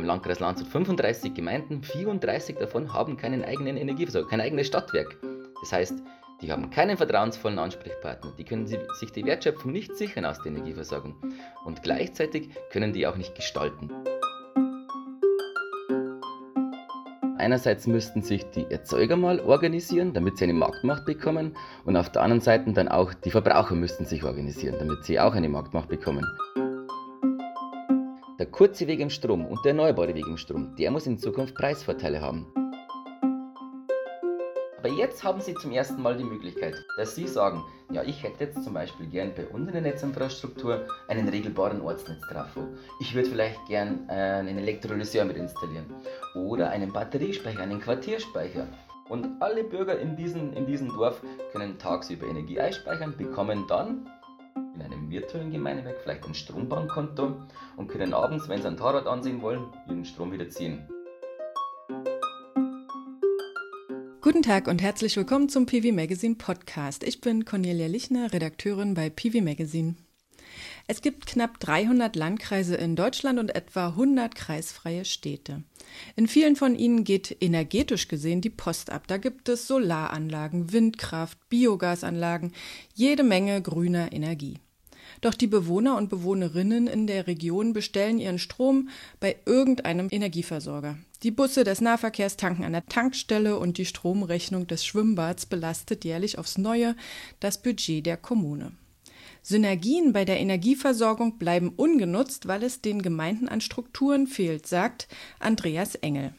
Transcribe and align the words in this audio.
im 0.00 0.06
Landkreis 0.06 0.40
Landshut 0.40 0.68
35 0.68 1.34
Gemeinden, 1.34 1.82
34 1.82 2.56
davon 2.56 2.92
haben 2.92 3.16
keinen 3.16 3.44
eigenen 3.44 3.76
Energieversorger, 3.76 4.28
kein 4.28 4.40
eigenes 4.40 4.66
Stadtwerk. 4.66 5.16
Das 5.60 5.72
heißt, 5.72 6.02
die 6.40 6.50
haben 6.50 6.70
keinen 6.70 6.96
vertrauensvollen 6.96 7.58
Ansprechpartner, 7.58 8.32
die 8.38 8.44
können 8.44 8.66
sich 8.66 9.12
die 9.12 9.24
Wertschöpfung 9.24 9.72
nicht 9.72 9.94
sichern 9.96 10.24
aus 10.24 10.38
der 10.38 10.52
Energieversorgung 10.52 11.14
und 11.66 11.82
gleichzeitig 11.82 12.48
können 12.70 12.94
die 12.94 13.06
auch 13.06 13.16
nicht 13.16 13.34
gestalten. 13.34 13.90
Einerseits 17.36 17.86
müssten 17.86 18.22
sich 18.22 18.44
die 18.50 18.70
Erzeuger 18.70 19.16
mal 19.16 19.40
organisieren, 19.40 20.12
damit 20.12 20.38
sie 20.38 20.44
eine 20.44 20.52
Marktmacht 20.52 21.06
bekommen 21.06 21.56
und 21.84 21.96
auf 21.96 22.10
der 22.10 22.22
anderen 22.22 22.42
Seite 22.42 22.72
dann 22.72 22.88
auch 22.88 23.14
die 23.14 23.30
Verbraucher 23.30 23.74
müssten 23.74 24.04
sich 24.04 24.24
organisieren, 24.24 24.76
damit 24.78 25.04
sie 25.04 25.20
auch 25.20 25.34
eine 25.34 25.48
Marktmacht 25.48 25.88
bekommen. 25.88 26.26
Der 28.40 28.50
kurze 28.50 28.86
Weg 28.86 29.00
im 29.00 29.10
Strom 29.10 29.44
und 29.44 29.62
der 29.66 29.72
erneuerbare 29.72 30.14
Weg 30.14 30.26
im 30.26 30.38
Strom, 30.38 30.74
der 30.76 30.90
muss 30.90 31.06
in 31.06 31.18
Zukunft 31.18 31.54
Preisvorteile 31.54 32.22
haben. 32.22 32.50
Aber 34.78 34.88
jetzt 34.88 35.22
haben 35.22 35.42
Sie 35.42 35.52
zum 35.56 35.72
ersten 35.72 36.00
Mal 36.00 36.16
die 36.16 36.24
Möglichkeit, 36.24 36.74
dass 36.96 37.14
Sie 37.14 37.28
sagen, 37.28 37.62
ja, 37.92 38.02
ich 38.02 38.22
hätte 38.22 38.44
jetzt 38.44 38.64
zum 38.64 38.72
Beispiel 38.72 39.08
gern 39.08 39.34
bei 39.36 39.46
uns 39.48 39.66
in 39.66 39.74
der 39.74 39.82
Netzinfrastruktur 39.82 40.86
einen 41.08 41.28
regelbaren 41.28 41.82
Ortsnetztrafo. 41.82 42.62
Ich 42.98 43.14
würde 43.14 43.28
vielleicht 43.28 43.66
gern 43.66 44.08
äh, 44.08 44.12
einen 44.12 44.56
Elektrolyseur 44.56 45.26
mit 45.26 45.36
installieren 45.36 45.92
oder 46.34 46.70
einen 46.70 46.94
Batteriespeicher, 46.94 47.60
einen 47.60 47.78
Quartierspeicher. 47.78 48.66
Und 49.10 49.28
alle 49.42 49.64
Bürger 49.64 49.98
in 49.98 50.16
diesem, 50.16 50.54
in 50.54 50.64
diesem 50.64 50.88
Dorf 50.88 51.20
können 51.52 51.76
tagsüber 51.78 52.26
Energie 52.26 52.58
einspeichern, 52.58 53.14
bekommen 53.18 53.66
dann 53.68 54.08
in 54.74 54.82
einem 54.82 55.10
virtuellen 55.10 55.50
Gemeindewerk 55.50 56.00
vielleicht 56.02 56.26
ein 56.26 56.34
Strombankkonto 56.34 57.36
und 57.76 57.88
können 57.88 58.14
abends, 58.14 58.48
wenn 58.48 58.60
sie 58.62 58.68
ein 58.68 58.78
Fahrrad 58.78 59.06
ansehen 59.06 59.42
wollen, 59.42 59.64
ihren 59.88 60.04
Strom 60.04 60.32
wieder 60.32 60.48
ziehen. 60.48 60.88
Guten 64.20 64.42
Tag 64.42 64.68
und 64.68 64.82
herzlich 64.82 65.16
willkommen 65.16 65.48
zum 65.48 65.66
PV 65.66 65.92
Magazine 65.92 66.34
Podcast. 66.34 67.04
Ich 67.04 67.20
bin 67.20 67.44
Cornelia 67.44 67.86
Lichner, 67.86 68.32
Redakteurin 68.32 68.94
bei 68.94 69.10
PV 69.10 69.40
Magazine. 69.40 69.96
Es 70.92 71.02
gibt 71.02 71.26
knapp 71.26 71.60
300 71.60 72.16
Landkreise 72.16 72.74
in 72.74 72.96
Deutschland 72.96 73.38
und 73.38 73.54
etwa 73.54 73.90
100 73.90 74.34
kreisfreie 74.34 75.04
Städte. 75.04 75.62
In 76.16 76.26
vielen 76.26 76.56
von 76.56 76.74
ihnen 76.74 77.04
geht 77.04 77.36
energetisch 77.40 78.08
gesehen 78.08 78.40
die 78.40 78.50
Post 78.50 78.90
ab. 78.90 79.04
Da 79.06 79.16
gibt 79.16 79.48
es 79.48 79.68
Solaranlagen, 79.68 80.72
Windkraft, 80.72 81.38
Biogasanlagen, 81.48 82.50
jede 82.92 83.22
Menge 83.22 83.62
grüner 83.62 84.12
Energie. 84.12 84.58
Doch 85.20 85.34
die 85.34 85.46
Bewohner 85.46 85.96
und 85.96 86.10
Bewohnerinnen 86.10 86.88
in 86.88 87.06
der 87.06 87.28
Region 87.28 87.72
bestellen 87.72 88.18
ihren 88.18 88.40
Strom 88.40 88.88
bei 89.20 89.36
irgendeinem 89.46 90.08
Energieversorger. 90.10 90.98
Die 91.22 91.30
Busse 91.30 91.62
des 91.62 91.80
Nahverkehrs 91.80 92.36
tanken 92.36 92.64
an 92.64 92.72
der 92.72 92.86
Tankstelle 92.86 93.60
und 93.60 93.78
die 93.78 93.86
Stromrechnung 93.86 94.66
des 94.66 94.84
Schwimmbads 94.84 95.46
belastet 95.46 96.04
jährlich 96.04 96.36
aufs 96.36 96.58
Neue 96.58 96.96
das 97.38 97.62
Budget 97.62 98.04
der 98.06 98.16
Kommune. 98.16 98.72
Synergien 99.42 100.12
bei 100.12 100.24
der 100.24 100.40
Energieversorgung 100.40 101.38
bleiben 101.38 101.70
ungenutzt, 101.70 102.46
weil 102.48 102.62
es 102.62 102.80
den 102.80 103.02
Gemeinden 103.02 103.48
an 103.48 103.60
Strukturen 103.60 104.26
fehlt, 104.26 104.66
sagt 104.66 105.08
Andreas 105.38 105.94
Engel. 105.94 106.34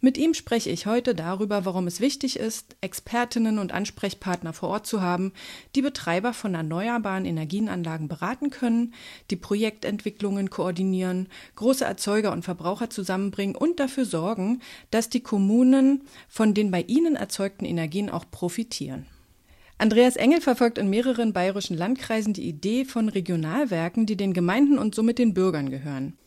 Mit 0.00 0.18
ihm 0.18 0.34
spreche 0.34 0.70
ich 0.70 0.86
heute 0.86 1.14
darüber, 1.14 1.64
warum 1.64 1.86
es 1.86 2.00
wichtig 2.00 2.38
ist, 2.38 2.76
Expertinnen 2.80 3.58
und 3.58 3.72
Ansprechpartner 3.72 4.52
vor 4.52 4.70
Ort 4.70 4.86
zu 4.86 5.00
haben, 5.00 5.32
die 5.74 5.82
Betreiber 5.82 6.32
von 6.32 6.54
erneuerbaren 6.54 7.24
Energienanlagen 7.24 8.08
beraten 8.08 8.50
können, 8.50 8.94
die 9.30 9.36
Projektentwicklungen 9.36 10.50
koordinieren, 10.50 11.28
große 11.56 11.84
Erzeuger 11.84 12.32
und 12.32 12.44
Verbraucher 12.44 12.90
zusammenbringen 12.90 13.56
und 13.56 13.80
dafür 13.80 14.04
sorgen, 14.04 14.60
dass 14.90 15.08
die 15.08 15.20
Kommunen 15.20 16.02
von 16.28 16.54
den 16.54 16.70
bei 16.70 16.82
ihnen 16.82 17.16
erzeugten 17.16 17.64
Energien 17.64 18.10
auch 18.10 18.24
profitieren. 18.30 19.06
Andreas 19.80 20.16
Engel 20.16 20.42
verfolgt 20.42 20.76
in 20.76 20.90
mehreren 20.90 21.32
bayerischen 21.32 21.74
Landkreisen 21.74 22.34
die 22.34 22.46
Idee 22.46 22.84
von 22.84 23.08
Regionalwerken, 23.08 24.04
die 24.04 24.14
den 24.14 24.34
Gemeinden 24.34 24.76
und 24.76 24.94
somit 24.94 25.18
den 25.18 25.32
Bürgern 25.32 25.70
gehören. 25.70 26.18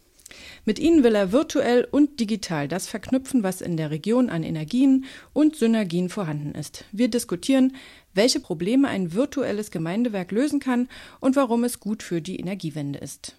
Mit 0.65 0.79
ihnen 0.79 1.03
will 1.03 1.13
er 1.13 1.31
virtuell 1.31 1.87
und 1.91 2.19
digital 2.19 2.67
das 2.67 2.87
verknüpfen, 2.87 3.43
was 3.43 3.61
in 3.61 3.77
der 3.77 3.91
Region 3.91 4.31
an 4.31 4.41
Energien 4.41 5.05
und 5.33 5.55
Synergien 5.55 6.09
vorhanden 6.09 6.55
ist. 6.55 6.85
Wir 6.91 7.09
diskutieren, 7.09 7.75
welche 8.15 8.39
Probleme 8.39 8.87
ein 8.87 9.13
virtuelles 9.13 9.69
Gemeindewerk 9.69 10.31
lösen 10.31 10.59
kann 10.59 10.89
und 11.19 11.35
warum 11.35 11.63
es 11.63 11.79
gut 11.79 12.01
für 12.01 12.23
die 12.23 12.39
Energiewende 12.39 12.97
ist. 12.97 13.35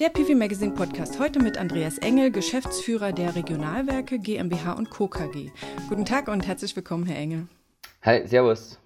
Der 0.00 0.08
PV 0.08 0.34
Magazine 0.34 0.72
Podcast 0.72 1.20
heute 1.20 1.40
mit 1.40 1.58
Andreas 1.58 1.98
Engel, 1.98 2.30
Geschäftsführer 2.30 3.12
der 3.12 3.36
Regionalwerke 3.36 4.18
GmbH 4.18 4.72
und 4.72 4.88
Co. 4.88 5.08
KG. 5.08 5.50
Guten 5.90 6.06
Tag 6.06 6.28
und 6.28 6.46
herzlich 6.46 6.74
willkommen, 6.74 7.04
Herr 7.04 7.18
Engel. 7.18 7.48
Hi, 8.00 8.26
Servus. 8.26 8.78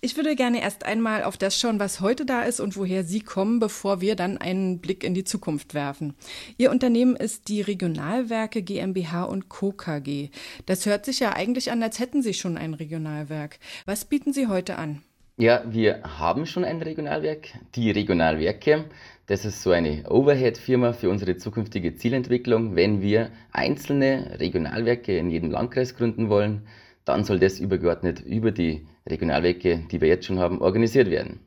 Ich 0.00 0.16
würde 0.16 0.36
gerne 0.36 0.62
erst 0.62 0.86
einmal 0.86 1.24
auf 1.24 1.36
das 1.36 1.58
schauen, 1.58 1.80
was 1.80 2.00
heute 2.00 2.24
da 2.24 2.42
ist 2.42 2.60
und 2.60 2.76
woher 2.76 3.02
Sie 3.02 3.22
kommen, 3.22 3.58
bevor 3.58 4.00
wir 4.00 4.14
dann 4.14 4.38
einen 4.38 4.78
Blick 4.78 5.02
in 5.02 5.14
die 5.14 5.24
Zukunft 5.24 5.74
werfen. 5.74 6.14
Ihr 6.58 6.70
Unternehmen 6.70 7.16
ist 7.16 7.48
die 7.48 7.60
Regionalwerke 7.60 8.62
GmbH 8.62 9.24
und 9.24 9.48
Co. 9.48 9.72
KG. 9.72 10.28
Das 10.64 10.86
hört 10.86 11.06
sich 11.06 11.18
ja 11.18 11.32
eigentlich 11.32 11.72
an, 11.72 11.82
als 11.82 11.98
hätten 11.98 12.22
Sie 12.22 12.34
schon 12.34 12.56
ein 12.56 12.74
Regionalwerk. 12.74 13.58
Was 13.84 14.04
bieten 14.04 14.32
Sie 14.32 14.46
heute 14.46 14.78
an? 14.78 15.02
Ja, 15.38 15.64
wir 15.66 16.02
haben 16.02 16.46
schon 16.46 16.64
ein 16.64 16.80
Regionalwerk, 16.80 17.48
die 17.74 17.90
Regionalwerke. 17.90 18.86
Das 19.26 19.44
ist 19.44 19.62
so 19.62 19.72
eine 19.72 20.08
Overhead-Firma 20.08 20.92
für 20.92 21.10
unsere 21.10 21.36
zukünftige 21.36 21.96
Zielentwicklung. 21.96 22.76
Wenn 22.76 23.02
wir 23.02 23.30
einzelne 23.50 24.36
Regionalwerke 24.38 25.18
in 25.18 25.30
jedem 25.30 25.50
Landkreis 25.50 25.96
gründen 25.96 26.28
wollen, 26.28 26.68
dann 27.04 27.24
soll 27.24 27.40
das 27.40 27.58
übergeordnet 27.58 28.20
über 28.20 28.52
die 28.52 28.86
Regionalwerke, 29.08 29.84
die 29.90 30.00
wir 30.00 30.08
jetzt 30.08 30.26
schon 30.26 30.38
haben, 30.38 30.60
organisiert 30.60 31.10
werden. 31.10 31.40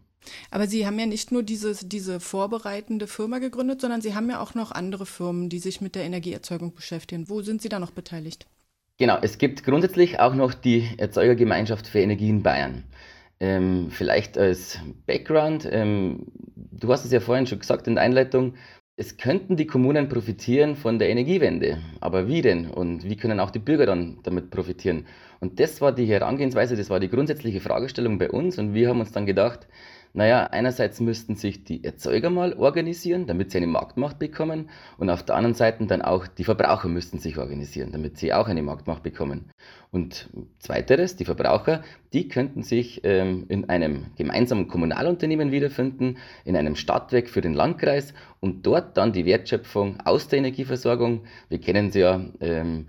Aber 0.51 0.67
Sie 0.67 0.85
haben 0.85 0.99
ja 0.99 1.05
nicht 1.05 1.31
nur 1.31 1.41
dieses, 1.41 1.87
diese 1.87 2.19
vorbereitende 2.19 3.07
Firma 3.07 3.39
gegründet, 3.39 3.79
sondern 3.79 4.01
Sie 4.01 4.13
haben 4.13 4.29
ja 4.29 4.41
auch 4.41 4.55
noch 4.55 4.71
andere 4.71 5.05
Firmen, 5.05 5.47
die 5.47 5.59
sich 5.59 5.79
mit 5.79 5.95
der 5.95 6.03
Energieerzeugung 6.03 6.73
beschäftigen. 6.73 7.29
Wo 7.29 7.41
sind 7.41 7.61
Sie 7.61 7.69
da 7.69 7.79
noch 7.79 7.91
beteiligt? 7.91 8.45
Genau, 8.97 9.17
es 9.21 9.37
gibt 9.37 9.63
grundsätzlich 9.63 10.19
auch 10.19 10.35
noch 10.35 10.53
die 10.53 10.89
Erzeugergemeinschaft 10.97 11.87
für 11.87 11.99
Energie 11.99 12.27
in 12.27 12.43
Bayern. 12.43 12.83
Ähm, 13.39 13.89
vielleicht 13.89 14.37
als 14.37 14.79
Background, 15.05 15.67
ähm, 15.71 16.27
du 16.55 16.91
hast 16.91 17.05
es 17.05 17.11
ja 17.11 17.19
vorhin 17.21 17.47
schon 17.47 17.59
gesagt 17.59 17.87
in 17.87 17.95
der 17.95 18.03
Einleitung, 18.03 18.55
es 18.97 19.15
könnten 19.15 19.55
die 19.55 19.65
Kommunen 19.65 20.09
profitieren 20.09 20.75
von 20.75 20.99
der 20.99 21.07
Energiewende. 21.09 21.77
Aber 22.01 22.27
wie 22.27 22.41
denn? 22.41 22.69
Und 22.69 23.05
wie 23.05 23.15
können 23.15 23.39
auch 23.39 23.49
die 23.49 23.59
Bürger 23.59 23.85
dann 23.85 24.19
damit 24.23 24.51
profitieren? 24.51 25.05
Und 25.39 25.61
das 25.61 25.79
war 25.79 25.93
die 25.93 26.05
Herangehensweise, 26.05 26.75
das 26.75 26.89
war 26.89 26.99
die 26.99 27.07
grundsätzliche 27.07 27.61
Fragestellung 27.61 28.17
bei 28.17 28.29
uns. 28.29 28.57
Und 28.59 28.73
wir 28.73 28.89
haben 28.89 28.99
uns 28.99 29.13
dann 29.13 29.25
gedacht, 29.25 29.69
naja, 30.13 30.45
einerseits 30.45 30.99
müssten 30.99 31.35
sich 31.35 31.63
die 31.63 31.83
Erzeuger 31.83 32.29
mal 32.29 32.53
organisieren, 32.53 33.27
damit 33.27 33.51
sie 33.51 33.57
eine 33.57 33.67
Marktmacht 33.67 34.17
bekommen. 34.17 34.69
Und 34.97 35.09
auf 35.09 35.23
der 35.23 35.35
anderen 35.35 35.53
Seite 35.53 35.85
dann 35.85 36.01
auch 36.01 36.25
die 36.25 36.43
Verbraucher 36.43 36.87
müssten 36.87 37.19
sich 37.19 37.37
organisieren, 37.37 37.91
damit 37.91 38.17
sie 38.17 38.33
auch 38.33 38.47
eine 38.47 38.63
Marktmacht 38.63 39.03
bekommen. 39.03 39.51
Und 39.91 40.29
zweiteres, 40.59 41.15
die 41.15 41.25
Verbraucher, 41.25 41.83
die 42.13 42.27
könnten 42.27 42.63
sich 42.63 43.01
ähm, 43.03 43.45
in 43.49 43.69
einem 43.69 44.07
gemeinsamen 44.17 44.67
Kommunalunternehmen 44.67 45.51
wiederfinden, 45.51 46.17
in 46.43 46.55
einem 46.55 46.75
Stadtwerk 46.75 47.29
für 47.29 47.41
den 47.41 47.53
Landkreis 47.53 48.13
und 48.39 48.65
dort 48.65 48.97
dann 48.97 49.13
die 49.13 49.25
Wertschöpfung 49.25 49.99
aus 50.05 50.27
der 50.27 50.39
Energieversorgung, 50.39 51.21
wir 51.49 51.59
kennen 51.59 51.91
sie 51.91 52.01
ja, 52.01 52.23
ähm, 52.39 52.87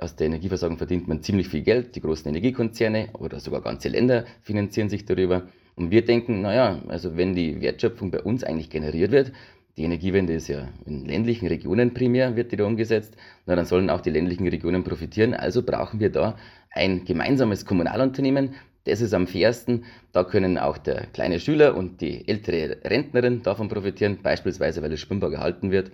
aus 0.00 0.16
der 0.16 0.26
Energieversorgung 0.26 0.78
verdient 0.78 1.08
man 1.08 1.22
ziemlich 1.22 1.48
viel 1.48 1.62
Geld, 1.62 1.96
die 1.96 2.00
großen 2.00 2.28
Energiekonzerne 2.28 3.10
oder 3.14 3.40
sogar 3.40 3.60
ganze 3.60 3.88
Länder 3.88 4.24
finanzieren 4.42 4.88
sich 4.88 5.04
darüber 5.04 5.48
und 5.76 5.90
wir 5.90 6.04
denken, 6.04 6.42
naja, 6.42 6.80
also 6.88 7.16
wenn 7.16 7.34
die 7.34 7.60
Wertschöpfung 7.60 8.10
bei 8.10 8.20
uns 8.20 8.44
eigentlich 8.44 8.70
generiert 8.70 9.10
wird, 9.10 9.32
die 9.78 9.84
Energiewende 9.84 10.34
ist 10.34 10.48
ja 10.48 10.68
in 10.84 11.06
ländlichen 11.06 11.48
Regionen 11.48 11.94
primär, 11.94 12.36
wird 12.36 12.52
die 12.52 12.56
da 12.56 12.64
umgesetzt, 12.64 13.16
na, 13.46 13.56
dann 13.56 13.64
sollen 13.64 13.88
auch 13.88 14.02
die 14.02 14.10
ländlichen 14.10 14.46
Regionen 14.46 14.84
profitieren. 14.84 15.32
Also 15.32 15.62
brauchen 15.62 15.98
wir 15.98 16.10
da 16.10 16.36
ein 16.70 17.06
gemeinsames 17.06 17.64
Kommunalunternehmen. 17.64 18.54
Das 18.84 19.00
ist 19.00 19.14
am 19.14 19.26
fairsten. 19.26 19.84
Da 20.12 20.24
können 20.24 20.58
auch 20.58 20.76
der 20.76 21.06
kleine 21.06 21.40
Schüler 21.40 21.74
und 21.74 22.02
die 22.02 22.28
ältere 22.28 22.78
Rentnerin 22.84 23.42
davon 23.42 23.68
profitieren, 23.68 24.18
beispielsweise 24.22 24.82
weil 24.82 24.90
das 24.90 25.00
Schwimmbad 25.00 25.30
gehalten 25.30 25.70
wird, 25.70 25.90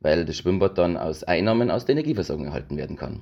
weil 0.00 0.24
das 0.24 0.36
Schwimmbad 0.36 0.76
dann 0.76 0.96
aus 0.96 1.22
Einnahmen 1.22 1.70
aus 1.70 1.84
der 1.84 1.94
Energieversorgung 1.94 2.46
erhalten 2.46 2.76
werden 2.76 2.96
kann. 2.96 3.20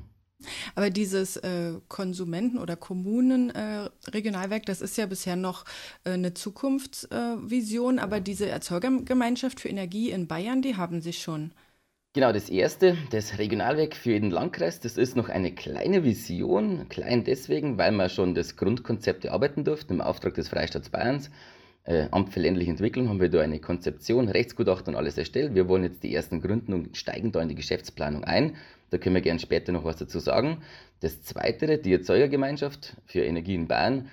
Aber 0.74 0.90
dieses 0.90 1.36
äh, 1.38 1.72
Konsumenten- 1.88 2.58
oder 2.58 2.76
Kommunen-Regionalwerk, 2.76 4.62
äh, 4.62 4.66
das 4.66 4.80
ist 4.80 4.96
ja 4.96 5.06
bisher 5.06 5.36
noch 5.36 5.64
äh, 6.04 6.12
eine 6.12 6.34
Zukunftsvision, 6.34 7.98
aber 7.98 8.20
diese 8.20 8.48
Erzeugergemeinschaft 8.48 9.60
für 9.60 9.68
Energie 9.68 10.10
in 10.10 10.28
Bayern, 10.28 10.62
die 10.62 10.76
haben 10.76 11.00
sie 11.00 11.12
schon. 11.12 11.52
Genau, 12.14 12.32
das 12.32 12.48
erste, 12.48 12.96
das 13.10 13.38
Regionalwerk 13.38 13.94
für 13.94 14.12
jeden 14.12 14.30
Landkreis, 14.30 14.80
das 14.80 14.96
ist 14.96 15.14
noch 15.14 15.28
eine 15.28 15.54
kleine 15.54 16.04
Vision. 16.04 16.88
Klein 16.88 17.22
deswegen, 17.22 17.76
weil 17.76 17.92
wir 17.92 18.08
schon 18.08 18.34
das 18.34 18.56
Grundkonzept 18.56 19.24
erarbeiten 19.24 19.64
durften 19.64 19.94
im 19.94 20.00
Auftrag 20.00 20.34
des 20.34 20.48
Freistaats 20.48 20.88
Bayerns. 20.88 21.30
Äh, 21.88 22.08
Amt 22.10 22.34
für 22.34 22.40
ländliche 22.40 22.70
Entwicklung 22.70 23.08
haben 23.08 23.18
wir 23.18 23.30
da 23.30 23.40
eine 23.40 23.60
Konzeption, 23.60 24.28
Rechtsgutachten 24.28 24.92
und 24.92 24.98
alles 24.98 25.16
erstellt. 25.16 25.54
Wir 25.54 25.68
wollen 25.68 25.84
jetzt 25.84 26.02
die 26.02 26.14
ersten 26.14 26.42
gründen 26.42 26.74
und 26.74 26.94
steigen 26.98 27.32
da 27.32 27.40
in 27.40 27.48
die 27.48 27.54
Geschäftsplanung 27.54 28.24
ein. 28.24 28.56
Da 28.90 28.98
können 28.98 29.14
wir 29.14 29.22
gerne 29.22 29.40
später 29.40 29.72
noch 29.72 29.84
was 29.84 29.96
dazu 29.96 30.18
sagen. 30.18 30.58
Das 31.00 31.22
zweite, 31.22 31.78
die 31.78 31.94
Erzeugergemeinschaft 31.94 32.94
für 33.06 33.22
Energie 33.22 33.54
in 33.54 33.68
Bayern, 33.68 34.10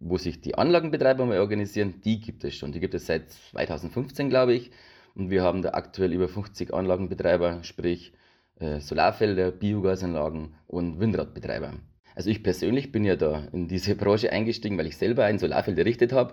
wo 0.00 0.16
sich 0.16 0.40
die 0.40 0.54
Anlagenbetreiber 0.54 1.26
mal 1.26 1.38
organisieren, 1.40 2.00
die 2.02 2.18
gibt 2.18 2.44
es 2.44 2.54
schon. 2.54 2.72
Die 2.72 2.80
gibt 2.80 2.94
es 2.94 3.04
seit 3.04 3.30
2015, 3.30 4.30
glaube 4.30 4.54
ich. 4.54 4.70
Und 5.14 5.28
wir 5.28 5.42
haben 5.42 5.60
da 5.60 5.72
aktuell 5.72 6.14
über 6.14 6.28
50 6.28 6.72
Anlagenbetreiber, 6.72 7.62
sprich 7.62 8.14
äh, 8.58 8.80
Solarfelder, 8.80 9.50
Biogasanlagen 9.50 10.54
und 10.66 10.98
Windradbetreiber. 10.98 11.74
Also 12.14 12.30
ich 12.30 12.42
persönlich 12.42 12.90
bin 12.90 13.04
ja 13.04 13.16
da 13.16 13.48
in 13.52 13.68
diese 13.68 13.96
Branche 13.96 14.32
eingestiegen, 14.32 14.78
weil 14.78 14.86
ich 14.86 14.96
selber 14.96 15.26
ein 15.26 15.38
Solarfeld 15.38 15.78
errichtet 15.78 16.14
habe 16.14 16.32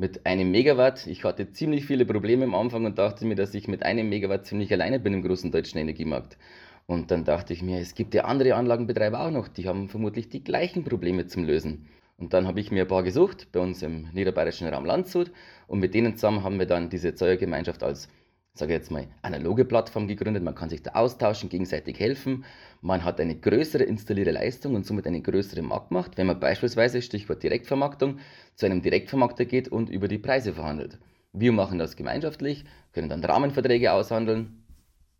mit 0.00 0.24
einem 0.24 0.50
Megawatt. 0.50 1.06
Ich 1.06 1.24
hatte 1.24 1.52
ziemlich 1.52 1.84
viele 1.84 2.06
Probleme 2.06 2.44
am 2.44 2.54
Anfang 2.54 2.86
und 2.86 2.98
dachte 2.98 3.26
mir, 3.26 3.34
dass 3.34 3.52
ich 3.52 3.68
mit 3.68 3.82
einem 3.82 4.08
Megawatt 4.08 4.46
ziemlich 4.46 4.72
alleine 4.72 4.98
bin 4.98 5.12
im 5.12 5.22
großen 5.22 5.52
deutschen 5.52 5.78
Energiemarkt. 5.78 6.38
Und 6.86 7.10
dann 7.10 7.24
dachte 7.24 7.52
ich 7.52 7.62
mir, 7.62 7.78
es 7.80 7.94
gibt 7.94 8.14
ja 8.14 8.24
andere 8.24 8.54
Anlagenbetreiber 8.54 9.20
auch 9.20 9.30
noch, 9.30 9.46
die 9.46 9.68
haben 9.68 9.90
vermutlich 9.90 10.30
die 10.30 10.42
gleichen 10.42 10.84
Probleme 10.84 11.26
zum 11.26 11.44
Lösen. 11.44 11.86
Und 12.16 12.32
dann 12.32 12.46
habe 12.46 12.60
ich 12.60 12.70
mir 12.70 12.82
ein 12.82 12.88
paar 12.88 13.02
gesucht 13.02 13.48
bei 13.52 13.60
uns 13.60 13.82
im 13.82 14.08
niederbayerischen 14.12 14.68
Raum 14.68 14.86
Landshut 14.86 15.30
und 15.68 15.80
mit 15.80 15.92
denen 15.92 16.16
zusammen 16.16 16.44
haben 16.44 16.58
wir 16.58 16.66
dann 16.66 16.88
diese 16.88 17.08
Erzeugergemeinschaft 17.08 17.82
als, 17.82 18.08
sage 18.54 18.72
ich 18.72 18.78
jetzt 18.78 18.90
mal, 18.90 19.08
analoge 19.22 19.64
Plattform 19.64 20.08
gegründet. 20.08 20.42
Man 20.42 20.54
kann 20.54 20.68
sich 20.68 20.82
da 20.82 20.92
austauschen, 20.92 21.48
gegenseitig 21.48 21.98
helfen. 21.98 22.44
Man 22.82 23.04
hat 23.04 23.20
eine 23.20 23.36
größere 23.36 23.84
installierte 23.84 24.32
Leistung 24.32 24.74
und 24.74 24.86
somit 24.86 25.06
eine 25.06 25.22
größere 25.22 25.62
Marktmacht, 25.62 26.16
wenn 26.18 26.26
man 26.26 26.40
beispielsweise, 26.40 27.02
Stichwort 27.02 27.42
Direktvermarktung, 27.42 28.18
zu 28.54 28.66
einem 28.66 28.82
Direktvermarkter 28.82 29.44
geht 29.44 29.68
und 29.68 29.88
über 29.88 30.08
die 30.08 30.18
Preise 30.18 30.52
verhandelt. 30.54 30.98
Wir 31.32 31.52
machen 31.52 31.78
das 31.78 31.96
gemeinschaftlich, 31.96 32.64
können 32.92 33.08
dann 33.08 33.24
Rahmenverträge 33.24 33.92
aushandeln 33.92 34.64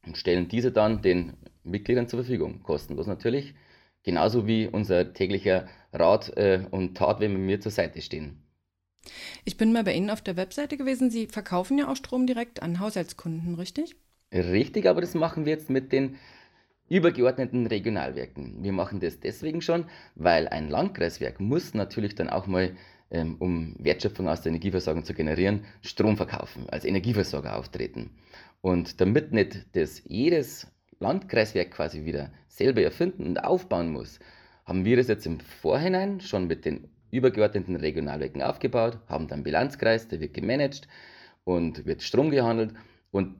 und 0.06 0.16
stellen 0.16 0.48
diese 0.48 0.72
dann 0.72 1.02
den 1.02 1.34
Mitgliedern 1.62 2.08
zur 2.08 2.20
Verfügung. 2.20 2.62
Kostenlos 2.62 3.06
natürlich 3.06 3.54
Genauso 4.02 4.46
wie 4.46 4.66
unser 4.66 5.12
täglicher 5.12 5.68
Rat 5.92 6.34
äh, 6.36 6.66
und 6.70 6.96
Tat, 6.96 7.20
wenn 7.20 7.32
wir 7.32 7.38
mir 7.38 7.60
zur 7.60 7.72
Seite 7.72 8.00
stehen. 8.00 8.42
Ich 9.44 9.56
bin 9.56 9.72
mal 9.72 9.84
bei 9.84 9.94
Ihnen 9.94 10.10
auf 10.10 10.22
der 10.22 10.36
Webseite 10.36 10.76
gewesen. 10.76 11.10
Sie 11.10 11.26
verkaufen 11.26 11.78
ja 11.78 11.88
auch 11.88 11.96
Strom 11.96 12.26
direkt 12.26 12.62
an 12.62 12.80
Haushaltskunden, 12.80 13.54
richtig? 13.54 13.96
Richtig, 14.32 14.86
aber 14.86 15.00
das 15.00 15.14
machen 15.14 15.44
wir 15.44 15.52
jetzt 15.52 15.70
mit 15.70 15.92
den 15.92 16.16
übergeordneten 16.88 17.66
Regionalwerken. 17.66 18.62
Wir 18.62 18.72
machen 18.72 19.00
das 19.00 19.20
deswegen 19.20 19.62
schon, 19.62 19.86
weil 20.16 20.48
ein 20.48 20.68
Landkreiswerk 20.68 21.40
muss 21.40 21.72
natürlich 21.72 22.14
dann 22.16 22.28
auch 22.28 22.46
mal, 22.46 22.76
ähm, 23.10 23.36
um 23.38 23.74
Wertschöpfung 23.78 24.28
aus 24.28 24.42
der 24.42 24.50
Energieversorgung 24.50 25.04
zu 25.04 25.14
generieren, 25.14 25.64
Strom 25.82 26.16
verkaufen, 26.16 26.68
als 26.68 26.84
Energieversorger 26.84 27.56
auftreten. 27.56 28.10
Und 28.60 29.00
damit 29.00 29.32
nicht 29.32 29.66
das 29.72 30.02
jedes 30.04 30.66
Landkreiswerk 30.98 31.70
quasi 31.70 32.04
wieder 32.04 32.32
selber 32.48 32.82
erfinden 32.82 33.24
und 33.24 33.42
aufbauen 33.42 33.92
muss, 33.92 34.18
haben 34.64 34.84
wir 34.84 34.96
das 34.96 35.08
jetzt 35.08 35.26
im 35.26 35.40
Vorhinein 35.40 36.20
schon 36.20 36.46
mit 36.46 36.64
den 36.64 36.88
übergeordneten 37.10 37.76
Regionalwerken 37.76 38.42
aufgebaut, 38.42 38.98
haben 39.06 39.28
dann 39.28 39.42
Bilanzkreis, 39.42 40.08
der 40.08 40.20
wird 40.20 40.34
gemanagt 40.34 40.88
und 41.44 41.86
wird 41.86 42.02
Strom 42.02 42.30
gehandelt 42.30 42.74
und 43.10 43.36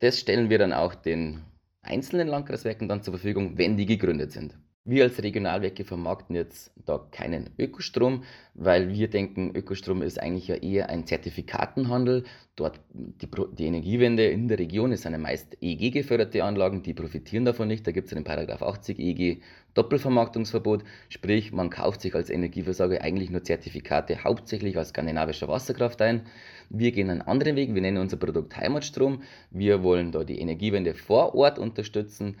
das 0.00 0.18
stellen 0.18 0.50
wir 0.50 0.58
dann 0.58 0.72
auch 0.72 0.94
den 0.94 1.42
einzelnen 1.82 2.28
Landkreiswerken 2.28 2.88
dann 2.88 3.02
zur 3.02 3.14
Verfügung, 3.14 3.58
wenn 3.58 3.76
die 3.76 3.86
gegründet 3.86 4.32
sind. 4.32 4.56
Wir 4.86 5.04
als 5.04 5.22
Regionalwerke 5.22 5.84
vermarkten 5.84 6.34
jetzt 6.34 6.72
da 6.86 7.06
keinen 7.10 7.50
Ökostrom, 7.58 8.24
weil 8.54 8.88
wir 8.88 9.10
denken, 9.10 9.54
Ökostrom 9.54 10.00
ist 10.00 10.18
eigentlich 10.18 10.48
ja 10.48 10.54
eher 10.54 10.88
ein 10.88 11.06
Zertifikatenhandel. 11.06 12.24
Dort 12.56 12.80
die, 12.94 13.28
die 13.58 13.66
Energiewende 13.66 14.24
in 14.24 14.48
der 14.48 14.58
Region 14.58 14.90
ist 14.92 15.04
eine 15.04 15.18
meist 15.18 15.58
EEG-geförderte 15.60 16.42
Anlagen, 16.44 16.82
die 16.82 16.94
profitieren 16.94 17.44
davon 17.44 17.68
nicht. 17.68 17.86
Da 17.86 17.92
gibt 17.92 18.06
es 18.06 18.12
in 18.12 18.16
den 18.16 18.24
Paragraph 18.24 18.62
80 18.62 18.98
EEG 18.98 19.42
Doppelvermarktungsverbot, 19.74 20.82
sprich 21.10 21.52
man 21.52 21.68
kauft 21.68 22.00
sich 22.00 22.14
als 22.14 22.30
Energieversorger 22.30 23.02
eigentlich 23.02 23.28
nur 23.28 23.44
Zertifikate 23.44 24.24
hauptsächlich 24.24 24.78
als 24.78 24.88
skandinavischer 24.88 25.46
Wasserkraft 25.46 26.00
ein. 26.00 26.22
Wir 26.70 26.90
gehen 26.92 27.10
einen 27.10 27.22
anderen 27.22 27.54
Weg, 27.54 27.74
wir 27.74 27.82
nennen 27.82 27.98
unser 27.98 28.16
Produkt 28.16 28.56
Heimatstrom. 28.56 29.22
Wir 29.50 29.82
wollen 29.82 30.10
da 30.10 30.24
die 30.24 30.40
Energiewende 30.40 30.94
vor 30.94 31.34
Ort 31.34 31.58
unterstützen 31.58 32.36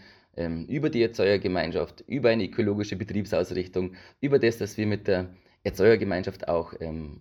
über 0.68 0.90
die 0.90 1.02
Erzeugergemeinschaft, 1.02 2.04
über 2.06 2.30
eine 2.30 2.44
ökologische 2.44 2.96
Betriebsausrichtung, 2.96 3.94
über 4.20 4.38
das, 4.38 4.58
dass 4.58 4.76
wir 4.76 4.86
mit 4.86 5.06
der 5.06 5.30
Erzeugergemeinschaft 5.64 6.48
auch 6.48 6.72
ähm, 6.80 7.20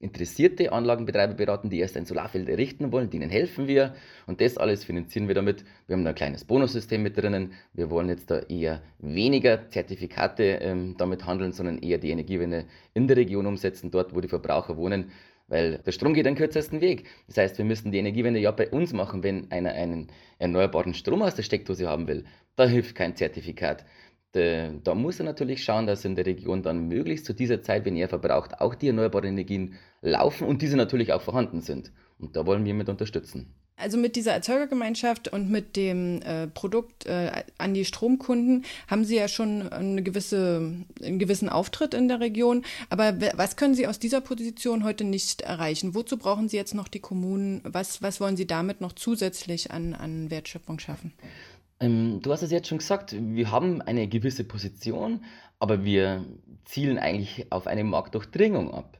interessierte 0.00 0.72
Anlagenbetreiber 0.72 1.34
beraten, 1.34 1.68
die 1.68 1.78
erst 1.78 1.96
ein 1.96 2.06
Solarfeld 2.06 2.48
errichten 2.48 2.90
wollen, 2.90 3.10
denen 3.10 3.28
helfen 3.28 3.68
wir 3.68 3.94
und 4.26 4.40
das 4.40 4.56
alles 4.56 4.82
finanzieren 4.82 5.28
wir 5.28 5.34
damit. 5.34 5.62
Wir 5.86 5.94
haben 5.94 6.04
da 6.04 6.10
ein 6.10 6.16
kleines 6.16 6.44
Bonussystem 6.44 7.02
mit 7.02 7.18
drinnen. 7.18 7.52
Wir 7.74 7.90
wollen 7.90 8.08
jetzt 8.08 8.30
da 8.30 8.40
eher 8.40 8.82
weniger 8.98 9.68
Zertifikate 9.68 10.42
ähm, 10.42 10.96
damit 10.96 11.26
handeln, 11.26 11.52
sondern 11.52 11.78
eher 11.78 11.98
die 11.98 12.10
Energiewende 12.10 12.64
in 12.94 13.08
der 13.08 13.18
Region 13.18 13.46
umsetzen, 13.46 13.90
dort 13.90 14.14
wo 14.14 14.22
die 14.22 14.28
Verbraucher 14.28 14.78
wohnen, 14.78 15.12
weil 15.50 15.78
der 15.78 15.92
Strom 15.92 16.14
geht 16.14 16.24
den 16.24 16.36
kürzesten 16.36 16.80
Weg. 16.80 17.06
Das 17.26 17.36
heißt, 17.36 17.58
wir 17.58 17.66
müssen 17.66 17.92
die 17.92 17.98
Energiewende 17.98 18.40
ja 18.40 18.50
bei 18.50 18.70
uns 18.70 18.94
machen, 18.94 19.22
wenn 19.22 19.50
einer 19.50 19.72
einen 19.72 20.06
erneuerbaren 20.38 20.94
Strom 20.94 21.20
aus 21.20 21.34
der 21.34 21.42
Steckdose 21.42 21.86
haben 21.86 22.08
will. 22.08 22.24
Da 22.56 22.64
hilft 22.64 22.94
kein 22.94 23.14
Zertifikat. 23.16 23.84
Da 24.32 24.94
muss 24.94 25.18
er 25.18 25.24
natürlich 25.26 25.62
schauen, 25.62 25.86
dass 25.86 26.04
in 26.04 26.14
der 26.14 26.24
Region 26.24 26.62
dann 26.62 26.88
möglichst 26.88 27.26
zu 27.26 27.34
dieser 27.34 27.62
Zeit, 27.62 27.84
wenn 27.84 27.96
er 27.96 28.08
verbraucht, 28.08 28.60
auch 28.60 28.76
die 28.76 28.86
erneuerbaren 28.86 29.30
Energien 29.30 29.74
laufen 30.02 30.46
und 30.46 30.62
diese 30.62 30.76
natürlich 30.76 31.12
auch 31.12 31.20
vorhanden 31.20 31.60
sind. 31.60 31.92
Und 32.18 32.36
da 32.36 32.46
wollen 32.46 32.64
wir 32.64 32.74
mit 32.74 32.88
unterstützen. 32.88 33.52
Also 33.80 33.98
mit 33.98 34.16
dieser 34.16 34.32
Erzeugergemeinschaft 34.32 35.28
und 35.28 35.50
mit 35.50 35.76
dem 35.76 36.22
äh, 36.22 36.46
Produkt 36.46 37.06
äh, 37.06 37.44
an 37.58 37.74
die 37.74 37.84
Stromkunden 37.84 38.64
haben 38.88 39.04
Sie 39.04 39.16
ja 39.16 39.28
schon 39.28 39.68
eine 39.68 40.02
gewisse, 40.02 40.72
einen 41.02 41.18
gewissen 41.18 41.48
Auftritt 41.48 41.94
in 41.94 42.08
der 42.08 42.20
Region. 42.20 42.64
Aber 42.90 43.14
was 43.34 43.56
können 43.56 43.74
Sie 43.74 43.86
aus 43.86 43.98
dieser 43.98 44.20
Position 44.20 44.84
heute 44.84 45.04
nicht 45.04 45.40
erreichen? 45.40 45.94
Wozu 45.94 46.16
brauchen 46.18 46.48
Sie 46.48 46.56
jetzt 46.56 46.74
noch 46.74 46.88
die 46.88 47.00
Kommunen? 47.00 47.60
Was, 47.64 48.02
was 48.02 48.20
wollen 48.20 48.36
Sie 48.36 48.46
damit 48.46 48.80
noch 48.80 48.92
zusätzlich 48.92 49.70
an, 49.70 49.94
an 49.94 50.30
Wertschöpfung 50.30 50.78
schaffen? 50.78 51.12
Ähm, 51.80 52.20
du 52.22 52.32
hast 52.32 52.42
es 52.42 52.50
jetzt 52.50 52.68
schon 52.68 52.78
gesagt, 52.78 53.16
wir 53.18 53.50
haben 53.50 53.80
eine 53.80 54.06
gewisse 54.06 54.44
Position, 54.44 55.24
aber 55.58 55.84
wir 55.84 56.24
zielen 56.64 56.98
eigentlich 56.98 57.46
auf 57.50 57.66
eine 57.66 57.84
Marktdurchdringung 57.84 58.72
ab. 58.72 58.99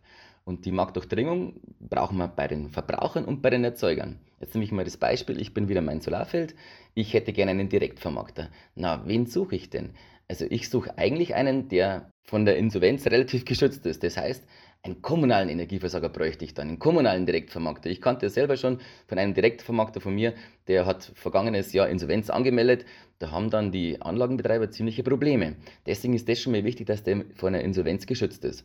Und 0.50 0.64
die 0.64 0.72
Marktdurchdringung 0.72 1.60
brauchen 1.78 2.18
wir 2.18 2.26
bei 2.26 2.48
den 2.48 2.70
Verbrauchern 2.70 3.24
und 3.24 3.40
bei 3.40 3.50
den 3.50 3.62
Erzeugern. 3.62 4.18
Jetzt 4.40 4.52
nehme 4.52 4.64
ich 4.64 4.72
mal 4.72 4.84
das 4.84 4.96
Beispiel, 4.96 5.40
ich 5.40 5.54
bin 5.54 5.68
wieder 5.68 5.80
mein 5.80 6.00
Solarfeld, 6.00 6.56
ich 6.94 7.14
hätte 7.14 7.32
gerne 7.32 7.52
einen 7.52 7.68
Direktvermarkter. 7.68 8.50
Na, 8.74 9.06
wen 9.06 9.26
suche 9.26 9.54
ich 9.54 9.70
denn? 9.70 9.90
Also 10.26 10.46
ich 10.50 10.68
suche 10.68 10.98
eigentlich 10.98 11.36
einen, 11.36 11.68
der 11.68 12.10
von 12.24 12.46
der 12.46 12.56
Insolvenz 12.56 13.06
relativ 13.06 13.44
geschützt 13.44 13.86
ist. 13.86 14.02
Das 14.02 14.16
heißt, 14.16 14.44
einen 14.82 15.00
kommunalen 15.02 15.50
Energieversorger 15.50 16.08
bräuchte 16.08 16.44
ich 16.44 16.52
dann, 16.52 16.66
einen 16.66 16.78
kommunalen 16.80 17.26
Direktvermarkter. 17.26 17.88
Ich 17.88 18.00
kannte 18.00 18.28
selber 18.28 18.56
schon 18.56 18.80
von 19.06 19.18
einem 19.20 19.34
Direktvermarkter 19.34 20.00
von 20.00 20.16
mir, 20.16 20.34
der 20.66 20.84
hat 20.84 21.12
vergangenes 21.14 21.72
Jahr 21.72 21.88
Insolvenz 21.88 22.28
angemeldet. 22.28 22.86
Da 23.20 23.30
haben 23.30 23.50
dann 23.50 23.70
die 23.70 24.02
Anlagenbetreiber 24.02 24.68
ziemliche 24.72 25.04
Probleme. 25.04 25.54
Deswegen 25.86 26.14
ist 26.14 26.28
das 26.28 26.40
schon 26.40 26.50
mal 26.50 26.64
wichtig, 26.64 26.88
dass 26.88 27.04
der 27.04 27.24
von 27.36 27.54
einer 27.54 27.62
Insolvenz 27.62 28.04
geschützt 28.06 28.44
ist. 28.44 28.64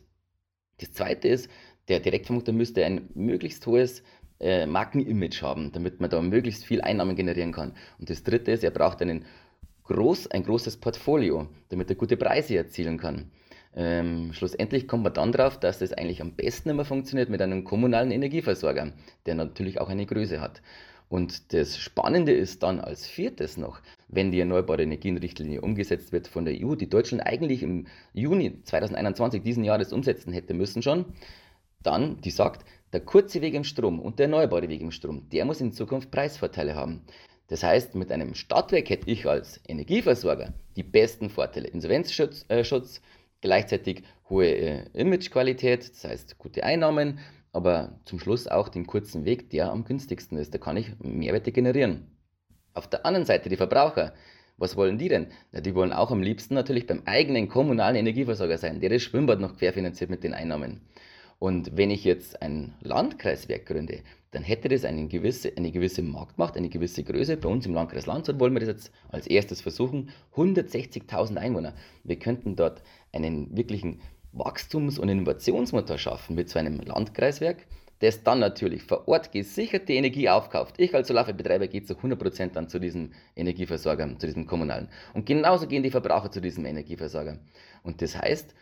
Das 0.78 0.92
zweite 0.92 1.28
ist, 1.28 1.48
der 1.88 2.00
Direktvermarkter 2.00 2.52
müsste 2.52 2.84
ein 2.84 3.08
möglichst 3.14 3.66
hohes 3.66 4.02
äh, 4.40 4.66
Markenimage 4.66 5.40
haben, 5.42 5.72
damit 5.72 6.00
man 6.00 6.10
da 6.10 6.20
möglichst 6.20 6.64
viel 6.64 6.80
Einnahmen 6.82 7.16
generieren 7.16 7.52
kann. 7.52 7.72
Und 7.98 8.10
das 8.10 8.22
dritte 8.22 8.52
ist, 8.52 8.64
er 8.64 8.70
braucht 8.70 9.00
einen 9.02 9.24
groß, 9.84 10.30
ein 10.30 10.42
großes 10.42 10.78
Portfolio, 10.78 11.48
damit 11.68 11.88
er 11.90 11.96
gute 11.96 12.16
Preise 12.16 12.56
erzielen 12.56 12.98
kann. 12.98 13.30
Ähm, 13.74 14.32
schlussendlich 14.32 14.88
kommt 14.88 15.04
man 15.04 15.12
dann 15.12 15.32
drauf, 15.32 15.60
dass 15.60 15.78
das 15.78 15.92
eigentlich 15.92 16.22
am 16.22 16.32
besten 16.32 16.70
immer 16.70 16.84
funktioniert 16.84 17.28
mit 17.28 17.42
einem 17.42 17.64
kommunalen 17.64 18.10
Energieversorger, 18.10 18.92
der 19.26 19.34
natürlich 19.34 19.80
auch 19.80 19.88
eine 19.88 20.06
Größe 20.06 20.40
hat. 20.40 20.62
Und 21.08 21.52
das 21.52 21.78
Spannende 21.78 22.32
ist 22.32 22.64
dann 22.64 22.80
als 22.80 23.06
viertes 23.06 23.56
noch, 23.56 23.80
wenn 24.08 24.32
die 24.32 24.40
Erneuerbare 24.40 24.82
Energienrichtlinie 24.82 25.60
umgesetzt 25.60 26.12
wird 26.12 26.26
von 26.26 26.44
der 26.44 26.54
EU, 26.60 26.74
die 26.74 26.88
Deutschland 26.88 27.24
eigentlich 27.24 27.62
im 27.62 27.86
Juni 28.12 28.60
2021 28.64 29.42
diesen 29.42 29.62
Jahres 29.62 29.92
umsetzen 29.92 30.32
hätte 30.32 30.52
müssen 30.52 30.82
schon, 30.82 31.04
dann, 31.86 32.20
die 32.20 32.30
sagt, 32.30 32.64
der 32.92 33.00
kurze 33.00 33.40
Weg 33.40 33.54
im 33.54 33.64
Strom 33.64 34.00
und 34.00 34.18
der 34.18 34.26
erneuerbare 34.26 34.68
Weg 34.68 34.80
im 34.80 34.90
Strom, 34.90 35.28
der 35.30 35.44
muss 35.44 35.60
in 35.60 35.72
Zukunft 35.72 36.10
Preisvorteile 36.10 36.74
haben. 36.74 37.02
Das 37.48 37.62
heißt, 37.62 37.94
mit 37.94 38.10
einem 38.10 38.34
Stadtwerk 38.34 38.90
hätte 38.90 39.10
ich 39.10 39.26
als 39.26 39.60
Energieversorger 39.68 40.52
die 40.74 40.82
besten 40.82 41.30
Vorteile. 41.30 41.68
Insolvenzschutz, 41.68 42.44
äh, 42.48 42.64
Schutz, 42.64 43.00
gleichzeitig 43.40 44.02
hohe 44.28 44.48
äh, 44.48 44.84
Imagequalität, 44.94 45.90
das 45.90 46.04
heißt 46.04 46.38
gute 46.38 46.64
Einnahmen, 46.64 47.20
aber 47.52 48.00
zum 48.04 48.18
Schluss 48.18 48.48
auch 48.48 48.68
den 48.68 48.86
kurzen 48.86 49.24
Weg, 49.24 49.50
der 49.50 49.70
am 49.70 49.84
günstigsten 49.84 50.36
ist. 50.38 50.52
Da 50.52 50.58
kann 50.58 50.76
ich 50.76 50.92
Mehrwerte 50.98 51.52
generieren. 51.52 52.10
Auf 52.74 52.88
der 52.88 53.06
anderen 53.06 53.24
Seite 53.24 53.48
die 53.48 53.56
Verbraucher. 53.56 54.12
Was 54.58 54.76
wollen 54.76 54.98
die 54.98 55.08
denn? 55.08 55.28
Na, 55.52 55.60
die 55.60 55.74
wollen 55.74 55.92
auch 55.92 56.10
am 56.10 56.22
liebsten 56.22 56.54
natürlich 56.54 56.86
beim 56.86 57.02
eigenen 57.04 57.48
kommunalen 57.48 57.96
Energieversorger 57.96 58.58
sein, 58.58 58.80
der 58.80 58.90
das 58.90 59.02
Schwimmbad 59.02 59.38
noch 59.38 59.56
querfinanziert 59.56 60.10
mit 60.10 60.24
den 60.24 60.34
Einnahmen. 60.34 60.80
Und 61.38 61.76
wenn 61.76 61.90
ich 61.90 62.04
jetzt 62.04 62.40
ein 62.40 62.74
Landkreiswerk 62.80 63.66
gründe, 63.66 64.00
dann 64.30 64.42
hätte 64.42 64.68
das 64.68 64.84
eine 64.84 65.06
gewisse, 65.06 65.52
eine 65.56 65.70
gewisse 65.70 66.02
Marktmacht, 66.02 66.56
eine 66.56 66.68
gewisse 66.68 67.04
Größe. 67.04 67.36
Bei 67.36 67.48
uns 67.48 67.66
im 67.66 67.74
Landkreis 67.74 68.06
Landshut 68.06 68.40
wollen 68.40 68.54
wir 68.54 68.60
das 68.60 68.68
jetzt 68.68 68.92
als 69.08 69.26
erstes 69.26 69.60
versuchen. 69.60 70.10
160.000 70.34 71.36
Einwohner. 71.36 71.74
Wir 72.04 72.18
könnten 72.18 72.56
dort 72.56 72.82
einen 73.12 73.56
wirklichen 73.56 74.00
Wachstums- 74.32 74.98
und 74.98 75.08
Innovationsmotor 75.08 75.98
schaffen 75.98 76.36
mit 76.36 76.48
so 76.48 76.58
einem 76.58 76.80
Landkreiswerk, 76.80 77.66
das 78.00 78.22
dann 78.22 78.40
natürlich 78.40 78.82
vor 78.82 79.08
Ort 79.08 79.32
gesicherte 79.32 79.94
Energie 79.94 80.28
aufkauft. 80.28 80.74
Ich 80.78 80.94
als 80.94 81.08
Solarfallbetreiber 81.08 81.68
gehe 81.68 81.82
zu 81.82 81.94
100% 81.94 82.52
dann 82.52 82.68
zu 82.68 82.78
diesem 82.78 83.12
Energieversorger, 83.34 84.18
zu 84.18 84.26
diesem 84.26 84.46
kommunalen. 84.46 84.88
Und 85.14 85.24
genauso 85.24 85.66
gehen 85.66 85.82
die 85.82 85.90
Verbraucher 85.90 86.30
zu 86.30 86.40
diesem 86.40 86.66
Energieversorger. 86.66 87.38
Und 87.82 88.02
das 88.02 88.16
heißt, 88.16 88.54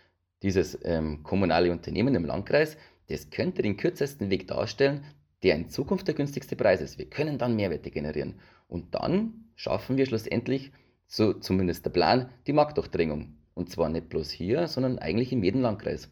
dieses 0.42 0.78
ähm, 0.82 1.22
kommunale 1.22 1.72
Unternehmen 1.72 2.14
im 2.14 2.24
Landkreis, 2.24 2.76
das 3.08 3.30
könnte 3.30 3.62
den 3.62 3.76
kürzesten 3.76 4.30
Weg 4.30 4.48
darstellen, 4.48 5.04
der 5.42 5.56
in 5.56 5.68
Zukunft 5.68 6.08
der 6.08 6.14
günstigste 6.14 6.56
Preis 6.56 6.80
ist. 6.80 6.98
Wir 6.98 7.08
können 7.08 7.38
dann 7.38 7.56
Mehrwerte 7.56 7.90
generieren. 7.90 8.40
Und 8.68 8.94
dann 8.94 9.50
schaffen 9.56 9.96
wir 9.96 10.06
schlussendlich, 10.06 10.72
so 11.06 11.34
zumindest 11.34 11.84
der 11.84 11.90
Plan, 11.90 12.30
die 12.46 12.52
Marktdurchdringung. 12.52 13.36
Und 13.54 13.70
zwar 13.70 13.88
nicht 13.88 14.08
bloß 14.08 14.30
hier, 14.30 14.66
sondern 14.66 14.98
eigentlich 14.98 15.32
in 15.32 15.44
jedem 15.44 15.60
Landkreis. 15.60 16.08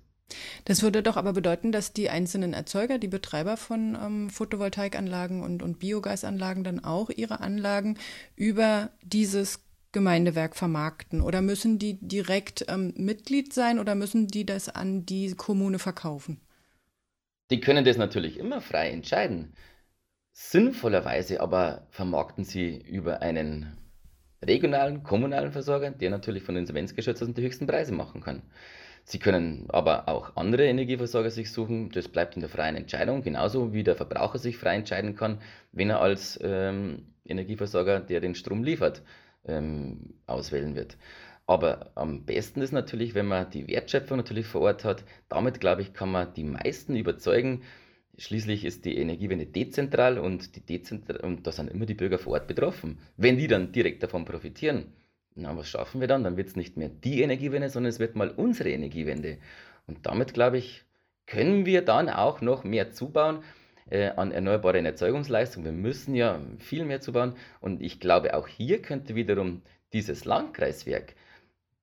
Das 0.64 0.82
würde 0.82 1.02
doch 1.02 1.16
aber 1.16 1.32
bedeuten, 1.32 1.72
dass 1.72 1.92
die 1.92 2.08
einzelnen 2.08 2.52
Erzeuger, 2.52 2.98
die 2.98 3.08
Betreiber 3.08 3.56
von 3.56 3.98
ähm, 4.00 4.30
Photovoltaikanlagen 4.30 5.42
und, 5.42 5.62
und 5.62 5.78
Biogasanlagen 5.78 6.64
dann 6.64 6.84
auch 6.84 7.10
ihre 7.10 7.40
Anlagen 7.40 7.98
über 8.36 8.90
dieses 9.02 9.61
Gemeindewerk 9.92 10.56
vermarkten? 10.56 11.20
Oder 11.20 11.42
müssen 11.42 11.78
die 11.78 11.98
direkt 12.00 12.64
ähm, 12.68 12.92
Mitglied 12.96 13.52
sein 13.52 13.78
oder 13.78 13.94
müssen 13.94 14.26
die 14.26 14.44
das 14.46 14.68
an 14.68 15.06
die 15.06 15.34
Kommune 15.34 15.78
verkaufen? 15.78 16.40
Die 17.50 17.60
können 17.60 17.84
das 17.84 17.98
natürlich 17.98 18.38
immer 18.38 18.60
frei 18.60 18.90
entscheiden. 18.90 19.54
Sinnvollerweise 20.32 21.40
aber 21.40 21.86
vermarkten 21.90 22.44
sie 22.44 22.78
über 22.78 23.20
einen 23.20 23.76
regionalen, 24.42 25.02
kommunalen 25.02 25.52
Versorger, 25.52 25.90
der 25.90 26.10
natürlich 26.10 26.42
von 26.42 26.56
Insolvenzgeschützten 26.56 27.34
die 27.34 27.42
höchsten 27.42 27.66
Preise 27.66 27.92
machen 27.92 28.22
kann. 28.22 28.42
Sie 29.04 29.18
können 29.18 29.66
aber 29.68 30.08
auch 30.08 30.36
andere 30.36 30.64
Energieversorger 30.64 31.30
sich 31.30 31.50
suchen. 31.52 31.90
Das 31.90 32.08
bleibt 32.08 32.36
in 32.36 32.40
der 32.40 32.48
freien 32.48 32.76
Entscheidung, 32.76 33.22
genauso 33.22 33.72
wie 33.72 33.82
der 33.82 33.96
Verbraucher 33.96 34.38
sich 34.38 34.56
frei 34.56 34.76
entscheiden 34.76 35.16
kann, 35.16 35.40
wenn 35.72 35.90
er 35.90 36.00
als 36.00 36.38
ähm, 36.42 37.06
Energieversorger, 37.24 38.00
der 38.00 38.20
den 38.20 38.34
Strom 38.34 38.62
liefert, 38.62 39.02
ähm, 39.46 40.14
auswählen 40.26 40.74
wird. 40.74 40.96
Aber 41.46 41.90
am 41.96 42.24
besten 42.24 42.62
ist 42.62 42.72
natürlich, 42.72 43.14
wenn 43.14 43.26
man 43.26 43.50
die 43.50 43.66
Wertschöpfung 43.68 44.16
natürlich 44.16 44.46
vor 44.46 44.62
Ort 44.62 44.84
hat. 44.84 45.04
Damit, 45.28 45.60
glaube 45.60 45.82
ich, 45.82 45.92
kann 45.92 46.10
man 46.10 46.32
die 46.34 46.44
meisten 46.44 46.96
überzeugen. 46.96 47.62
Schließlich 48.16 48.64
ist 48.64 48.84
die 48.84 48.96
Energiewende 48.96 49.46
dezentral 49.46 50.18
und, 50.18 50.54
die 50.54 50.60
dezentral 50.60 51.18
und 51.18 51.46
da 51.46 51.52
sind 51.52 51.70
immer 51.70 51.86
die 51.86 51.94
Bürger 51.94 52.18
vor 52.18 52.34
Ort 52.34 52.46
betroffen. 52.46 52.98
Wenn 53.16 53.38
die 53.38 53.48
dann 53.48 53.72
direkt 53.72 54.02
davon 54.02 54.24
profitieren, 54.24 54.92
na, 55.34 55.56
was 55.56 55.68
schaffen 55.68 56.00
wir 56.00 56.08
dann? 56.08 56.24
Dann 56.24 56.36
wird 56.36 56.48
es 56.48 56.56
nicht 56.56 56.76
mehr 56.76 56.90
die 56.90 57.22
Energiewende, 57.22 57.70
sondern 57.70 57.90
es 57.90 57.98
wird 57.98 58.16
mal 58.16 58.30
unsere 58.30 58.70
Energiewende. 58.70 59.38
Und 59.86 60.06
damit, 60.06 60.34
glaube 60.34 60.58
ich, 60.58 60.84
können 61.26 61.66
wir 61.66 61.82
dann 61.82 62.08
auch 62.08 62.40
noch 62.40 62.64
mehr 62.64 62.92
zubauen 62.92 63.42
äh, 63.90 64.08
an 64.10 64.32
erneuerbaren 64.32 64.86
Erzeugungsleistung. 64.86 65.64
Wir 65.64 65.72
müssen 65.72 66.14
ja 66.14 66.40
viel 66.58 66.84
mehr 66.84 67.00
zubauen. 67.00 67.34
Und 67.60 67.82
ich 67.82 68.00
glaube, 68.00 68.34
auch 68.34 68.48
hier 68.48 68.82
könnte 68.82 69.14
wiederum 69.14 69.62
dieses 69.92 70.24
Landkreiswerk 70.24 71.14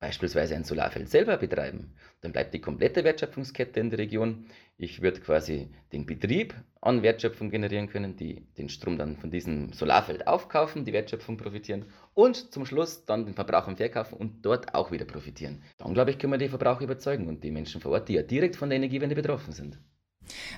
beispielsweise 0.00 0.56
ein 0.56 0.64
Solarfeld 0.64 1.10
selber 1.10 1.36
betreiben, 1.36 1.92
dann 2.22 2.32
bleibt 2.32 2.54
die 2.54 2.60
komplette 2.60 3.04
Wertschöpfungskette 3.04 3.80
in 3.80 3.90
der 3.90 3.98
Region. 3.98 4.46
Ich 4.78 5.02
würde 5.02 5.20
quasi 5.20 5.68
den 5.92 6.06
Betrieb 6.06 6.54
an 6.80 7.02
Wertschöpfung 7.02 7.50
generieren 7.50 7.88
können, 7.88 8.16
die 8.16 8.46
den 8.56 8.70
Strom 8.70 8.96
dann 8.96 9.18
von 9.18 9.30
diesem 9.30 9.74
Solarfeld 9.74 10.26
aufkaufen, 10.26 10.86
die 10.86 10.94
Wertschöpfung 10.94 11.36
profitieren 11.36 11.84
und 12.14 12.52
zum 12.52 12.64
Schluss 12.64 13.04
dann 13.04 13.26
den 13.26 13.34
Verbrauchern 13.34 13.76
verkaufen 13.76 14.14
und 14.14 14.44
dort 14.44 14.74
auch 14.74 14.90
wieder 14.90 15.04
profitieren. 15.04 15.62
Dann 15.76 15.92
glaube 15.92 16.10
ich, 16.10 16.18
können 16.18 16.32
wir 16.32 16.38
die 16.38 16.48
Verbraucher 16.48 16.84
überzeugen 16.84 17.28
und 17.28 17.44
die 17.44 17.50
Menschen 17.50 17.82
vor 17.82 17.92
Ort, 17.92 18.08
die 18.08 18.14
ja 18.14 18.22
direkt 18.22 18.56
von 18.56 18.70
der 18.70 18.76
Energiewende 18.76 19.14
betroffen 19.14 19.52
sind. 19.52 19.78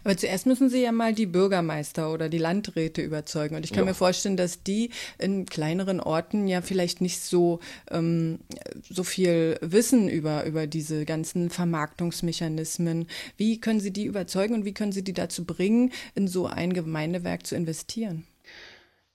Aber 0.05 0.17
zuerst 0.17 0.47
müssen 0.47 0.69
Sie 0.69 0.83
ja 0.83 0.93
mal 0.93 1.15
die 1.15 1.27
Bürgermeister 1.27 2.13
oder 2.13 2.29
die 2.29 2.39
Landräte 2.39 3.03
überzeugen. 3.03 3.57
Und 3.57 3.65
ich 3.65 3.73
kann 3.73 3.85
ja. 3.85 3.91
mir 3.91 3.95
vorstellen, 3.95 4.37
dass 4.37 4.63
die 4.63 4.91
in 5.19 5.47
kleineren 5.47 6.01
Orten 6.01 6.49
ja 6.49 6.63
vielleicht 6.63 7.01
nicht 7.01 7.21
so, 7.21 7.61
ähm, 7.91 8.41
so 8.89 9.05
viel 9.05 9.59
wissen 9.61 10.09
über, 10.09 10.45
über 10.45 10.67
diese 10.67 11.05
ganzen 11.05 11.51
Vermarktungsmechanismen. 11.51 13.07
Wie 13.37 13.61
können 13.61 13.81
Sie 13.81 13.93
die 13.93 14.05
überzeugen 14.05 14.55
und 14.55 14.65
wie 14.65 14.75
können 14.75 14.93
Sie 14.93 15.05
die 15.05 15.13
dazu 15.13 15.45
bringen, 15.45 15.93
in 16.15 16.29
so 16.29 16.47
ein 16.47 16.73
Gemeindewerk 16.73 17.47
zu 17.47 17.55
investieren? 17.55 18.27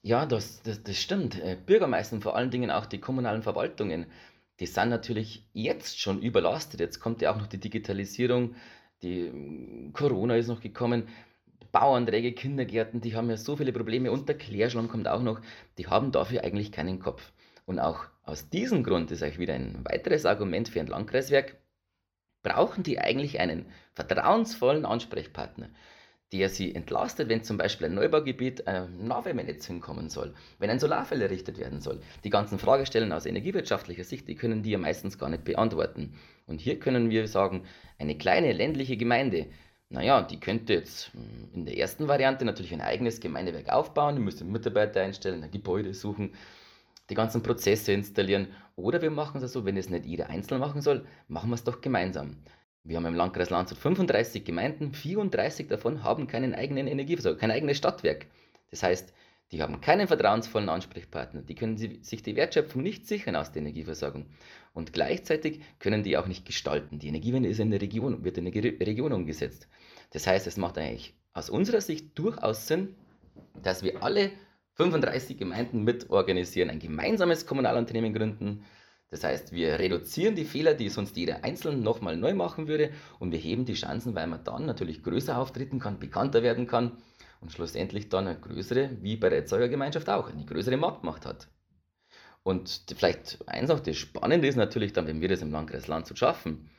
Ja, 0.02 0.26
das, 0.26 0.62
das, 0.62 0.82
das 0.84 0.98
stimmt. 0.98 1.40
Äh, 1.42 1.58
Bürgermeister 1.66 2.16
und 2.16 2.22
vor 2.22 2.36
allen 2.36 2.52
Dingen 2.52 2.72
auch 2.72 2.86
die 2.86 3.00
kommunalen 3.00 3.44
Verwaltungen, 3.44 4.06
die 4.60 4.66
sind 4.66 4.90
natürlich 4.90 5.46
jetzt 5.54 6.00
schon 6.00 6.22
überlastet. 6.22 6.80
Jetzt 6.80 7.00
kommt 7.00 7.22
ja 7.22 7.34
auch 7.34 7.38
noch 7.38 7.48
die 7.48 7.60
Digitalisierung 7.60 8.56
die 9.02 9.30
mm, 9.30 9.94
Corona 9.94 10.36
ist 10.36 10.48
noch 10.48 10.62
gekommen. 10.62 11.08
Bauanträge, 11.72 12.32
Kindergärten, 12.34 13.02
die 13.02 13.16
haben 13.16 13.30
ja 13.30 13.38
so 13.38 13.56
viele 13.56 13.74
Probleme 13.74 14.12
und 14.12 14.28
der 14.30 14.38
Klärschlamm 14.38 14.88
kommt 14.88 15.08
auch 15.08 15.22
noch. 15.22 15.42
Die 15.78 15.88
haben 15.88 16.12
dafür 16.12 16.44
eigentlich 16.44 16.72
keinen 16.72 17.00
Kopf. 17.00 17.32
Und 17.66 17.80
auch 17.80 18.06
aus 18.24 18.50
diesem 18.50 18.84
Grund 18.84 19.12
ist 19.12 19.24
euch 19.24 19.40
wieder 19.40 19.54
ein 19.54 19.84
weiteres 19.84 20.26
Argument 20.26 20.70
für 20.70 20.80
ein 20.80 20.88
Landkreiswerk. 20.88 21.58
Brauchen 22.42 22.84
die 22.84 23.00
eigentlich 23.00 23.40
einen 23.40 23.66
vertrauensvollen 23.94 24.86
Ansprechpartner? 24.86 25.70
Der 26.34 26.50
sie 26.50 26.76
entlastet, 26.76 27.30
wenn 27.30 27.44
zum 27.44 27.58
Beispiel 27.58 27.88
ein 27.88 27.96
Neubaugebiet 27.96 28.68
ein 28.68 29.08
Nahwärmenetz 29.08 29.66
hinkommen 29.66 30.10
soll, 30.10 30.34
wenn 30.60 30.70
ein 30.70 30.80
Solarfeld 30.80 31.22
errichtet 31.22 31.58
werden 31.58 31.80
soll. 31.80 32.02
Die 32.24 32.30
ganzen 32.30 32.60
Fragestellen 32.60 33.14
aus 33.14 33.26
energiewirtschaftlicher 33.26 34.04
Sicht, 34.04 34.28
die 34.28 34.36
können 34.36 34.62
die 34.62 34.72
ja 34.72 34.78
meistens 34.78 35.18
gar 35.18 35.30
nicht 35.30 35.46
beantworten. 35.46 36.16
Und 36.46 36.60
hier 36.60 36.80
können 36.80 37.10
wir 37.10 37.28
sagen, 37.28 37.64
eine 37.98 38.18
kleine 38.18 38.52
ländliche 38.52 38.98
Gemeinde, 38.98 39.48
naja, 39.90 40.22
die 40.22 40.40
könnte 40.40 40.74
jetzt 40.74 41.14
hm, 41.14 41.50
in 41.54 41.66
der 41.66 41.78
ersten 41.78 42.10
Variante 42.10 42.44
natürlich 42.44 42.74
ein 42.74 42.82
eigenes 42.82 43.22
Gemeindewerk 43.22 43.70
aufbauen, 43.70 44.16
die 44.18 44.22
müsste 44.22 44.44
Mitarbeiter 44.44 45.02
einstellen, 45.02 45.44
ein 45.44 45.52
Gebäude 45.52 45.94
suchen, 45.94 46.34
die 47.10 47.16
ganzen 47.16 47.42
Prozesse 47.42 47.94
installieren. 47.94 48.48
Oder 48.76 49.02
wir 49.02 49.12
machen 49.12 49.42
es 49.42 49.54
so, 49.54 49.64
wenn 49.64 49.78
es 49.78 49.90
nicht 49.90 50.06
jeder 50.06 50.30
einzeln 50.30 50.60
machen 50.60 50.82
soll, 50.82 51.06
machen 51.30 51.50
wir 51.50 51.56
es 51.56 51.64
doch 51.64 51.80
gemeinsam. 51.80 52.36
Wir 52.88 52.96
haben 52.96 53.06
im 53.06 53.16
Landkreis 53.16 53.50
Landshut 53.50 53.78
35 53.80 54.46
Gemeinden, 54.46 54.94
34 54.94 55.68
davon 55.68 56.04
haben 56.04 56.28
keinen 56.28 56.56
eigenen 56.56 56.88
Energieversorger, 56.88 57.38
kein 57.38 57.52
eigenes 57.52 57.78
Stadtwerk. 57.78 58.28
Das 58.72 58.82
heißt, 58.82 59.14
die 59.52 59.62
haben 59.62 59.82
keinen 59.82 60.08
vertrauensvollen 60.08 60.70
Ansprechpartner, 60.70 61.42
die 61.42 61.56
können 61.56 61.76
sich 61.78 62.24
die 62.24 62.36
Wertschöpfung 62.38 62.82
nicht 62.82 63.06
sichern 63.06 63.36
aus 63.36 63.52
der 63.52 63.62
Energieversorgung. 63.64 64.28
Und 64.74 64.94
gleichzeitig 64.94 65.62
können 65.80 66.04
die 66.04 66.18
auch 66.18 66.28
nicht 66.28 66.46
gestalten. 66.46 67.00
Die 67.00 67.10
Energiewende 67.10 67.50
ist 67.50 67.60
in 67.60 67.72
der 67.72 67.82
Region, 67.82 68.24
wird 68.24 68.38
in 68.38 68.46
der 68.46 68.64
Region 68.64 69.12
umgesetzt. 69.12 69.68
Das 70.12 70.26
heißt, 70.26 70.48
es 70.48 70.56
macht 70.56 70.78
eigentlich 70.78 71.14
aus 71.34 71.50
unserer 71.50 71.82
Sicht 71.82 72.18
durchaus 72.18 72.68
Sinn, 72.68 72.96
dass 73.62 73.84
wir 73.84 74.02
alle 74.02 74.32
35 74.76 75.38
Gemeinden 75.38 75.84
mit 75.84 76.10
organisieren, 76.10 76.70
ein 76.70 76.80
gemeinsames 76.80 77.46
Kommunalunternehmen 77.46 78.14
gründen, 78.14 78.64
das 79.10 79.24
heißt, 79.24 79.54
wir 79.54 79.80
reduzieren 79.80 80.36
die 80.36 80.44
Fehler, 80.44 80.74
die 80.74 80.90
sonst 80.90 81.16
jeder 81.16 81.44
einzeln 81.44 81.82
nochmal 81.82 82.18
neu 82.18 82.34
machen 82.34 82.68
würde 82.68 82.92
und 83.20 83.32
wir 83.32 83.40
heben 83.40 83.66
die 83.66 83.74
Chancen, 83.74 84.16
weil 84.16 84.28
man 84.28 84.44
dann 84.44 84.66
natürlich 84.66 85.02
größer 85.02 85.38
auftreten 85.38 85.80
kann, 85.80 86.00
bekannter 86.00 86.44
werden 86.44 86.68
kann 86.68 86.98
und 87.40 87.52
schlussendlich 87.52 88.10
dann 88.10 88.28
eine 88.28 88.40
größere, 88.40 88.98
wie 89.02 89.16
bei 89.16 89.30
der 89.30 89.40
Erzeugergemeinschaft 89.40 90.10
auch, 90.10 90.30
eine 90.30 90.46
größere 90.46 90.76
Marktmacht 90.76 91.26
hat. 91.26 91.48
Und 92.44 92.84
vielleicht 92.98 93.48
eins 93.48 93.70
auch, 93.70 93.80
das 93.80 93.98
Spannende 93.98 94.48
ist 94.48 94.56
natürlich 94.56 94.94
dann, 94.94 95.08
wenn 95.08 95.22
wir 95.22 95.30
das 95.30 95.42
im 95.42 95.52
Landkreis 95.52 95.88
Landshut 95.88 96.18
schaffen, 96.18 96.70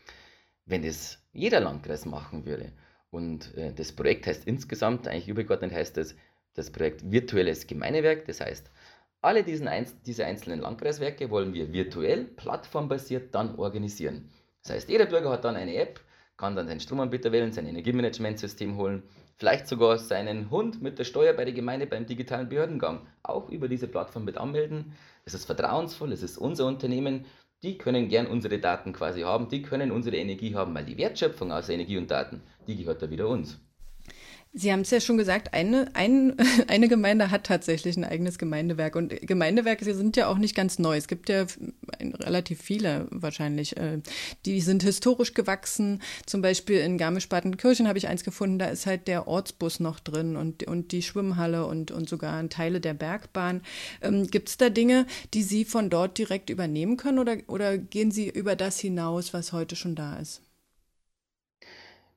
wenn 0.66 0.82
das 0.82 1.18
jeder 1.32 1.61
Landkreis 1.61 2.04
machen 2.04 2.44
würde 2.44 2.73
und 3.11 3.54
äh, 3.56 3.73
das 3.73 3.92
Projekt 3.92 4.26
heißt 4.26 4.47
insgesamt, 4.47 5.08
eigentlich 5.08 5.28
übergeordnet 5.28 5.73
heißt 5.73 5.97
das, 5.97 6.14
das 6.54 6.70
Projekt 6.70 7.11
Virtuelles 7.11 7.66
Gemeinewerk, 7.66 8.26
das 8.26 8.40
heißt, 8.40 8.70
alle 9.20 9.42
diesen, 9.42 9.68
diese 10.06 10.25
einzelnen 10.25 10.60
Landkreiswerke 10.60 11.30
wollen 11.30 11.52
wir 11.52 11.72
virtuell, 11.72 12.25
plattformbasiert 12.25 13.34
dann 13.34 13.56
organisieren. 13.56 14.30
Das 14.62 14.72
heißt, 14.72 14.88
jeder 14.88 15.06
Bürger 15.06 15.30
hat 15.30 15.44
dann 15.44 15.56
eine 15.56 15.75
App, 15.76 16.00
kann 16.37 16.54
dann 16.54 16.68
seinen 16.68 16.80
Stromanbieter 16.80 17.32
wählen, 17.32 17.52
sein 17.52 17.66
Energiemanagementsystem 17.66 18.76
holen, 18.76 19.02
vielleicht 19.37 19.66
sogar 19.66 19.98
seinen 19.98 20.50
Hund 20.50 20.80
mit 20.82 20.98
der 20.98 21.04
Steuer 21.04 21.32
bei 21.32 21.44
der 21.44 21.54
Gemeinde 21.54 21.87
beim 21.87 22.06
digitalen 22.06 22.48
Behördengang 22.48 23.06
auch 23.22 23.48
über 23.50 23.68
diese 23.68 23.88
Plattform 23.88 24.25
mit 24.25 24.38
anmelden. 24.38 24.92
Es 25.25 25.34
ist 25.34 25.46
vertrauensvoll, 25.46 26.12
es 26.12 26.22
ist 26.22 26.38
unser 26.38 26.66
Unternehmen, 26.66 27.25
die 27.62 27.76
können 27.76 28.08
gern 28.08 28.28
unsere 28.28 28.58
Daten 28.60 28.92
quasi 28.92 29.22
haben, 29.22 29.48
die 29.48 29.62
können 29.62 29.90
unsere 29.90 30.16
Energie 30.16 30.54
haben, 30.54 30.75
weil 30.75 30.84
die 30.84 30.96
Wertschöpfung 30.96 31.50
aus 31.50 31.68
Energie 31.68 31.98
und 31.98 32.10
Daten, 32.10 32.42
die 32.68 32.76
gehört 32.76 33.02
da 33.02 33.10
wieder 33.10 33.28
uns. 33.28 33.60
Sie 34.54 34.72
haben 34.72 34.80
es 34.80 34.90
ja 34.90 35.00
schon 35.00 35.18
gesagt, 35.18 35.52
eine, 35.52 35.90
ein, 35.94 36.34
eine 36.68 36.88
Gemeinde 36.88 37.30
hat 37.30 37.44
tatsächlich 37.44 37.96
ein 37.96 38.04
eigenes 38.04 38.38
Gemeindewerk. 38.38 38.96
Und 38.96 39.10
Gemeindewerke 39.26 39.84
sind 39.94 40.16
ja 40.16 40.26
auch 40.28 40.38
nicht 40.38 40.54
ganz 40.54 40.78
neu. 40.78 40.96
Es 40.96 41.06
gibt 41.06 41.28
ja 41.28 41.46
relativ 42.00 42.60
viele 42.60 43.06
wahrscheinlich. 43.10 43.76
Äh, 43.76 44.00
die 44.46 44.60
sind 44.60 44.82
historisch 44.82 45.34
gewachsen. 45.34 46.02
Zum 46.26 46.42
Beispiel 46.42 46.78
in 46.78 46.98
Garmisch-Partenkirchen 46.98 47.86
habe 47.86 47.98
ich 47.98 48.08
eins 48.08 48.24
gefunden, 48.24 48.58
da 48.58 48.66
ist 48.66 48.86
halt 48.86 49.06
der 49.06 49.28
Ortsbus 49.28 49.80
noch 49.80 50.00
drin 50.00 50.36
und, 50.36 50.64
und 50.64 50.92
die 50.92 51.02
Schwimmhalle 51.02 51.66
und, 51.66 51.90
und 51.90 52.08
sogar 52.08 52.48
Teile 52.48 52.80
der 52.80 52.94
Bergbahn. 52.94 53.62
Ähm, 54.00 54.26
gibt 54.26 54.48
es 54.48 54.56
da 54.56 54.70
Dinge, 54.70 55.06
die 55.34 55.42
Sie 55.42 55.64
von 55.64 55.90
dort 55.90 56.18
direkt 56.18 56.50
übernehmen 56.50 56.96
können 56.96 57.18
oder, 57.18 57.36
oder 57.48 57.76
gehen 57.76 58.10
Sie 58.10 58.28
über 58.28 58.56
das 58.56 58.80
hinaus, 58.80 59.34
was 59.34 59.52
heute 59.52 59.76
schon 59.76 59.94
da 59.94 60.16
ist? 60.16 60.42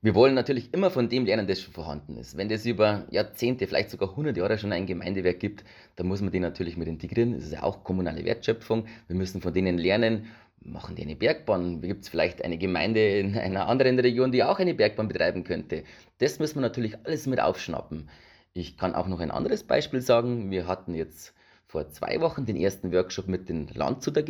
Wir 0.04 0.16
wollen 0.16 0.34
natürlich 0.34 0.74
immer 0.74 0.90
von 0.90 1.10
dem 1.10 1.26
lernen, 1.26 1.46
das 1.46 1.62
schon 1.62 1.76
vorhanden 1.76 2.18
ist. 2.18 2.36
Wenn 2.36 2.50
es 2.50 2.66
über 2.66 3.06
Jahrzehnte, 3.12 3.68
vielleicht 3.68 3.92
sogar 3.92 4.10
100 4.10 4.36
Jahre 4.36 4.58
schon 4.58 4.72
ein 4.72 4.88
Gemeindewerk 4.88 5.40
gibt, 5.40 5.64
dann 5.96 6.08
muss 6.08 6.22
man 6.22 6.32
die 6.32 6.40
natürlich 6.40 6.76
mit 6.76 6.88
integrieren. 6.88 7.34
Das 7.34 7.44
ist 7.44 7.54
ja 7.54 7.62
auch 7.62 7.84
kommunale 7.84 8.26
Wertschöpfung. 8.26 8.88
Wir 9.08 9.16
müssen 9.16 9.42
von 9.42 9.54
denen 9.54 9.78
lernen, 9.78 10.26
machen 10.60 10.96
die 10.96 11.04
eine 11.04 11.16
Bergbahn? 11.16 11.82
Gibt 11.82 12.02
es 12.02 12.10
vielleicht 12.10 12.44
eine 12.44 12.58
Gemeinde 12.58 13.20
in 13.20 13.38
einer 13.38 13.68
anderen 13.68 14.00
Region, 14.00 14.32
die 14.32 14.44
auch 14.44 14.58
eine 14.58 14.74
Bergbahn 14.74 15.08
betreiben 15.08 15.44
könnte? 15.44 15.84
Das 16.18 16.40
müssen 16.40 16.56
wir 16.56 16.62
natürlich 16.62 16.98
alles 17.04 17.28
mit 17.28 17.40
aufschnappen. 17.40 18.10
Ich 18.54 18.78
kann 18.78 18.96
auch 18.96 19.08
noch 19.08 19.20
ein 19.20 19.30
anderes 19.30 19.64
Beispiel 19.64 20.02
sagen. 20.02 20.50
Wir 20.50 20.66
hatten 20.66 20.96
jetzt 20.96 21.36
vor 21.68 21.90
zwei 21.92 22.20
Wochen 22.22 22.48
den 22.48 22.58
ersten 22.58 22.92
Workshop 22.92 23.28
mit 23.28 23.50
den 23.50 23.68
Landshuter 23.68 24.26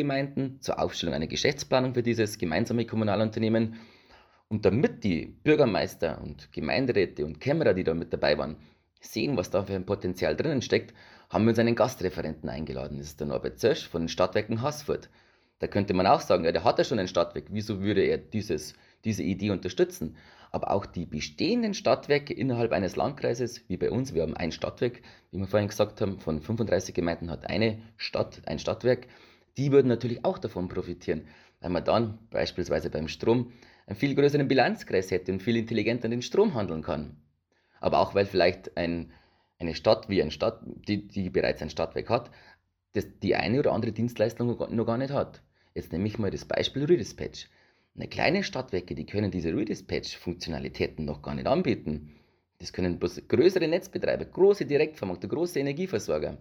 zur 0.59 0.79
Aufstellung 0.79 1.15
einer 1.15 1.27
Geschäftsplanung 1.27 1.93
für 1.93 2.03
dieses 2.03 2.37
gemeinsame 2.37 2.85
Kommunalunternehmen. 2.85 3.77
Und 4.51 4.65
damit 4.65 5.05
die 5.05 5.27
Bürgermeister 5.45 6.19
und 6.21 6.51
Gemeinderäte 6.51 7.25
und 7.25 7.39
Kämmerer, 7.39 7.73
die 7.73 7.85
da 7.85 7.93
mit 7.93 8.11
dabei 8.11 8.37
waren, 8.37 8.57
sehen, 8.99 9.37
was 9.37 9.49
da 9.49 9.63
für 9.63 9.75
ein 9.75 9.85
Potenzial 9.85 10.35
drinnen 10.35 10.61
steckt, 10.61 10.93
haben 11.29 11.45
wir 11.45 11.51
uns 11.51 11.59
einen 11.59 11.73
Gastreferenten 11.73 12.49
eingeladen. 12.49 12.97
Das 12.97 13.07
ist 13.07 13.21
der 13.21 13.27
Norbert 13.27 13.59
Zösch 13.59 13.87
von 13.87 14.01
den 14.01 14.09
Stadtwerken 14.09 14.61
Haßfurt. 14.61 15.09
Da 15.59 15.67
könnte 15.67 15.93
man 15.93 16.05
auch 16.05 16.19
sagen, 16.19 16.43
ja, 16.43 16.51
der 16.51 16.65
hat 16.65 16.79
ja 16.79 16.83
schon 16.83 16.99
ein 16.99 17.07
Stadtwerk, 17.07 17.45
wieso 17.49 17.79
würde 17.79 18.01
er 18.01 18.17
dieses, 18.17 18.73
diese 19.05 19.23
Idee 19.23 19.51
unterstützen? 19.51 20.17
Aber 20.51 20.71
auch 20.71 20.85
die 20.85 21.05
bestehenden 21.05 21.73
Stadtwerke 21.73 22.33
innerhalb 22.33 22.73
eines 22.73 22.97
Landkreises, 22.97 23.63
wie 23.69 23.77
bei 23.77 23.89
uns, 23.89 24.13
wir 24.13 24.23
haben 24.23 24.35
ein 24.35 24.51
Stadtwerk, 24.51 25.01
wie 25.31 25.37
wir 25.37 25.47
vorhin 25.47 25.69
gesagt 25.69 26.01
haben, 26.01 26.19
von 26.19 26.41
35 26.41 26.93
Gemeinden 26.93 27.31
hat 27.31 27.49
eine 27.49 27.81
Stadt 27.95 28.41
ein 28.47 28.59
Stadtwerk, 28.59 29.07
die 29.55 29.71
würden 29.71 29.87
natürlich 29.87 30.25
auch 30.25 30.39
davon 30.39 30.67
profitieren, 30.67 31.25
weil 31.61 31.69
man 31.69 31.85
dann 31.85 32.19
beispielsweise 32.31 32.89
beim 32.89 33.07
Strom 33.07 33.53
einen 33.91 33.97
viel 33.97 34.15
größeren 34.15 34.47
Bilanzkreis 34.47 35.11
hätte 35.11 35.33
und 35.33 35.43
viel 35.43 35.57
intelligenter 35.57 36.07
den 36.07 36.21
Strom 36.21 36.53
handeln 36.53 36.81
kann. 36.81 37.17
Aber 37.81 37.99
auch 37.99 38.15
weil 38.15 38.25
vielleicht 38.25 38.77
ein, 38.77 39.11
eine 39.59 39.75
Stadt 39.75 40.07
wie 40.07 40.21
eine 40.21 40.31
Stadt, 40.31 40.61
die, 40.65 41.09
die 41.09 41.29
bereits 41.29 41.61
ein 41.61 41.69
Stadtwerk 41.69 42.09
hat, 42.09 42.31
das 42.93 43.05
die 43.21 43.35
eine 43.35 43.59
oder 43.59 43.73
andere 43.73 43.91
Dienstleistung 43.91 44.47
noch 44.47 44.85
gar 44.85 44.97
nicht 44.97 45.11
hat. 45.11 45.41
Jetzt 45.75 45.91
nehme 45.91 46.07
ich 46.07 46.17
mal 46.17 46.31
das 46.31 46.45
Beispiel 46.45 46.85
Redispatch. 46.85 47.49
Eine 47.93 48.07
kleine 48.07 48.43
Stadtwerke, 48.43 48.95
die 48.95 49.05
können 49.05 49.29
diese 49.29 49.53
Redispatch-Funktionalitäten 49.53 51.03
noch 51.03 51.21
gar 51.21 51.35
nicht 51.35 51.47
anbieten. 51.47 52.15
Das 52.59 52.71
können 52.71 52.97
größere 52.97 53.67
Netzbetreiber, 53.67 54.23
große 54.23 54.65
Direktvermarkter, 54.65 55.27
große 55.27 55.59
Energieversorger. 55.59 56.37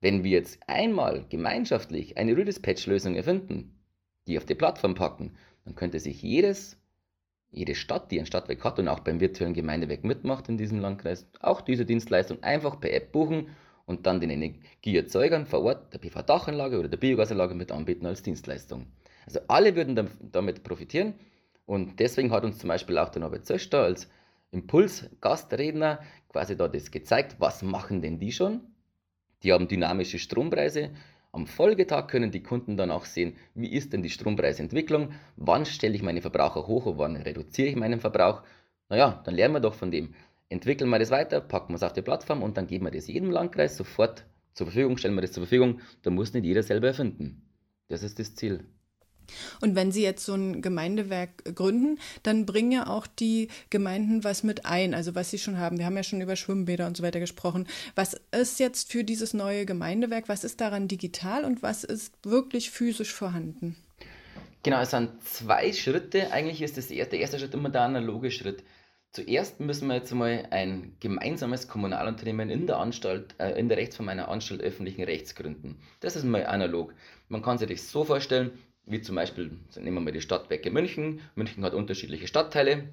Wenn 0.00 0.24
wir 0.24 0.30
jetzt 0.30 0.60
einmal 0.66 1.26
gemeinschaftlich 1.28 2.16
eine 2.16 2.34
Redispatch-Lösung 2.34 3.16
erfinden, 3.16 3.78
die 4.26 4.38
auf 4.38 4.46
die 4.46 4.54
Plattform 4.54 4.94
packen, 4.94 5.36
dann 5.66 5.74
könnte 5.74 6.00
sich 6.00 6.22
jedes 6.22 6.78
jede 7.56 7.74
Stadt, 7.74 8.10
die 8.10 8.20
ein 8.20 8.26
Stadtwerk 8.26 8.62
hat 8.64 8.78
und 8.78 8.86
auch 8.86 9.00
beim 9.00 9.18
virtuellen 9.18 9.54
Gemeindewerk 9.54 10.04
mitmacht 10.04 10.48
in 10.48 10.58
diesem 10.58 10.78
Landkreis, 10.78 11.26
auch 11.40 11.62
diese 11.62 11.86
Dienstleistung 11.86 12.42
einfach 12.42 12.78
per 12.78 12.92
App 12.92 13.12
buchen 13.12 13.48
und 13.86 14.06
dann 14.06 14.20
den 14.20 14.30
Energieerzeugern 14.30 15.46
vor 15.46 15.62
Ort 15.62 15.94
der 15.94 15.98
PV-Dachanlage 15.98 16.78
oder 16.78 16.88
der 16.88 16.98
Biogasanlage 16.98 17.54
mit 17.54 17.72
anbieten 17.72 18.04
als 18.04 18.22
Dienstleistung. 18.22 18.86
Also 19.24 19.40
alle 19.48 19.74
würden 19.74 20.08
damit 20.20 20.62
profitieren 20.62 21.14
und 21.64 21.98
deswegen 21.98 22.30
hat 22.30 22.44
uns 22.44 22.58
zum 22.58 22.68
Beispiel 22.68 22.98
auch 22.98 23.08
der 23.08 23.20
Norbert 23.20 23.46
Zöster 23.46 23.82
als 23.82 24.08
Impuls-Gastredner 24.52 26.00
quasi 26.28 26.56
da 26.56 26.68
das 26.68 26.90
gezeigt, 26.90 27.36
was 27.38 27.62
machen 27.62 28.02
denn 28.02 28.18
die 28.18 28.32
schon? 28.32 28.60
Die 29.42 29.52
haben 29.52 29.66
dynamische 29.66 30.18
Strompreise, 30.18 30.90
am 31.36 31.46
Folgetag 31.46 32.08
können 32.08 32.30
die 32.30 32.42
Kunden 32.42 32.78
dann 32.78 32.90
auch 32.90 33.04
sehen, 33.04 33.36
wie 33.54 33.70
ist 33.70 33.92
denn 33.92 34.02
die 34.02 34.10
Strompreisentwicklung, 34.10 35.12
wann 35.36 35.66
stelle 35.66 35.94
ich 35.94 36.02
meine 36.02 36.22
Verbraucher 36.22 36.66
hoch 36.66 36.86
und 36.86 36.98
wann 36.98 37.14
reduziere 37.14 37.68
ich 37.68 37.76
meinen 37.76 38.00
Verbrauch. 38.00 38.42
Naja, 38.88 39.20
dann 39.24 39.34
lernen 39.34 39.54
wir 39.54 39.60
doch 39.60 39.74
von 39.74 39.90
dem. 39.90 40.14
Entwickeln 40.48 40.88
wir 40.88 40.98
das 40.98 41.10
weiter, 41.10 41.40
packen 41.40 41.72
wir 41.72 41.76
es 41.76 41.82
auf 41.82 41.92
die 41.92 42.02
Plattform 42.02 42.42
und 42.42 42.56
dann 42.56 42.66
geben 42.66 42.86
wir 42.86 42.90
das 42.90 43.06
jedem 43.06 43.30
Landkreis 43.30 43.76
sofort 43.76 44.24
zur 44.54 44.68
Verfügung, 44.68 44.96
stellen 44.96 45.14
wir 45.14 45.20
das 45.20 45.32
zur 45.32 45.42
Verfügung. 45.42 45.80
Da 46.02 46.10
muss 46.10 46.32
nicht 46.32 46.46
jeder 46.46 46.62
selber 46.62 46.86
erfinden. 46.88 47.42
Das 47.88 48.02
ist 48.02 48.18
das 48.18 48.34
Ziel. 48.34 48.64
Und 49.60 49.74
wenn 49.74 49.92
Sie 49.92 50.02
jetzt 50.02 50.24
so 50.24 50.34
ein 50.34 50.62
Gemeindewerk 50.62 51.54
gründen, 51.54 51.98
dann 52.22 52.46
bringen 52.46 52.72
ja 52.72 52.86
auch 52.86 53.06
die 53.06 53.48
Gemeinden 53.70 54.24
was 54.24 54.42
mit 54.42 54.66
ein, 54.66 54.94
also 54.94 55.14
was 55.14 55.30
sie 55.30 55.38
schon 55.38 55.58
haben. 55.58 55.78
Wir 55.78 55.86
haben 55.86 55.96
ja 55.96 56.02
schon 56.02 56.20
über 56.20 56.36
Schwimmbäder 56.36 56.86
und 56.86 56.96
so 56.96 57.02
weiter 57.02 57.20
gesprochen. 57.20 57.66
Was 57.94 58.16
ist 58.32 58.60
jetzt 58.60 58.90
für 58.90 59.04
dieses 59.04 59.34
neue 59.34 59.66
Gemeindewerk, 59.66 60.28
was 60.28 60.44
ist 60.44 60.60
daran 60.60 60.88
digital 60.88 61.44
und 61.44 61.62
was 61.62 61.84
ist 61.84 62.12
wirklich 62.24 62.70
physisch 62.70 63.12
vorhanden? 63.12 63.76
Genau, 64.62 64.80
es 64.80 64.90
sind 64.90 65.22
zwei 65.22 65.72
Schritte. 65.72 66.32
Eigentlich 66.32 66.60
ist 66.60 66.76
das 66.76 66.88
der 66.88 67.12
erste 67.12 67.38
Schritt 67.38 67.54
immer 67.54 67.70
der 67.70 67.82
analoge 67.82 68.30
Schritt. 68.30 68.64
Zuerst 69.12 69.60
müssen 69.60 69.88
wir 69.88 69.94
jetzt 69.94 70.12
mal 70.12 70.46
ein 70.50 70.96
gemeinsames 71.00 71.68
Kommunalunternehmen 71.68 72.50
in 72.50 72.66
der 72.66 72.78
Anstalt, 72.78 73.34
äh, 73.38 73.58
in 73.58 73.68
der 73.68 73.78
Rechtsform 73.78 74.08
einer 74.08 74.28
Anstalt 74.28 74.60
öffentlichen 74.60 75.04
Rechts 75.04 75.34
gründen. 75.34 75.78
Das 76.00 76.16
ist 76.16 76.24
mal 76.24 76.46
analog. 76.46 76.92
Man 77.28 77.42
kann 77.42 77.56
sich 77.56 77.68
das 77.68 77.90
so 77.90 78.04
vorstellen, 78.04 78.58
wie 78.86 79.00
zum 79.00 79.16
Beispiel, 79.16 79.50
nehmen 79.76 79.96
wir 79.96 80.00
mal 80.00 80.12
die 80.12 80.20
Stadtwerke 80.20 80.70
München. 80.70 81.20
München 81.34 81.64
hat 81.64 81.74
unterschiedliche 81.74 82.28
Stadtteile. 82.28 82.88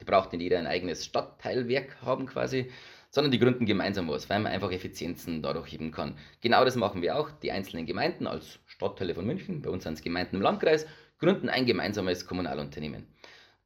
Die 0.00 0.04
braucht 0.04 0.32
nicht 0.32 0.42
jeder 0.42 0.58
ein 0.58 0.66
eigenes 0.66 1.04
Stadtteilwerk 1.04 1.96
haben 2.02 2.26
quasi, 2.26 2.70
sondern 3.10 3.30
die 3.30 3.38
gründen 3.38 3.66
gemeinsam 3.66 4.08
was, 4.08 4.28
weil 4.28 4.40
man 4.40 4.52
einfach 4.52 4.72
Effizienzen 4.72 5.42
dadurch 5.42 5.72
heben 5.72 5.90
kann. 5.90 6.16
Genau 6.40 6.64
das 6.64 6.76
machen 6.76 7.02
wir 7.02 7.16
auch. 7.16 7.30
Die 7.30 7.50
einzelnen 7.50 7.86
Gemeinden 7.86 8.26
als 8.26 8.58
Stadtteile 8.66 9.14
von 9.14 9.26
München, 9.26 9.62
bei 9.62 9.70
uns 9.70 9.84
sind 9.84 9.94
es 9.94 10.02
Gemeinden 10.02 10.36
im 10.36 10.42
Landkreis, 10.42 10.86
gründen 11.18 11.48
ein 11.48 11.66
gemeinsames 11.66 12.26
Kommunalunternehmen. 12.26 13.06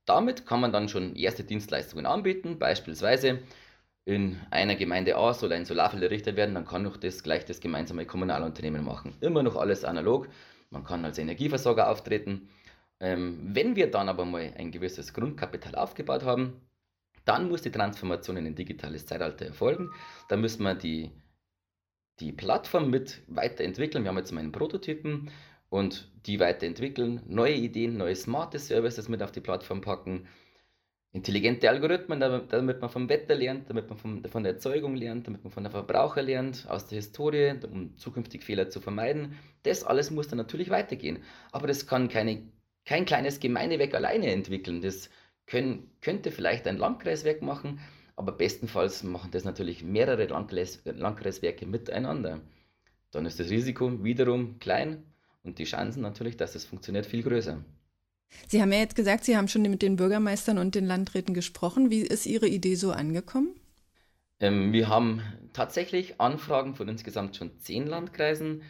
Damit 0.05 0.47
kann 0.47 0.61
man 0.61 0.73
dann 0.73 0.89
schon 0.89 1.17
erste 1.17 1.43
Dienstleistungen 1.43 2.07
anbieten, 2.07 2.59
beispielsweise 2.61 3.41
in 4.05 4.41
einer 4.51 4.77
Gemeinde 4.77 5.17
A 5.17 5.35
soll 5.35 5.53
ein 5.53 5.65
Solarfeld 5.65 6.05
errichtet 6.05 6.37
werden, 6.37 6.55
dann 6.55 6.65
kann 6.65 6.85
noch 6.85 6.97
das 6.97 7.25
gleich 7.25 7.45
das 7.45 7.59
gemeinsame 7.59 8.07
Kommunalunternehmen 8.07 8.85
machen. 8.85 9.17
Immer 9.21 9.43
noch 9.43 9.57
alles 9.57 9.85
analog. 9.85 10.29
Man 10.71 10.85
kann 10.85 11.05
als 11.05 11.19
Energieversorger 11.19 11.91
auftreten. 11.91 12.49
Ähm, 13.01 13.39
wenn 13.53 13.77
wir 13.77 13.91
dann 13.91 14.09
aber 14.09 14.25
mal 14.25 14.53
ein 14.57 14.71
gewisses 14.71 15.13
Grundkapital 15.13 15.75
aufgebaut 15.75 16.25
haben, 16.25 16.61
dann 17.25 17.49
muss 17.49 17.63
die 17.63 17.71
Transformation 17.71 18.37
in 18.37 18.47
ein 18.47 18.55
digitales 18.55 19.07
Zeitalter 19.07 19.47
erfolgen. 19.47 19.91
Da 20.29 20.37
müssen 20.37 20.63
wir 20.63 20.75
die, 20.75 21.11
die 22.21 22.33
Plattform 22.33 22.91
mit 22.91 23.23
weiterentwickeln. 23.27 24.05
Wir 24.05 24.11
haben 24.11 24.19
jetzt 24.19 24.33
mal 24.33 24.41
einen 24.41 24.53
Prototypen 24.53 25.31
und 25.69 26.11
die 26.27 26.41
weiterentwickeln, 26.41 27.23
neue 27.27 27.55
Ideen, 27.55 27.97
neue 27.97 28.17
smarte 28.17 28.59
Services 28.59 29.09
mit 29.09 29.23
auf 29.23 29.33
die 29.33 29.41
Plattform 29.41 29.81
packen 29.81 30.27
intelligente 31.17 31.71
Algorithmen, 31.71 32.21
damit 32.21 32.81
man 32.81 32.91
vom 32.91 33.09
Wetter 33.09 33.35
lernt, 33.35 33.71
damit 33.71 33.89
man 33.89 33.99
von 33.99 34.43
der 34.43 34.53
Erzeugung 34.53 34.95
lernt, 34.95 35.27
damit 35.27 35.43
man 35.43 35.51
von 35.51 35.65
der 35.65 35.71
Verbraucher 35.71 36.23
lernt, 36.23 36.67
aus 36.69 36.87
der 36.87 36.97
Historie, 36.97 37.55
um 37.73 37.97
zukünftig 37.97 38.45
Fehler 38.45 38.69
zu 38.69 38.81
vermeiden. 38.83 39.39
Das 39.63 39.83
alles 39.83 40.11
muss 40.11 40.29
dann 40.29 40.37
natürlich 40.37 40.69
weitergehen. 40.69 41.23
Aber 41.53 41.67
das 41.67 41.87
kann 41.87 42.09
keine, 42.09 42.43
kein 42.85 43.07
kleines 43.07 43.41
Gemeindewerk 43.41 43.95
alleine 43.95 44.31
entwickeln. 44.31 44.83
Das 44.83 45.09
können, 45.47 45.91
könnte 46.03 46.31
vielleicht 46.31 46.67
ein 46.67 46.77
Landkreiswerk 46.77 47.41
machen, 47.41 47.81
aber 48.15 48.33
bestenfalls 48.33 49.03
machen 49.03 49.31
das 49.31 49.45
natürlich 49.45 49.83
mehrere 49.83 50.27
Landkreis, 50.27 50.83
Landkreiswerke 50.85 51.67
miteinander. 51.67 52.43
Dann 53.11 53.25
ist 53.25 53.41
das 53.41 53.49
Risiko 53.49 54.05
wiederum 54.05 54.59
klein 54.59 55.03
und 55.43 55.59
die 55.59 55.65
Chancen 55.65 56.03
natürlich, 56.03 56.37
dass 56.37 56.55
es 56.55 56.67
funktioniert, 56.67 57.07
viel 57.07 57.23
größer. 57.23 57.65
Sie 58.49 58.63
haben 58.63 58.73
ja 58.73 58.79
jetzt 58.79 58.97
gesagt, 58.97 59.25
Sie 59.25 59.37
haben 59.37 59.49
schon 59.49 59.63
mit 59.63 59.83
den 59.83 59.97
Bürgermeistern 59.97 60.59
und 60.59 60.75
den 60.75 60.87
Landräten 60.87 61.35
gesprochen. 61.35 61.91
Wie 61.91 62.03
ist 62.03 62.27
Ihre 62.27 62.47
Idee 62.47 62.75
so 62.75 62.93
angekommen? 62.93 63.55
Ähm, 64.39 64.73
wir 64.73 64.89
haben 64.89 65.23
tatsächlich 65.53 66.21
Anfragen 66.21 66.75
von 66.75 66.89
insgesamt 66.89 67.37
schon 67.37 67.59
zehn 67.59 67.87
Landkreisen. 67.87 68.63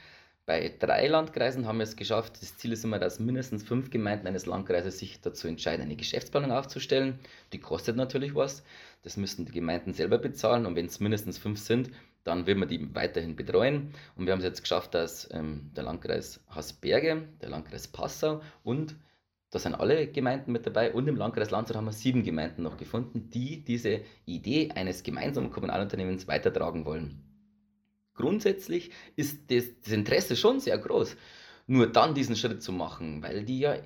Bei 0.46 0.72
drei 0.78 1.08
Landkreisen 1.08 1.66
haben 1.66 1.78
wir 1.78 1.84
es 1.84 1.96
geschafft. 1.96 2.40
Das 2.40 2.56
Ziel 2.56 2.70
ist 2.70 2.84
immer, 2.84 3.00
dass 3.00 3.18
mindestens 3.18 3.64
fünf 3.64 3.90
Gemeinden 3.90 4.28
eines 4.28 4.46
Landkreises 4.46 4.98
sich 4.98 5.20
dazu 5.20 5.48
entscheiden, 5.48 5.82
eine 5.82 5.96
Geschäftsplanung 5.96 6.52
aufzustellen. 6.52 7.18
Die 7.52 7.58
kostet 7.58 7.96
natürlich 7.96 8.34
was. 8.36 8.62
Das 9.02 9.16
müssten 9.16 9.44
die 9.44 9.52
Gemeinden 9.52 9.92
selber 9.92 10.18
bezahlen. 10.18 10.64
Und 10.64 10.76
wenn 10.76 10.86
es 10.86 11.00
mindestens 11.00 11.36
fünf 11.36 11.58
sind, 11.58 11.90
dann 12.22 12.46
will 12.46 12.54
man 12.54 12.68
die 12.68 12.94
weiterhin 12.94 13.34
betreuen. 13.34 13.92
Und 14.14 14.26
wir 14.26 14.32
haben 14.32 14.38
es 14.38 14.44
jetzt 14.44 14.62
geschafft, 14.62 14.94
dass 14.94 15.28
ähm, 15.32 15.70
der 15.76 15.82
Landkreis 15.82 16.40
Hasberge, 16.48 17.24
der 17.40 17.48
Landkreis 17.48 17.88
Passau 17.88 18.40
und 18.62 18.94
Da 19.50 19.58
sind 19.58 19.74
alle 19.74 20.08
Gemeinden 20.08 20.52
mit 20.52 20.66
dabei 20.66 20.92
und 20.92 21.06
im 21.06 21.16
Landkreis 21.16 21.50
Landshut 21.50 21.76
haben 21.76 21.86
wir 21.86 21.92
sieben 21.92 22.24
Gemeinden 22.24 22.62
noch 22.62 22.76
gefunden, 22.76 23.30
die 23.30 23.64
diese 23.64 24.00
Idee 24.24 24.70
eines 24.74 25.02
gemeinsamen 25.02 25.50
Kommunalunternehmens 25.50 26.26
weitertragen 26.26 26.84
wollen. 26.84 27.22
Grundsätzlich 28.14 28.90
ist 29.14 29.50
das, 29.50 29.64
das 29.82 29.92
Interesse 29.92 30.36
schon 30.36 30.58
sehr 30.58 30.78
groß, 30.78 31.16
nur 31.66 31.86
dann 31.86 32.14
diesen 32.14 32.34
Schritt 32.34 32.62
zu 32.62 32.72
machen, 32.72 33.22
weil 33.22 33.44
die 33.44 33.60
ja 33.60 33.76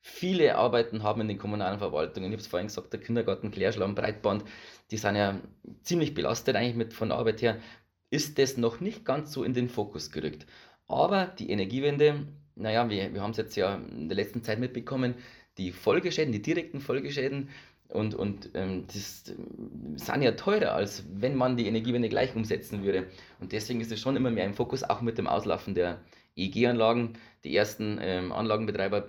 viele 0.00 0.56
Arbeiten 0.56 1.02
haben 1.02 1.22
in 1.22 1.28
den 1.28 1.38
kommunalen 1.38 1.78
Verwaltungen. 1.78 2.30
Ich 2.30 2.34
habe 2.34 2.42
es 2.42 2.46
vorhin 2.46 2.68
gesagt, 2.68 2.92
der 2.92 3.00
Kindergarten, 3.00 3.50
Klärschlamm, 3.50 3.94
Breitband, 3.94 4.44
die 4.90 4.98
sind 4.98 5.16
ja 5.16 5.40
ziemlich 5.82 6.14
belastet 6.14 6.56
eigentlich 6.56 6.76
mit 6.76 6.92
von 6.92 7.08
der 7.08 7.18
Arbeit 7.18 7.42
her, 7.42 7.58
ist 8.10 8.38
das 8.38 8.56
noch 8.56 8.80
nicht 8.80 9.04
ganz 9.04 9.32
so 9.32 9.42
in 9.42 9.54
den 9.54 9.68
Fokus 9.68 10.12
gerückt. 10.12 10.46
Aber 10.86 11.26
die 11.26 11.50
Energiewende 11.50 12.26
naja, 12.56 12.88
wir, 12.88 13.12
wir 13.14 13.22
haben 13.22 13.32
es 13.32 13.36
jetzt 13.36 13.56
ja 13.56 13.76
in 13.76 14.08
der 14.08 14.16
letzten 14.16 14.42
Zeit 14.42 14.58
mitbekommen, 14.58 15.14
die 15.58 15.72
Folgeschäden, 15.72 16.32
die 16.32 16.42
direkten 16.42 16.80
Folgeschäden 16.80 17.48
und, 17.88 18.14
und 18.14 18.50
ähm, 18.54 18.86
das 18.86 19.24
sind 19.24 20.22
ja 20.22 20.32
teurer, 20.32 20.72
als 20.72 21.04
wenn 21.12 21.36
man 21.36 21.56
die 21.56 21.66
Energiewende 21.66 22.08
gleich 22.08 22.34
umsetzen 22.34 22.82
würde. 22.82 23.06
Und 23.40 23.52
deswegen 23.52 23.80
ist 23.80 23.92
es 23.92 24.00
schon 24.00 24.16
immer 24.16 24.30
mehr 24.30 24.46
im 24.46 24.54
Fokus, 24.54 24.82
auch 24.82 25.00
mit 25.00 25.18
dem 25.18 25.26
Auslaufen 25.26 25.74
der 25.74 26.00
EG-Anlagen. 26.34 27.18
Die 27.44 27.54
ersten 27.54 27.98
ähm, 28.00 28.32
Anlagenbetreiber, 28.32 29.06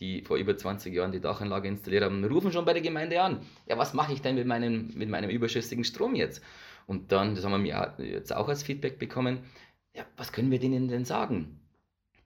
die 0.00 0.22
vor 0.22 0.36
über 0.36 0.56
20 0.56 0.92
Jahren 0.92 1.12
die 1.12 1.20
Dachanlage 1.20 1.68
installiert 1.68 2.04
haben, 2.04 2.24
rufen 2.24 2.52
schon 2.52 2.64
bei 2.64 2.72
der 2.72 2.82
Gemeinde 2.82 3.22
an. 3.22 3.40
Ja, 3.66 3.78
was 3.78 3.94
mache 3.94 4.12
ich 4.12 4.20
denn 4.20 4.34
mit 4.34 4.46
meinem, 4.46 4.92
mit 4.94 5.08
meinem 5.08 5.30
überschüssigen 5.30 5.84
Strom 5.84 6.14
jetzt? 6.14 6.42
Und 6.86 7.12
dann, 7.12 7.34
das 7.34 7.44
haben 7.44 7.64
wir 7.64 7.94
jetzt 7.98 8.34
auch 8.34 8.48
als 8.48 8.62
Feedback 8.62 8.98
bekommen, 8.98 9.40
ja, 9.94 10.04
was 10.16 10.32
können 10.32 10.50
wir 10.50 10.58
denen 10.58 10.88
denn 10.88 11.04
sagen? 11.04 11.58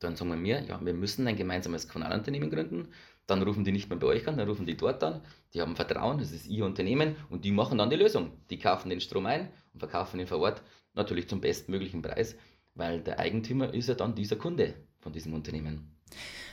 Dann 0.00 0.16
sagen 0.16 0.30
wir 0.30 0.36
mir, 0.36 0.64
ja, 0.64 0.84
wir 0.84 0.94
müssen 0.94 1.26
ein 1.26 1.36
gemeinsames 1.36 1.88
Kommunalunternehmen 1.88 2.50
gründen. 2.50 2.88
Dann 3.26 3.42
rufen 3.42 3.64
die 3.64 3.70
nicht 3.70 3.88
mehr 3.88 3.98
bei 3.98 4.08
euch 4.08 4.26
an, 4.26 4.38
dann 4.38 4.48
rufen 4.48 4.66
die 4.66 4.76
dort 4.76 5.04
an. 5.04 5.20
Die 5.54 5.60
haben 5.60 5.76
Vertrauen, 5.76 6.18
das 6.18 6.32
ist 6.32 6.46
ihr 6.46 6.64
Unternehmen 6.64 7.14
und 7.28 7.44
die 7.44 7.52
machen 7.52 7.78
dann 7.78 7.90
die 7.90 7.96
Lösung. 7.96 8.32
Die 8.50 8.58
kaufen 8.58 8.90
den 8.90 9.00
Strom 9.00 9.26
ein 9.26 9.50
und 9.72 9.78
verkaufen 9.78 10.18
ihn 10.18 10.26
vor 10.26 10.40
Ort 10.40 10.62
natürlich 10.94 11.28
zum 11.28 11.40
bestmöglichen 11.40 12.02
Preis, 12.02 12.34
weil 12.74 13.00
der 13.02 13.20
Eigentümer 13.20 13.72
ist 13.72 13.88
ja 13.88 13.94
dann 13.94 14.14
dieser 14.14 14.36
Kunde 14.36 14.74
von 14.98 15.12
diesem 15.12 15.34
Unternehmen. 15.34 15.96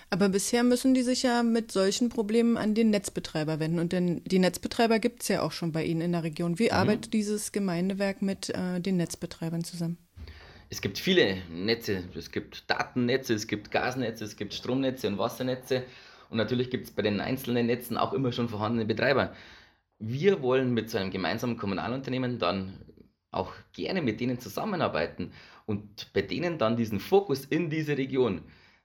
Aber 0.10 0.30
bisher 0.30 0.64
müssen 0.64 0.94
die 0.94 1.02
sich 1.02 1.24
ja 1.24 1.44
mit 1.44 1.72
solchen 1.72 2.10
Problemen 2.10 2.56
an 2.58 2.76
den 2.76 2.92
Netzbetreiber 2.92 3.60
wenden. 3.60 3.80
Und 3.80 3.92
denn 3.92 4.24
die 4.24 4.40
Netzbetreiber 4.40 5.00
gibt 5.00 5.24
es 5.24 5.28
ja 5.28 5.42
auch 5.42 5.52
schon 5.52 5.72
bei 5.72 5.84
Ihnen 5.84 6.02
in 6.02 6.12
der 6.14 6.24
Region. 6.24 6.60
Wie 6.60 6.66
mhm. 6.66 6.74
arbeitet 6.74 7.14
dieses 7.14 7.52
Gemeindewerk 7.52 8.22
mit 8.22 8.50
äh, 8.50 8.80
den 8.80 8.98
Netzbetreibern 8.98 9.64
zusammen? 9.64 9.98
Es 10.69 10.82
gibt 10.82 10.97
viele 10.97 11.38
Netze. 11.49 12.03
Es 12.15 12.32
gibt 12.32 12.69
Datennetze, 12.69 13.34
es 13.34 13.47
gibt 13.47 13.71
Gasnetze, 13.71 14.25
es 14.25 14.36
gibt 14.36 14.53
Stromnetze 14.53 15.08
und 15.08 15.17
Wassernetze. 15.17 15.84
Und 16.30 16.38
natürlich 16.38 16.69
gibt 16.69 16.86
es 16.86 16.91
bei 16.91 17.01
den 17.01 17.21
einzelnen 17.21 17.67
Netzen 17.67 17.97
auch 17.97 18.13
immer 18.13 18.32
schon 18.34 18.49
vorhandene 18.49 18.86
Betreiber. 18.86 19.34
Wir 19.99 20.41
wollen 20.41 20.73
mit 20.73 20.89
so 20.89 20.97
einem 20.97 21.12
gemeinsamen 21.12 21.58
Kommunalunternehmen 21.58 22.38
dann 22.38 22.73
auch 23.32 23.53
gerne 23.73 24.01
mit 24.01 24.19
denen 24.19 24.39
zusammenarbeiten 24.39 25.32
und 25.65 26.12
bei 26.13 26.21
denen 26.21 26.58
dann 26.58 26.77
diesen 26.77 26.99
Fokus 26.99 27.45
in 27.45 27.69
diese 27.69 27.97
Region, 27.97 28.41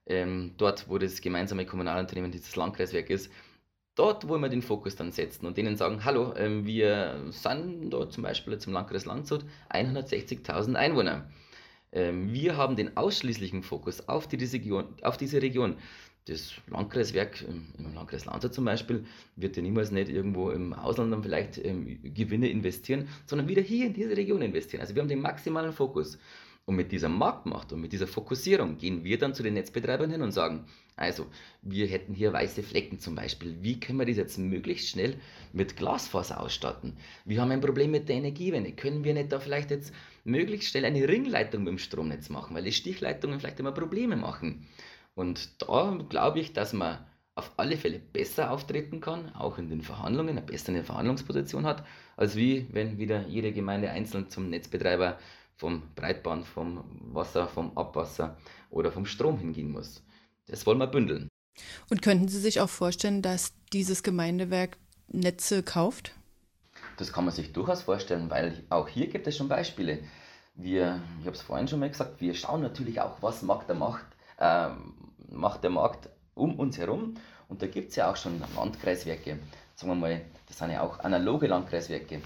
ähm, 0.06 0.54
dort 0.56 0.88
wo 0.88 0.98
das 0.98 1.20
gemeinsame 1.20 1.66
Kommunalunternehmen 1.66 2.30
dieses 2.30 2.56
Landkreiswerk 2.56 3.10
ist, 3.10 3.30
dort 3.94 4.28
wollen 4.28 4.42
wir 4.42 4.48
den 4.48 4.62
Fokus 4.62 4.96
dann 4.96 5.12
setzen 5.12 5.46
und 5.46 5.56
denen 5.56 5.76
sagen, 5.76 6.04
hallo, 6.04 6.34
ähm, 6.36 6.66
wir 6.66 7.24
sind 7.30 7.90
dort 7.90 8.12
zum 8.12 8.22
Beispiel 8.22 8.58
zum 8.58 8.72
Landkreis 8.72 9.04
Landshut 9.04 9.44
160.000 9.70 10.74
Einwohner. 10.74 11.28
Ähm, 11.92 12.32
wir 12.32 12.56
haben 12.56 12.76
den 12.76 12.96
ausschließlichen 12.96 13.62
Fokus 13.62 14.08
auf, 14.08 14.26
die, 14.26 14.36
Region, 14.36 14.84
auf 15.02 15.16
diese 15.16 15.42
Region. 15.42 15.76
Das 16.26 16.52
Landkreiswerk 16.68 17.42
im 17.42 17.94
Landkreis 17.94 18.24
Landshut 18.26 18.54
zum 18.54 18.64
Beispiel 18.64 19.04
wird 19.34 19.56
ja 19.56 19.62
niemals 19.62 19.90
nicht 19.90 20.08
irgendwo 20.08 20.50
im 20.50 20.72
Ausland 20.72 21.12
dann 21.12 21.22
vielleicht 21.22 21.58
ähm, 21.58 21.98
Gewinne 22.14 22.48
investieren, 22.48 23.08
sondern 23.26 23.48
wieder 23.48 23.60
hier 23.60 23.86
in 23.86 23.92
diese 23.92 24.16
Region 24.16 24.40
investieren. 24.40 24.80
Also 24.80 24.94
wir 24.94 25.02
haben 25.02 25.08
den 25.08 25.20
maximalen 25.20 25.72
Fokus. 25.72 26.18
Und 26.64 26.76
mit 26.76 26.92
dieser 26.92 27.08
Marktmacht 27.08 27.72
und 27.72 27.80
mit 27.80 27.92
dieser 27.92 28.06
Fokussierung 28.06 28.78
gehen 28.78 29.02
wir 29.02 29.18
dann 29.18 29.34
zu 29.34 29.42
den 29.42 29.54
Netzbetreibern 29.54 30.10
hin 30.10 30.22
und 30.22 30.30
sagen, 30.30 30.66
also 30.94 31.26
wir 31.62 31.88
hätten 31.88 32.14
hier 32.14 32.32
weiße 32.32 32.62
Flecken 32.62 33.00
zum 33.00 33.16
Beispiel. 33.16 33.56
Wie 33.62 33.80
können 33.80 33.98
wir 33.98 34.06
das 34.06 34.16
jetzt 34.16 34.38
möglichst 34.38 34.88
schnell 34.88 35.16
mit 35.52 35.76
Glasfaser 35.76 36.40
ausstatten? 36.40 36.96
Wir 37.24 37.40
haben 37.40 37.50
ein 37.50 37.60
Problem 37.60 37.90
mit 37.90 38.08
der 38.08 38.16
Energiewende. 38.16 38.72
Können 38.72 39.02
wir 39.02 39.12
nicht 39.12 39.32
da 39.32 39.40
vielleicht 39.40 39.72
jetzt 39.72 39.92
möglichst 40.22 40.70
schnell 40.70 40.84
eine 40.84 41.08
Ringleitung 41.08 41.64
mit 41.64 41.72
dem 41.72 41.78
Stromnetz 41.78 42.28
machen, 42.28 42.54
weil 42.54 42.64
die 42.64 42.72
Stichleitungen 42.72 43.40
vielleicht 43.40 43.58
immer 43.58 43.72
Probleme 43.72 44.14
machen? 44.14 44.68
Und 45.14 45.62
da 45.62 45.98
glaube 46.08 46.38
ich, 46.38 46.52
dass 46.52 46.72
man 46.72 46.98
auf 47.34 47.52
alle 47.56 47.76
Fälle 47.76 47.98
besser 47.98 48.50
auftreten 48.50 49.00
kann, 49.00 49.34
auch 49.34 49.58
in 49.58 49.68
den 49.68 49.82
Verhandlungen, 49.82 50.36
eine 50.36 50.42
bessere 50.42 50.84
Verhandlungsposition 50.84 51.64
hat, 51.64 51.84
als 52.16 52.36
wie 52.36 52.66
wenn 52.72 52.98
wieder 52.98 53.26
jede 53.26 53.52
Gemeinde 53.52 53.90
einzeln 53.90 54.28
zum 54.28 54.50
Netzbetreiber 54.50 55.18
vom 55.62 55.80
Breitband, 55.94 56.44
vom 56.44 56.82
Wasser, 57.12 57.46
vom 57.46 57.78
Abwasser 57.78 58.36
oder 58.68 58.90
vom 58.90 59.06
Strom 59.06 59.38
hingehen 59.38 59.70
muss. 59.70 60.02
Das 60.48 60.66
wollen 60.66 60.78
wir 60.78 60.88
bündeln. 60.88 61.28
Und 61.88 62.02
könnten 62.02 62.26
Sie 62.26 62.40
sich 62.40 62.60
auch 62.60 62.68
vorstellen, 62.68 63.22
dass 63.22 63.52
dieses 63.72 64.02
Gemeindewerk 64.02 64.76
Netze 65.06 65.62
kauft? 65.62 66.16
Das 66.96 67.12
kann 67.12 67.24
man 67.24 67.32
sich 67.32 67.52
durchaus 67.52 67.82
vorstellen, 67.82 68.28
weil 68.28 68.64
auch 68.70 68.88
hier 68.88 69.06
gibt 69.06 69.28
es 69.28 69.36
schon 69.36 69.48
Beispiele. 69.48 70.00
Wir, 70.56 71.00
ich 71.20 71.26
habe 71.26 71.36
es 71.36 71.42
vorhin 71.42 71.68
schon 71.68 71.78
mal 71.78 71.90
gesagt, 71.90 72.20
wir 72.20 72.34
schauen 72.34 72.62
natürlich 72.62 73.00
auch, 73.00 73.22
was 73.22 73.42
macht 73.42 73.68
der, 73.68 73.76
Macht, 73.76 74.04
äh, 74.38 74.68
macht 75.30 75.62
der 75.62 75.70
Markt 75.70 76.08
um 76.34 76.58
uns 76.58 76.76
herum. 76.76 77.14
Und 77.48 77.62
da 77.62 77.68
gibt 77.68 77.90
es 77.90 77.96
ja 77.96 78.10
auch 78.10 78.16
schon 78.16 78.42
Landkreiswerke. 78.56 79.38
Sagen 79.76 79.92
wir 79.92 79.94
mal, 79.94 80.22
das 80.48 80.58
sind 80.58 80.72
ja 80.72 80.82
auch 80.82 80.98
analoge 80.98 81.46
Landkreiswerke 81.46 82.20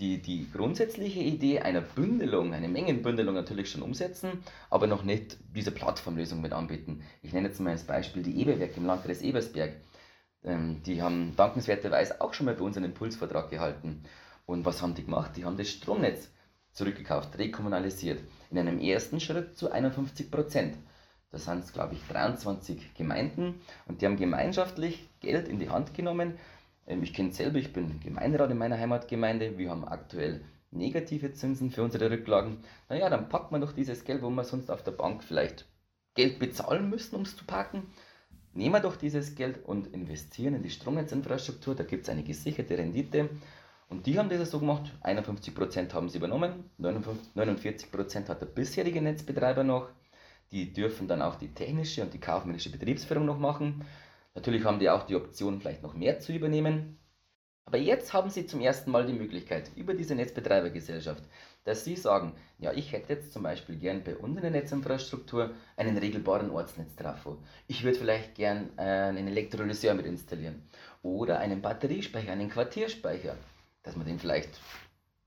die 0.00 0.22
die 0.22 0.50
grundsätzliche 0.50 1.20
Idee 1.20 1.60
einer 1.60 1.82
Bündelung, 1.82 2.54
eine 2.54 2.68
Mengenbündelung 2.68 3.34
natürlich 3.34 3.70
schon 3.70 3.82
umsetzen, 3.82 4.42
aber 4.70 4.86
noch 4.86 5.04
nicht 5.04 5.36
diese 5.54 5.70
Plattformlösung 5.70 6.40
mit 6.40 6.52
anbieten. 6.52 7.02
Ich 7.22 7.32
nenne 7.32 7.48
jetzt 7.48 7.60
mal 7.60 7.70
als 7.70 7.84
Beispiel 7.84 8.22
die 8.22 8.40
Eberwerk 8.40 8.76
im 8.76 8.86
Landkreis 8.86 9.20
Ebersberg. 9.20 9.74
Ähm, 10.42 10.82
die 10.84 11.02
haben 11.02 11.36
dankenswerterweise 11.36 12.20
auch 12.20 12.32
schon 12.32 12.46
mal 12.46 12.54
bei 12.54 12.64
uns 12.64 12.76
einen 12.76 12.86
Impulsvortrag 12.86 13.50
gehalten. 13.50 14.02
Und 14.46 14.64
was 14.64 14.80
haben 14.80 14.94
die 14.94 15.04
gemacht? 15.04 15.36
Die 15.36 15.44
haben 15.44 15.58
das 15.58 15.68
Stromnetz 15.68 16.30
zurückgekauft, 16.72 17.38
rekommunalisiert. 17.38 18.20
In 18.50 18.58
einem 18.58 18.80
ersten 18.80 19.20
Schritt 19.20 19.56
zu 19.56 19.70
51 19.70 20.30
Prozent. 20.30 20.76
Da 21.30 21.38
sind 21.38 21.62
es, 21.62 21.72
glaube 21.72 21.94
ich, 21.94 22.00
23 22.08 22.94
Gemeinden 22.94 23.60
und 23.86 24.00
die 24.00 24.06
haben 24.06 24.16
gemeinschaftlich 24.16 25.08
Geld 25.20 25.46
in 25.46 25.60
die 25.60 25.70
Hand 25.70 25.94
genommen, 25.94 26.34
ich 27.02 27.14
kenne 27.14 27.32
selber, 27.32 27.58
ich 27.58 27.72
bin 27.72 28.00
Gemeinderat 28.00 28.50
in 28.50 28.58
meiner 28.58 28.78
Heimatgemeinde. 28.78 29.56
Wir 29.58 29.70
haben 29.70 29.86
aktuell 29.86 30.42
negative 30.72 31.32
Zinsen 31.32 31.70
für 31.70 31.82
unsere 31.82 32.10
Rücklagen. 32.10 32.58
Naja, 32.88 33.08
dann 33.08 33.28
packt 33.28 33.52
man 33.52 33.60
doch 33.60 33.72
dieses 33.72 34.04
Geld, 34.04 34.22
wo 34.22 34.30
wir 34.30 34.44
sonst 34.44 34.70
auf 34.70 34.82
der 34.82 34.92
Bank 34.92 35.22
vielleicht 35.22 35.66
Geld 36.14 36.38
bezahlen 36.38 36.90
müssen, 36.90 37.16
um 37.16 37.22
es 37.22 37.36
zu 37.36 37.44
packen. 37.44 37.92
Nehmen 38.52 38.74
wir 38.74 38.80
doch 38.80 38.96
dieses 38.96 39.36
Geld 39.36 39.64
und 39.64 39.86
investieren 39.88 40.54
in 40.54 40.62
die 40.62 40.70
Stromnetzinfrastruktur. 40.70 41.76
Da 41.76 41.84
gibt 41.84 42.04
es 42.04 42.08
eine 42.08 42.24
gesicherte 42.24 42.76
Rendite. 42.76 43.30
Und 43.88 44.06
die 44.06 44.18
haben 44.18 44.28
das 44.28 44.50
so 44.50 44.58
gemacht. 44.58 44.92
51% 45.02 45.92
haben 45.92 46.08
sie 46.08 46.18
übernommen, 46.18 46.70
49% 46.80 48.28
hat 48.28 48.40
der 48.40 48.46
bisherige 48.46 49.02
Netzbetreiber 49.02 49.64
noch. 49.64 49.88
Die 50.52 50.72
dürfen 50.72 51.06
dann 51.06 51.22
auch 51.22 51.36
die 51.36 51.54
technische 51.54 52.02
und 52.02 52.12
die 52.12 52.20
kaufmännische 52.20 52.70
Betriebsführung 52.70 53.24
noch 53.24 53.38
machen. 53.38 53.84
Natürlich 54.34 54.64
haben 54.64 54.78
die 54.78 54.90
auch 54.90 55.04
die 55.04 55.16
Option, 55.16 55.60
vielleicht 55.60 55.82
noch 55.82 55.94
mehr 55.94 56.20
zu 56.20 56.32
übernehmen. 56.32 56.98
Aber 57.64 57.78
jetzt 57.78 58.12
haben 58.12 58.30
sie 58.30 58.46
zum 58.46 58.60
ersten 58.60 58.90
Mal 58.90 59.06
die 59.06 59.12
Möglichkeit, 59.12 59.70
über 59.76 59.94
diese 59.94 60.14
Netzbetreibergesellschaft, 60.14 61.22
dass 61.64 61.84
sie 61.84 61.94
sagen, 61.94 62.34
ja, 62.58 62.72
ich 62.72 62.90
hätte 62.90 63.12
jetzt 63.12 63.32
zum 63.32 63.44
Beispiel 63.44 63.76
gern 63.76 64.02
bei 64.02 64.16
uns 64.16 64.36
in 64.36 64.42
der 64.42 64.50
Netzinfrastruktur 64.50 65.54
einen 65.76 65.96
regelbaren 65.96 66.50
Ortsnetztrafo. 66.50 67.38
Ich 67.68 67.84
würde 67.84 67.98
vielleicht 67.98 68.34
gern 68.34 68.70
äh, 68.76 68.82
einen 68.82 69.28
Elektrolyseur 69.28 69.94
mit 69.94 70.06
installieren. 70.06 70.68
Oder 71.02 71.38
einen 71.38 71.62
Batteriespeicher, 71.62 72.32
einen 72.32 72.50
Quartierspeicher, 72.50 73.36
dass 73.82 73.96
man 73.96 74.06
den 74.06 74.18
vielleicht 74.18 74.60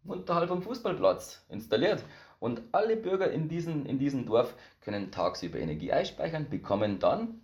unterhalb 0.03 0.49
vom 0.49 0.61
Fußballplatz 0.61 1.45
installiert. 1.49 2.03
Und 2.39 2.61
alle 2.73 2.97
Bürger 2.97 3.31
in 3.31 3.47
diesem, 3.47 3.85
in 3.85 3.99
diesem 3.99 4.25
Dorf 4.25 4.53
können 4.81 5.11
tagsüber 5.11 5.59
Energie 5.59 5.93
einspeichern, 5.93 6.49
bekommen 6.49 6.99
dann 6.99 7.39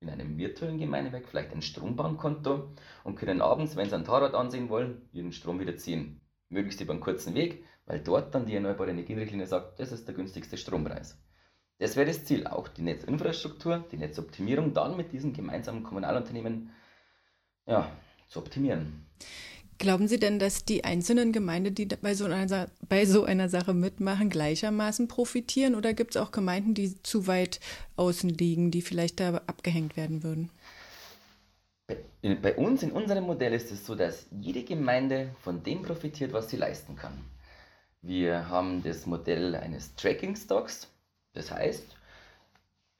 in 0.00 0.10
einem 0.10 0.38
virtuellen 0.38 0.78
Gemeindewerk 0.78 1.26
vielleicht 1.28 1.52
ein 1.52 1.62
Strombankkonto 1.62 2.72
und 3.04 3.16
können 3.16 3.42
abends, 3.42 3.76
wenn 3.76 3.88
sie 3.88 3.96
ein 3.96 4.04
Fahrrad 4.04 4.34
ansehen 4.34 4.68
wollen, 4.68 5.08
ihren 5.12 5.32
Strom 5.32 5.60
wieder 5.60 5.76
ziehen. 5.76 6.20
Möglichst 6.48 6.80
über 6.80 6.92
einen 6.92 7.02
kurzen 7.02 7.34
Weg, 7.34 7.64
weil 7.86 8.00
dort 8.00 8.34
dann 8.34 8.46
die 8.46 8.54
erneuerbare 8.54 8.90
Energienrichtlinie 8.90 9.46
sagt, 9.46 9.80
das 9.80 9.92
ist 9.92 10.06
der 10.06 10.14
günstigste 10.14 10.56
Strompreis. 10.56 11.18
Das 11.78 11.96
wäre 11.96 12.06
das 12.06 12.24
Ziel, 12.24 12.46
auch 12.46 12.68
die 12.68 12.82
Netzinfrastruktur, 12.82 13.84
die 13.90 13.98
Netzoptimierung 13.98 14.72
dann 14.74 14.96
mit 14.96 15.12
diesen 15.12 15.32
gemeinsamen 15.32 15.82
Kommunalunternehmen 15.82 16.70
ja, 17.66 17.90
zu 18.28 18.40
optimieren. 18.40 19.06
Glauben 19.78 20.08
Sie 20.08 20.18
denn, 20.18 20.40
dass 20.40 20.64
die 20.64 20.82
einzelnen 20.82 21.32
Gemeinden, 21.32 21.72
die 21.72 21.86
bei 21.86 22.14
so 22.14 22.24
einer, 22.24 22.68
bei 22.88 23.06
so 23.06 23.22
einer 23.22 23.48
Sache 23.48 23.74
mitmachen, 23.74 24.28
gleichermaßen 24.28 25.06
profitieren? 25.06 25.76
Oder 25.76 25.94
gibt 25.94 26.16
es 26.16 26.20
auch 26.20 26.32
Gemeinden, 26.32 26.74
die 26.74 27.00
zu 27.02 27.28
weit 27.28 27.60
außen 27.94 28.28
liegen, 28.28 28.72
die 28.72 28.82
vielleicht 28.82 29.20
da 29.20 29.36
abgehängt 29.46 29.96
werden 29.96 30.24
würden? 30.24 30.50
Bei, 31.86 32.34
bei 32.34 32.56
uns 32.56 32.82
in 32.82 32.90
unserem 32.90 33.24
Modell 33.24 33.54
ist 33.54 33.70
es 33.70 33.86
so, 33.86 33.94
dass 33.94 34.26
jede 34.40 34.64
Gemeinde 34.64 35.30
von 35.42 35.62
dem 35.62 35.82
profitiert, 35.82 36.32
was 36.32 36.50
sie 36.50 36.56
leisten 36.56 36.96
kann. 36.96 37.12
Wir 38.02 38.48
haben 38.48 38.82
das 38.82 39.06
Modell 39.06 39.54
eines 39.54 39.94
Tracking 39.94 40.34
Stocks. 40.34 40.88
Das 41.34 41.52
heißt, 41.52 41.84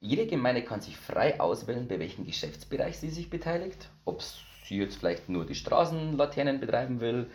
jede 0.01 0.29
Gemeinde 0.29 0.63
kann 0.63 0.81
sich 0.81 0.97
frei 0.97 1.41
auswählen, 1.41 1.89
bei 1.89 1.99
welchem 1.99 2.25
Geschäftsbereich 2.25 2.99
sie 2.99 3.11
sich 3.11 3.31
beteiligt. 3.31 3.91
Ob 4.05 4.23
sie 4.69 4.79
jetzt 4.79 4.97
vielleicht 4.97 5.29
nur 5.29 5.47
die 5.47 5.55
Straßenlaternen 5.55 6.61
betreiben 6.61 7.01
will, 7.01 7.31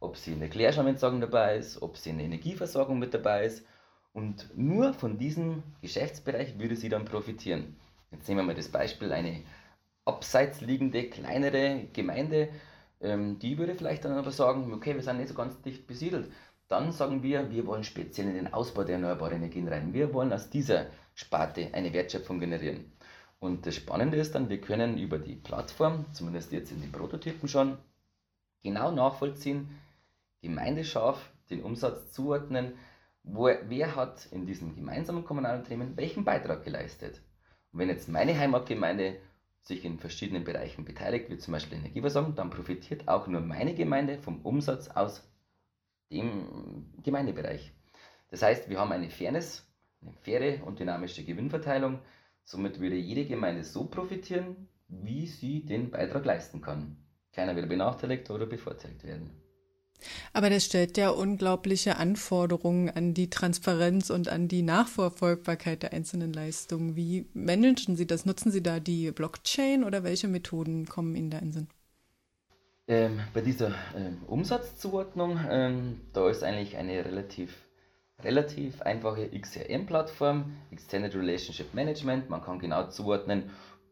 ob 0.00 0.16
sie 0.16 0.32
eine 0.32 0.48
Klärschaumentsorgung 0.48 1.20
dabei 1.20 1.56
ist, 1.56 1.82
ob 1.82 1.96
sie 1.96 2.10
eine 2.10 2.24
Energieversorgung 2.24 2.98
mit 2.98 3.14
dabei 3.14 3.44
ist. 3.44 3.64
Und 4.12 4.48
nur 4.56 4.94
von 4.94 5.18
diesem 5.18 5.62
Geschäftsbereich 5.82 6.58
würde 6.58 6.76
sie 6.76 6.88
dann 6.88 7.04
profitieren. 7.04 7.76
Jetzt 8.10 8.28
nehmen 8.28 8.40
wir 8.40 8.46
mal 8.46 8.54
das 8.54 8.68
Beispiel, 8.68 9.12
eine 9.12 9.42
abseits 10.04 10.60
liegende 10.60 11.08
kleinere 11.10 11.88
Gemeinde, 11.92 12.48
ähm, 13.00 13.38
die 13.38 13.58
würde 13.58 13.74
vielleicht 13.74 14.04
dann 14.04 14.12
aber 14.12 14.30
sagen, 14.30 14.72
okay, 14.72 14.94
wir 14.94 15.02
sind 15.02 15.18
nicht 15.18 15.28
so 15.28 15.34
ganz 15.34 15.60
dicht 15.62 15.86
besiedelt. 15.86 16.32
Dann 16.68 16.92
sagen 16.92 17.22
wir, 17.22 17.50
wir 17.50 17.66
wollen 17.66 17.84
speziell 17.84 18.28
in 18.28 18.34
den 18.34 18.52
Ausbau 18.52 18.84
der 18.84 18.96
erneuerbaren 18.96 19.36
Energien 19.36 19.68
rein. 19.68 19.92
Wir 19.92 20.12
wollen 20.12 20.32
aus 20.32 20.50
dieser 20.50 20.86
Sparte 21.14 21.68
eine 21.72 21.92
Wertschöpfung 21.92 22.40
generieren. 22.40 22.92
Und 23.40 23.66
das 23.66 23.76
Spannende 23.76 24.16
ist 24.16 24.34
dann, 24.34 24.48
wir 24.48 24.60
können 24.60 24.98
über 24.98 25.18
die 25.18 25.36
Plattform, 25.36 26.06
zumindest 26.12 26.52
jetzt 26.52 26.72
in 26.72 26.80
den 26.80 26.92
Prototypen 26.92 27.48
schon, 27.48 27.78
genau 28.62 28.90
nachvollziehen, 28.90 29.68
gemeindescharf 30.42 31.30
den 31.50 31.62
Umsatz 31.62 32.12
zuordnen, 32.12 32.74
wo, 33.22 33.44
wer 33.44 33.94
hat 33.94 34.26
in 34.32 34.46
diesem 34.46 34.74
gemeinsamen 34.74 35.24
kommunalen 35.24 35.60
Unternehmen 35.60 35.96
welchen 35.96 36.24
Beitrag 36.24 36.64
geleistet. 36.64 37.20
Und 37.72 37.80
wenn 37.80 37.88
jetzt 37.88 38.08
meine 38.08 38.36
Heimatgemeinde 38.38 39.18
sich 39.60 39.84
in 39.84 39.98
verschiedenen 39.98 40.44
Bereichen 40.44 40.84
beteiligt, 40.84 41.30
wie 41.30 41.38
zum 41.38 41.52
Beispiel 41.52 41.78
Energieversorgung, 41.78 42.34
dann 42.34 42.50
profitiert 42.50 43.06
auch 43.06 43.26
nur 43.26 43.40
meine 43.40 43.74
Gemeinde 43.74 44.18
vom 44.18 44.40
Umsatz 44.42 44.88
aus 44.88 45.28
dem 46.10 46.92
Gemeindebereich. 47.02 47.72
Das 48.30 48.42
heißt, 48.42 48.68
wir 48.68 48.78
haben 48.78 48.92
eine 48.92 49.10
Fairness, 49.10 49.66
eine 50.00 50.12
faire 50.12 50.64
und 50.66 50.80
dynamische 50.80 51.24
Gewinnverteilung. 51.24 51.98
Somit 52.50 52.80
würde 52.80 52.96
jede 52.96 53.26
Gemeinde 53.26 53.62
so 53.62 53.84
profitieren, 53.84 54.68
wie 54.88 55.26
sie 55.26 55.66
den 55.66 55.90
Beitrag 55.90 56.24
leisten 56.24 56.62
kann. 56.62 56.96
Keiner 57.30 57.54
will 57.56 57.66
benachteiligt 57.66 58.30
oder 58.30 58.46
bevorteiligt 58.46 59.04
werden. 59.04 59.28
Aber 60.32 60.48
das 60.48 60.64
stellt 60.64 60.96
ja 60.96 61.10
unglaubliche 61.10 61.98
Anforderungen 61.98 62.88
an 62.88 63.12
die 63.12 63.28
Transparenz 63.28 64.08
und 64.08 64.30
an 64.30 64.48
die 64.48 64.62
Nachverfolgbarkeit 64.62 65.82
der 65.82 65.92
einzelnen 65.92 66.32
Leistungen. 66.32 66.96
Wie 66.96 67.26
managen 67.34 67.96
Sie 67.96 68.06
das? 68.06 68.24
Nutzen 68.24 68.50
Sie 68.50 68.62
da 68.62 68.80
die 68.80 69.10
Blockchain 69.10 69.84
oder 69.84 70.02
welche 70.02 70.28
Methoden 70.28 70.86
kommen 70.86 71.14
Ihnen 71.16 71.28
da 71.28 71.40
in 71.40 71.52
Sinn? 71.52 71.68
Ähm, 72.86 73.20
bei 73.34 73.42
dieser 73.42 73.74
ähm, 73.94 74.22
Umsatzzuordnung, 74.26 75.38
ähm, 75.50 76.00
da 76.14 76.30
ist 76.30 76.42
eigentlich 76.42 76.78
eine 76.78 77.04
relativ, 77.04 77.67
relativ 78.24 78.82
einfache 78.82 79.30
XRM-Plattform, 79.30 80.56
Extended 80.72 81.14
Relationship 81.14 81.72
Management. 81.72 82.28
Man 82.28 82.42
kann 82.42 82.58
genau 82.58 82.88
zuordnen, 82.88 83.50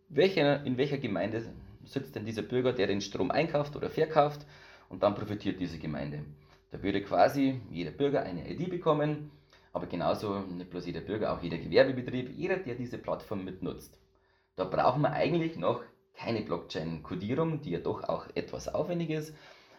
welche, 0.09 0.63
in 0.65 0.77
welcher 0.77 0.99
Gemeinde 0.99 1.45
sitzt 1.85 2.17
denn 2.17 2.25
dieser 2.25 2.43
Bürger, 2.43 2.73
der 2.73 2.89
den 2.89 3.01
Strom 3.01 3.31
einkauft 3.31 3.77
oder 3.77 3.89
verkauft 3.89 4.45
und 4.89 5.03
dann 5.03 5.15
profitiert 5.15 5.61
diese 5.61 5.79
Gemeinde. 5.79 6.25
Da 6.73 6.83
würde 6.83 7.03
quasi 7.03 7.61
jeder 7.71 7.93
Bürger 7.93 8.23
eine 8.23 8.51
ID 8.51 8.69
bekommen, 8.69 9.31
aber 9.73 9.87
genauso 9.87 10.41
nicht 10.41 10.71
bloß 10.71 10.87
jeder 10.87 11.03
Bürger, 11.03 11.33
auch 11.33 11.43
jeder 11.43 11.59
Gewerbebetrieb, 11.59 12.31
jeder, 12.37 12.57
der 12.57 12.75
diese 12.75 12.99
Plattform 12.99 13.45
mitnutzt. 13.45 14.01
Da 14.57 14.65
brauchen 14.65 15.03
wir 15.03 15.13
eigentlich 15.13 15.57
noch 15.57 15.83
keine 16.15 16.41
Blockchain-Kodierung, 16.41 17.61
die 17.61 17.71
ja 17.71 17.79
doch 17.79 18.03
auch 18.09 18.27
etwas 18.35 18.67
aufwendig 18.69 19.11
ist. 19.11 19.37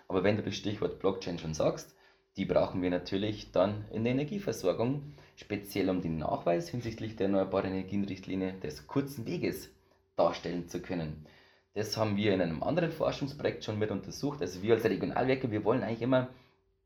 Aber 0.07 0.23
wenn 0.23 0.37
du 0.37 0.43
das 0.43 0.55
Stichwort 0.55 0.99
Blockchain 0.99 1.39
schon 1.39 1.53
sagst, 1.53 1.96
die 2.37 2.45
brauchen 2.45 2.81
wir 2.81 2.91
natürlich 2.91 3.51
dann 3.51 3.85
in 3.91 4.03
der 4.03 4.13
Energieversorgung, 4.13 5.13
speziell 5.35 5.89
um 5.89 6.01
den 6.01 6.19
Nachweis 6.19 6.69
hinsichtlich 6.69 7.15
der 7.15 7.25
Erneuerbaren 7.25 7.71
Energienrichtlinie 7.71 8.53
des 8.53 8.85
kurzen 8.87 9.25
Weges 9.25 9.69
darstellen 10.15 10.67
zu 10.67 10.81
können. 10.81 11.25
Das 11.73 11.97
haben 11.97 12.15
wir 12.15 12.33
in 12.33 12.41
einem 12.41 12.63
anderen 12.63 12.91
Forschungsprojekt 12.91 13.63
schon 13.63 13.79
mit 13.79 13.91
untersucht. 13.91 14.41
Also 14.41 14.61
wir 14.61 14.75
als 14.75 14.83
Regionalwerke, 14.83 15.51
wir 15.51 15.63
wollen 15.63 15.83
eigentlich 15.83 16.01
immer 16.01 16.29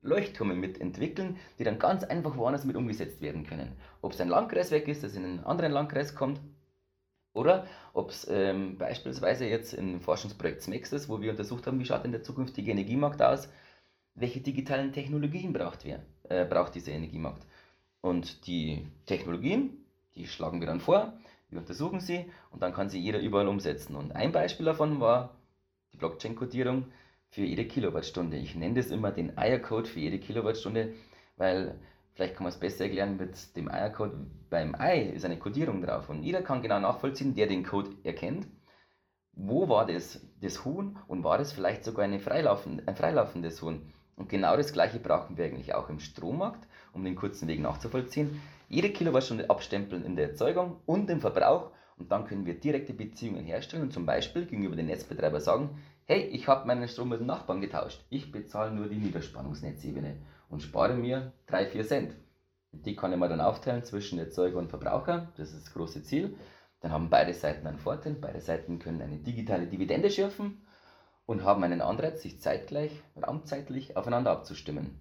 Leuchttürme 0.02 0.56
mitentwickeln, 0.56 1.38
die 1.60 1.64
dann 1.64 1.80
ganz 1.80 2.04
einfach 2.04 2.36
woanders 2.36 2.66
mit 2.66 2.76
umgesetzt 2.76 3.22
werden 3.22 3.46
können. 3.46 3.74
Ob 4.02 4.14
es 4.14 4.22
ein 4.22 4.30
Landkreiswerk 4.30 4.88
ist, 4.88 5.04
das 5.04 5.16
in 5.16 5.24
einen 5.24 5.44
anderen 5.44 5.72
Landkreis 5.72 6.16
kommt, 6.16 6.40
oder 7.34 7.66
ob 7.94 8.10
es 8.10 8.28
ähm, 8.30 8.78
beispielsweise 8.78 9.46
jetzt 9.46 9.74
im 9.74 10.02
Forschungsprojekt 10.02 10.64
SMEX 10.64 10.92
ist, 10.92 11.08
wo 11.08 11.22
wir 11.22 11.32
untersucht 11.32 11.66
haben, 11.66 11.80
wie 11.80 11.86
schaut 11.86 12.04
denn 12.04 12.12
der 12.12 12.24
zukünftige 12.24 12.72
Energiemarkt 12.72 13.22
aus, 13.22 13.48
welche 14.16 14.42
digitalen 14.42 14.92
Technologien 14.92 15.54
braucht, 15.54 15.86
wir, 15.86 16.04
äh, 16.30 16.46
braucht 16.46 16.76
dieser 16.76 16.92
Energiemarkt. 16.92 17.46
Und 18.02 18.48
die 18.48 18.88
Technologien, 19.06 19.86
die 20.16 20.28
schlagen 20.28 20.60
wir 20.60 20.68
dann 20.68 20.80
vor, 20.80 21.14
wir 21.50 21.60
untersuchen 21.60 22.00
sie 22.00 22.26
und 22.50 22.62
dann 22.62 22.74
kann 22.74 22.90
sie 22.90 23.00
jeder 23.00 23.20
überall 23.20 23.48
umsetzen. 23.48 23.96
Und 23.96 24.16
ein 24.16 24.32
Beispiel 24.32 24.66
davon 24.66 25.00
war 25.00 25.36
die 25.94 25.98
Blockchain-Codierung 25.98 26.86
für 27.30 27.42
jede 27.42 27.66
Kilowattstunde. 27.66 28.38
Ich 28.38 28.56
nenne 28.56 28.76
das 28.76 28.88
immer 28.88 29.12
den 29.12 29.38
Eiercode 29.38 29.88
für 29.88 30.00
jede 30.00 30.20
Kilowattstunde, 30.20 30.94
weil 31.38 31.80
vielleicht 32.14 32.36
kann 32.36 32.44
man 32.44 32.54
es 32.54 32.60
besser 32.60 32.86
erklären 32.86 33.18
mit 33.18 33.56
dem 33.56 33.70
Eiercode. 33.70 34.14
Beim 34.50 34.76
Ei 34.76 35.02
ist 35.02 35.26
eine 35.26 35.38
Codierung 35.38 35.82
drauf 35.82 36.10
und 36.10 36.24
jeder 36.24 36.42
kann 36.42 36.62
genau 36.62 36.80
nachvollziehen, 36.80 37.36
der 37.36 37.48
den 37.48 37.64
Code 37.64 37.92
erkennt. 38.04 38.48
Wo 39.34 39.70
war 39.70 39.86
das, 39.86 40.22
das 40.42 40.66
Huhn 40.66 40.98
und 41.08 41.24
war 41.24 41.38
das 41.38 41.54
vielleicht 41.54 41.86
sogar 41.86 42.04
eine 42.04 42.20
freilaufend, 42.20 42.88
ein 42.88 42.96
freilaufendes 42.96 43.62
Huhn? 43.62 43.94
Und 44.22 44.30
genau 44.30 44.56
das 44.56 44.72
gleiche 44.72 45.00
brauchen 45.00 45.36
wir 45.36 45.46
eigentlich 45.46 45.74
auch 45.74 45.90
im 45.90 46.00
Strommarkt, 46.00 46.68
um 46.94 47.04
den 47.04 47.16
kurzen 47.16 47.48
Weg 47.48 47.60
nachzuvollziehen. 47.60 48.40
Jede 48.70 48.92
Kilowattstunde 48.92 49.50
abstempeln 49.50 50.06
in 50.06 50.16
der 50.16 50.30
Erzeugung 50.30 50.78
und 50.86 51.10
im 51.10 51.22
Verbrauch. 51.22 51.72
Und 51.98 52.12
dann 52.12 52.26
können 52.26 52.46
wir 52.46 52.54
direkte 52.54 52.94
Beziehungen 52.94 53.44
herstellen 53.44 53.82
und 53.82 53.94
zum 53.94 54.06
Beispiel 54.06 54.46
gegenüber 54.46 54.76
den 54.76 54.86
Netzbetreiber 54.86 55.42
sagen, 55.42 55.82
hey, 56.06 56.22
ich 56.22 56.48
habe 56.48 56.68
meinen 56.68 56.88
Strom 56.88 57.10
mit 57.10 57.20
dem 57.20 57.26
Nachbarn 57.26 57.62
getauscht, 57.62 58.06
ich 58.12 58.32
bezahle 58.32 58.72
nur 58.72 58.90
die 58.90 58.98
Niederspannungsnetzebene 58.98 60.18
und 60.50 60.62
spare 60.62 60.94
mir 60.94 61.34
3-4 61.50 61.84
Cent. 61.88 62.16
Die 62.74 62.96
kann 62.96 63.12
ich 63.14 63.18
mal 63.18 63.28
dann 63.28 63.42
aufteilen 63.42 63.84
zwischen 63.84 64.20
Erzeuger 64.20 64.60
und 64.60 64.70
Verbraucher, 64.70 65.32
das 65.38 65.52
ist 65.52 65.66
das 65.66 65.74
große 65.74 66.04
Ziel. 66.04 66.36
Dann 66.82 66.92
haben 66.92 67.10
beide 67.10 67.34
Seiten 67.34 67.66
einen 67.66 67.80
Vorteil, 67.80 68.14
beide 68.14 68.40
Seiten 68.40 68.78
können 68.78 69.02
eine 69.02 69.18
digitale 69.18 69.66
Dividende 69.66 70.12
schürfen 70.12 70.62
und 71.32 71.44
haben 71.44 71.64
einen 71.64 71.82
Anreiz, 71.82 72.22
sich 72.22 72.40
zeitgleich, 72.40 72.92
raumzeitlich 73.26 73.98
aufeinander 73.98 74.32
abzustimmen. 74.32 74.92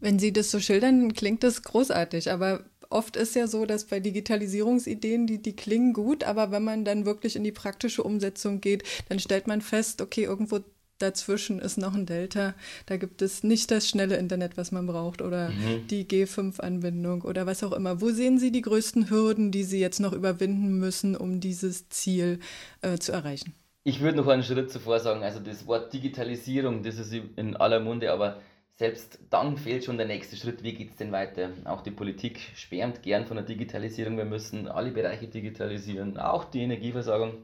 Wenn 0.00 0.18
Sie 0.18 0.32
das 0.32 0.50
so 0.50 0.60
schildern, 0.60 1.12
klingt 1.14 1.42
das 1.42 1.62
großartig, 1.62 2.30
aber 2.30 2.64
oft 2.90 3.16
ist 3.16 3.34
ja 3.34 3.48
so, 3.48 3.66
dass 3.66 3.84
bei 3.84 3.98
Digitalisierungsideen, 3.98 5.26
die, 5.26 5.42
die 5.42 5.56
klingen 5.56 5.92
gut, 5.92 6.24
aber 6.24 6.50
wenn 6.52 6.64
man 6.64 6.84
dann 6.84 7.06
wirklich 7.06 7.34
in 7.36 7.44
die 7.44 7.52
praktische 7.52 8.02
Umsetzung 8.02 8.60
geht, 8.60 8.84
dann 9.08 9.18
stellt 9.18 9.46
man 9.46 9.60
fest, 9.60 10.00
okay, 10.00 10.24
irgendwo 10.24 10.60
dazwischen 10.98 11.58
ist 11.58 11.76
noch 11.76 11.94
ein 11.94 12.06
Delta, 12.06 12.54
da 12.86 12.96
gibt 12.96 13.20
es 13.20 13.42
nicht 13.42 13.70
das 13.70 13.88
schnelle 13.88 14.16
Internet, 14.16 14.56
was 14.56 14.72
man 14.72 14.86
braucht 14.86 15.20
oder 15.20 15.50
mhm. 15.50 15.86
die 15.88 16.06
G5-Anbindung 16.06 17.22
oder 17.22 17.46
was 17.46 17.62
auch 17.64 17.72
immer. 17.72 18.00
Wo 18.00 18.10
sehen 18.10 18.38
Sie 18.38 18.50
die 18.50 18.62
größten 18.62 19.10
Hürden, 19.10 19.50
die 19.50 19.64
Sie 19.64 19.80
jetzt 19.80 20.00
noch 20.00 20.12
überwinden 20.12 20.78
müssen, 20.78 21.16
um 21.16 21.40
dieses 21.40 21.88
Ziel 21.88 22.38
äh, 22.80 22.98
zu 22.98 23.12
erreichen? 23.12 23.54
Ich 23.88 24.00
würde 24.00 24.16
noch 24.16 24.26
einen 24.26 24.42
Schritt 24.42 24.72
zuvor 24.72 24.98
sagen, 24.98 25.22
also 25.22 25.38
das 25.38 25.68
Wort 25.68 25.92
Digitalisierung, 25.92 26.82
das 26.82 26.98
ist 26.98 27.12
in 27.12 27.54
aller 27.54 27.78
Munde, 27.78 28.10
aber 28.10 28.40
selbst 28.74 29.20
dann 29.30 29.56
fehlt 29.58 29.84
schon 29.84 29.96
der 29.96 30.08
nächste 30.08 30.34
Schritt, 30.34 30.64
wie 30.64 30.74
geht 30.74 30.90
es 30.90 30.96
denn 30.96 31.12
weiter? 31.12 31.50
Auch 31.66 31.82
die 31.82 31.92
Politik 31.92 32.40
schwärmt 32.56 33.04
gern 33.04 33.26
von 33.26 33.36
der 33.36 33.46
Digitalisierung, 33.46 34.16
wir 34.16 34.24
müssen 34.24 34.66
alle 34.66 34.90
Bereiche 34.90 35.28
digitalisieren, 35.28 36.18
auch 36.18 36.46
die 36.46 36.62
Energieversorgung. 36.62 37.34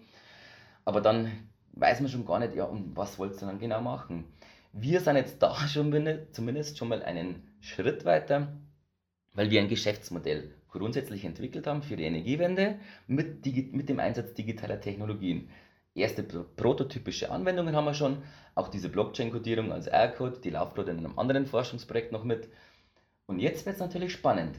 Aber 0.85 1.00
dann 1.00 1.31
weiß 1.74 2.00
man 2.00 2.11
schon 2.11 2.26
gar 2.26 2.40
nicht, 2.40 2.57
ja, 2.57 2.64
und 2.64 2.96
was 2.96 3.20
wollt 3.20 3.40
ihr 3.40 3.46
dann 3.46 3.61
genau 3.61 3.81
machen? 3.81 4.24
Wir 4.72 4.98
sind 4.98 5.14
jetzt 5.14 5.40
da 5.40 5.55
schon 5.68 5.92
zumindest 6.33 6.76
schon 6.76 6.88
mal 6.88 7.05
einen 7.05 7.52
Schritt 7.61 8.05
weiter, 8.05 8.52
weil 9.33 9.52
wir 9.52 9.61
ein 9.61 9.68
Geschäftsmodell 9.68 10.52
grundsätzlich 10.72 11.24
entwickelt 11.24 11.68
haben 11.68 11.83
für 11.83 11.94
die 11.94 12.02
Energiewende 12.02 12.81
mit, 13.07 13.46
mit 13.72 13.88
dem 13.88 14.00
Einsatz 14.00 14.35
digitaler 14.35 14.81
Technologien. 14.81 15.48
Erste 15.94 16.22
prototypische 16.22 17.31
Anwendungen 17.31 17.76
haben 17.76 17.85
wir 17.85 17.94
schon, 17.94 18.22
auch 18.55 18.68
diese 18.68 18.88
Blockchain-Codierung 18.88 19.72
als 19.72 19.87
R-Code, 19.87 20.38
die 20.38 20.50
läuft 20.50 20.74
gerade 20.74 20.90
in 20.90 20.98
einem 20.98 21.18
anderen 21.18 21.46
Forschungsprojekt 21.46 22.12
noch 22.12 22.24
mit. 22.24 22.48
Und 23.26 23.38
jetzt 23.38 23.66
wird 23.66 23.76
es 23.76 23.81
natürlich 23.81 24.12
spannend. 24.12 24.59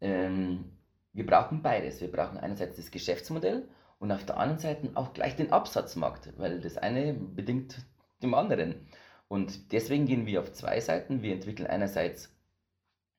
Ähm, 0.00 0.64
wir 1.12 1.24
brauchen 1.24 1.62
beides. 1.62 2.00
Wir 2.00 2.10
brauchen 2.10 2.38
einerseits 2.38 2.76
das 2.76 2.90
Geschäftsmodell 2.90 3.66
und 3.98 4.12
auf 4.12 4.24
der 4.26 4.36
anderen 4.36 4.58
Seite 4.58 4.90
auch 4.94 5.14
gleich 5.14 5.34
den 5.36 5.50
Absatzmarkt, 5.50 6.38
weil 6.38 6.60
das 6.60 6.76
eine 6.76 7.14
bedingt 7.14 7.78
dem 8.22 8.34
anderen. 8.34 8.86
Und 9.28 9.72
deswegen 9.72 10.06
gehen 10.06 10.26
wir 10.26 10.40
auf 10.40 10.52
zwei 10.52 10.80
Seiten. 10.80 11.22
Wir 11.22 11.32
entwickeln 11.32 11.66
einerseits 11.66 12.30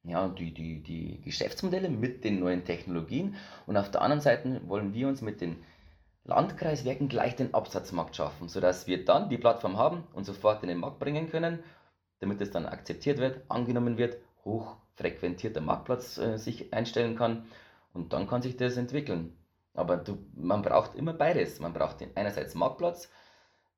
ja, 0.04 0.28
die, 0.30 0.54
die, 0.54 0.82
die 0.82 1.22
Geschäftsmodelle 1.22 1.90
mit 1.90 2.24
den 2.24 2.40
neuen 2.40 2.64
Technologien 2.64 3.36
und 3.66 3.78
auf 3.78 3.92
der 3.92 4.02
anderen 4.02 4.22
Seite 4.22 4.62
wollen 4.68 4.94
wir 4.94 5.08
uns 5.08 5.22
mit 5.22 5.42
den 5.42 5.58
Landkreiswerken 6.28 7.08
gleich 7.08 7.36
den 7.36 7.54
Absatzmarkt 7.54 8.16
schaffen, 8.16 8.50
sodass 8.50 8.86
wir 8.86 9.06
dann 9.06 9.30
die 9.30 9.38
Plattform 9.38 9.78
haben 9.78 10.04
und 10.14 10.26
sofort 10.26 10.62
in 10.62 10.70
den 10.70 10.78
Markt 10.78 11.00
bringen 11.00 11.30
können, 11.30 11.64
damit 12.20 12.42
es 12.42 12.52
dann 12.52 12.66
akzeptiert 12.66 13.18
wird, 13.18 13.42
angenommen 13.50 13.98
wird, 13.98 14.18
hochfrequentierter 14.44 15.62
Marktplatz 15.62 16.18
äh, 16.18 16.38
sich 16.38 16.74
einstellen 16.74 17.16
kann 17.16 17.48
und 17.94 18.14
dann 18.14 18.28
kann 18.28 18.42
sich 18.42 18.58
das 18.58 18.78
entwickeln. 18.78 19.38
Aber 19.74 19.98
du, 19.98 20.18
man 20.34 20.64
braucht 20.64 20.96
immer 20.96 21.14
beides. 21.14 21.60
Man 21.60 21.74
braucht 21.74 21.98
einerseits 22.16 22.56
Marktplatz 22.56 23.10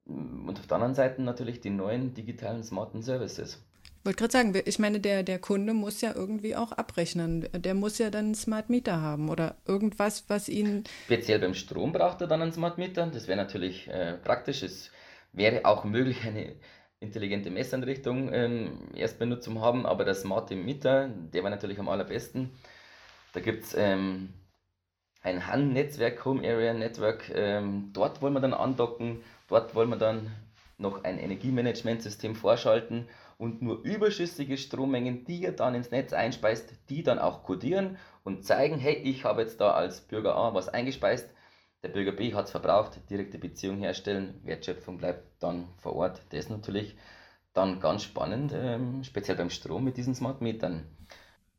und 0.06 0.58
auf 0.58 0.66
der 0.66 0.76
anderen 0.76 0.96
Seite 0.96 1.22
natürlich 1.22 1.62
die 1.62 1.70
neuen 1.70 2.14
digitalen 2.14 2.64
smarten 2.64 3.02
Services. 3.02 3.64
Wollte 4.04 4.18
gerade 4.18 4.32
sagen, 4.32 4.62
ich 4.66 4.80
meine, 4.80 5.00
der, 5.00 5.24
der 5.24 5.40
Kunde 5.40 5.74
muss 5.74 6.00
ja 6.02 6.14
irgendwie 6.16 6.56
auch 6.56 6.72
abrechnen. 6.72 7.50
Der 7.54 7.74
muss 7.74 7.98
ja 7.98 8.10
dann 8.10 8.26
einen 8.26 8.36
Smart 8.36 8.70
Meter 8.70 9.02
haben 9.02 9.30
oder 9.30 9.58
irgendwas, 9.68 10.24
was 10.30 10.48
ihn. 10.48 10.86
Speziell 11.06 11.40
beim 11.40 11.54
Strom 11.54 11.92
braucht 11.92 12.22
er 12.22 12.28
dann 12.28 12.42
einen 12.42 12.54
Smart 12.54 12.78
Meter. 12.78 13.08
Das 13.08 13.28
wäre 13.28 13.38
natürlich 13.38 13.88
äh, 13.90 14.14
praktisch. 14.14 14.64
Es 14.64 14.92
wäre 15.34 15.66
auch 15.66 15.84
möglich, 15.84 16.26
eine 16.26 16.56
intelligente 17.02 17.50
Messeinrichtung 17.50 18.32
ähm, 18.34 18.90
erst 18.96 19.20
benutzt 19.20 19.44
zu 19.44 19.62
haben, 19.62 19.86
aber 19.86 20.06
der 20.06 20.16
Smart 20.16 20.52
Meter, 20.52 21.08
der 21.08 21.44
war 21.44 21.50
natürlich 21.50 21.80
am 21.80 21.90
allerbesten. 21.90 22.52
Da 23.34 23.42
gibt 23.42 23.64
es 23.64 23.76
ähm, 23.78 24.34
ein 25.22 25.46
HAN-Netzwerk, 25.46 26.24
Home 26.26 26.48
Area 26.48 26.74
Network. 26.74 27.30
Ähm, 27.34 27.92
dort 27.94 28.22
wollen 28.22 28.34
wir 28.34 28.42
dann 28.42 28.54
andocken, 28.54 29.24
dort 29.48 29.76
wollen 29.76 29.90
wir 29.90 29.98
dann 29.98 30.32
noch 30.78 31.04
ein 31.04 31.20
Energiemanagementsystem 31.20 32.36
vorschalten 32.36 33.08
und 33.40 33.62
nur 33.62 33.82
überschüssige 33.84 34.58
Strommengen, 34.58 35.24
die 35.24 35.42
ihr 35.42 35.54
dann 35.54 35.74
ins 35.74 35.92
Netz 35.92 36.14
einspeist, 36.14 36.74
die 36.90 37.04
dann 37.04 37.20
auch 37.20 37.44
kodieren 37.44 37.98
und 38.24 38.46
zeigen, 38.46 38.78
hey, 38.78 38.96
ich 38.96 39.24
habe 39.24 39.42
jetzt 39.42 39.62
da 39.62 39.72
als 39.72 40.02
Bürger 40.02 40.36
A 40.36 40.54
was 40.54 40.68
eingespeist, 40.70 41.34
der 41.82 41.88
Bürger 41.90 42.12
B 42.12 42.34
hat 42.34 42.46
es 42.46 42.52
verbraucht, 42.52 43.00
direkte 43.10 43.40
Beziehung 43.40 43.78
herstellen, 43.78 44.42
Wertschöpfung 44.44 44.98
bleibt 44.98 45.42
dann 45.42 45.70
vor 45.78 45.96
Ort. 45.96 46.22
Das 46.30 46.42
ist 46.42 46.50
natürlich 46.50 46.98
dann 47.54 47.80
ganz 47.80 48.04
spannend, 48.04 48.52
ähm, 48.54 49.04
speziell 49.06 49.38
beim 49.38 49.50
Strom 49.50 49.86
mit 49.86 49.96
diesen 49.96 50.14
Smart 50.14 50.42
Metern. 50.42 50.86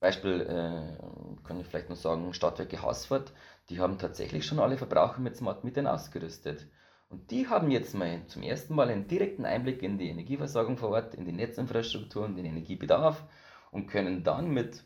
Beispiel 0.00 0.42
äh, 0.42 1.42
kann 1.46 1.60
ich 1.60 1.66
vielleicht 1.66 1.88
noch 1.88 1.96
sagen, 1.96 2.34
Stadtwerke 2.34 2.82
Haßfurt, 2.82 3.32
die 3.70 3.80
haben 3.80 3.98
tatsächlich 3.98 4.44
schon 4.44 4.58
alle 4.58 4.76
Verbraucher 4.76 5.20
mit 5.20 5.36
Smart 5.36 5.64
Metern 5.64 5.86
ausgerüstet. 5.86 6.66
Und 7.10 7.32
die 7.32 7.48
haben 7.48 7.72
jetzt 7.72 7.94
mal 7.94 8.24
zum 8.28 8.44
ersten 8.44 8.74
Mal 8.74 8.88
einen 8.88 9.08
direkten 9.08 9.44
Einblick 9.44 9.82
in 9.82 9.98
die 9.98 10.08
Energieversorgung 10.08 10.78
vor 10.78 10.90
Ort, 10.90 11.14
in 11.14 11.24
die 11.24 11.32
Netzinfrastruktur 11.32 12.24
und 12.24 12.36
den 12.36 12.44
Energiebedarf 12.44 13.24
und 13.72 13.88
können 13.88 14.22
dann 14.22 14.52
mit 14.52 14.84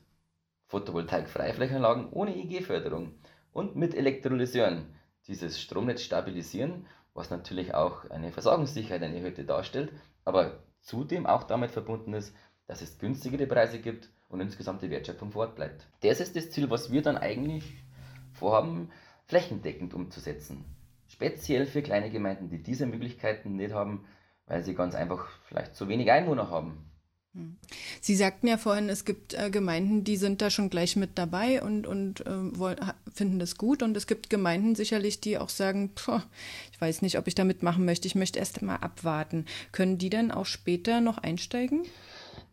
Photovoltaik-Freiflächenanlagen 0.69 2.09
ohne 2.11 2.35
EG-Förderung 2.35 3.13
und 3.53 3.77
mit 3.77 3.95
Elektrolyseuren 3.95 4.87
dieses 5.27 5.61
Stromnetz 5.61 6.01
stabilisieren, 6.01 6.87
was 7.13 7.29
natürlich 7.29 7.75
auch 7.75 8.09
eine 8.11 8.33
Versorgungssicherheit, 8.33 9.03
eine 9.03 9.17
erhöhte 9.17 9.45
darstellt, 9.45 9.93
aber 10.25 10.65
zudem 10.81 11.27
auch 11.27 11.45
damit 11.45 11.73
verbunden 11.73 12.15
ist, 12.15 12.35
dass 12.67 12.81
es 12.81 12.99
günstigere 12.99 13.47
Preise 13.47 13.81
gibt 13.81 14.09
und 14.29 14.41
insgesamt 14.41 14.81
die 14.81 14.91
Wertschöpfung 14.91 15.31
vor 15.31 15.43
Ort 15.43 15.57
bleibt. 15.57 15.87
Das 16.01 16.21
ist 16.21 16.35
das 16.37 16.51
Ziel, 16.51 16.71
was 16.71 16.91
wir 16.91 17.03
dann 17.03 17.19
eigentlich 17.19 17.85
vorhaben, 18.33 18.91
flächendeckend 19.27 19.93
umzusetzen. 19.93 20.74
Speziell 21.15 21.67
für 21.67 21.81
kleine 21.81 22.11
Gemeinden, 22.11 22.49
die 22.49 22.61
diese 22.61 22.87
Möglichkeiten 22.87 23.55
nicht 23.55 23.73
haben, 23.73 24.05
weil 24.47 24.65
sie 24.65 24.75
ganz 24.75 24.97
einfach 24.97 25.29
vielleicht 25.47 25.77
zu 25.77 25.87
wenig 25.87 26.11
Einwohner 26.11 26.51
haben. 26.51 26.91
Hm. 27.35 27.57
Sie 28.01 28.17
sagten 28.17 28.49
ja 28.49 28.57
vorhin, 28.57 28.89
es 28.89 29.05
gibt 29.05 29.33
äh, 29.35 29.49
Gemeinden, 29.49 30.03
die 30.03 30.17
sind 30.17 30.43
da 30.43 30.51
schon 30.51 30.71
gleich 30.71 30.97
mit 30.97 31.11
dabei 31.15 31.63
und, 31.63 31.87
und 31.87 32.27
äh, 32.27 32.59
wollen, 32.59 32.79
finden 33.13 33.39
das 33.39 33.57
gut. 33.57 33.85
Und 33.85 33.97
es 33.97 34.09
gibt 34.09 34.29
Gemeinden 34.29 34.75
sicherlich, 34.75 35.21
die 35.21 35.39
auch 35.39 35.51
sagen, 35.51 35.93
ich 36.73 36.81
weiß 36.81 37.03
nicht, 37.03 37.17
ob 37.17 37.29
ich 37.29 37.37
da 37.37 37.45
mitmachen 37.45 37.85
möchte, 37.85 38.09
ich 38.09 38.17
möchte 38.17 38.41
erst 38.41 38.61
mal 38.61 38.77
abwarten. 38.77 39.47
Können 39.71 39.99
die 39.99 40.11
dann 40.11 40.33
auch 40.33 40.47
später 40.47 41.01
noch 41.01 41.19
einsteigen? 41.19 41.85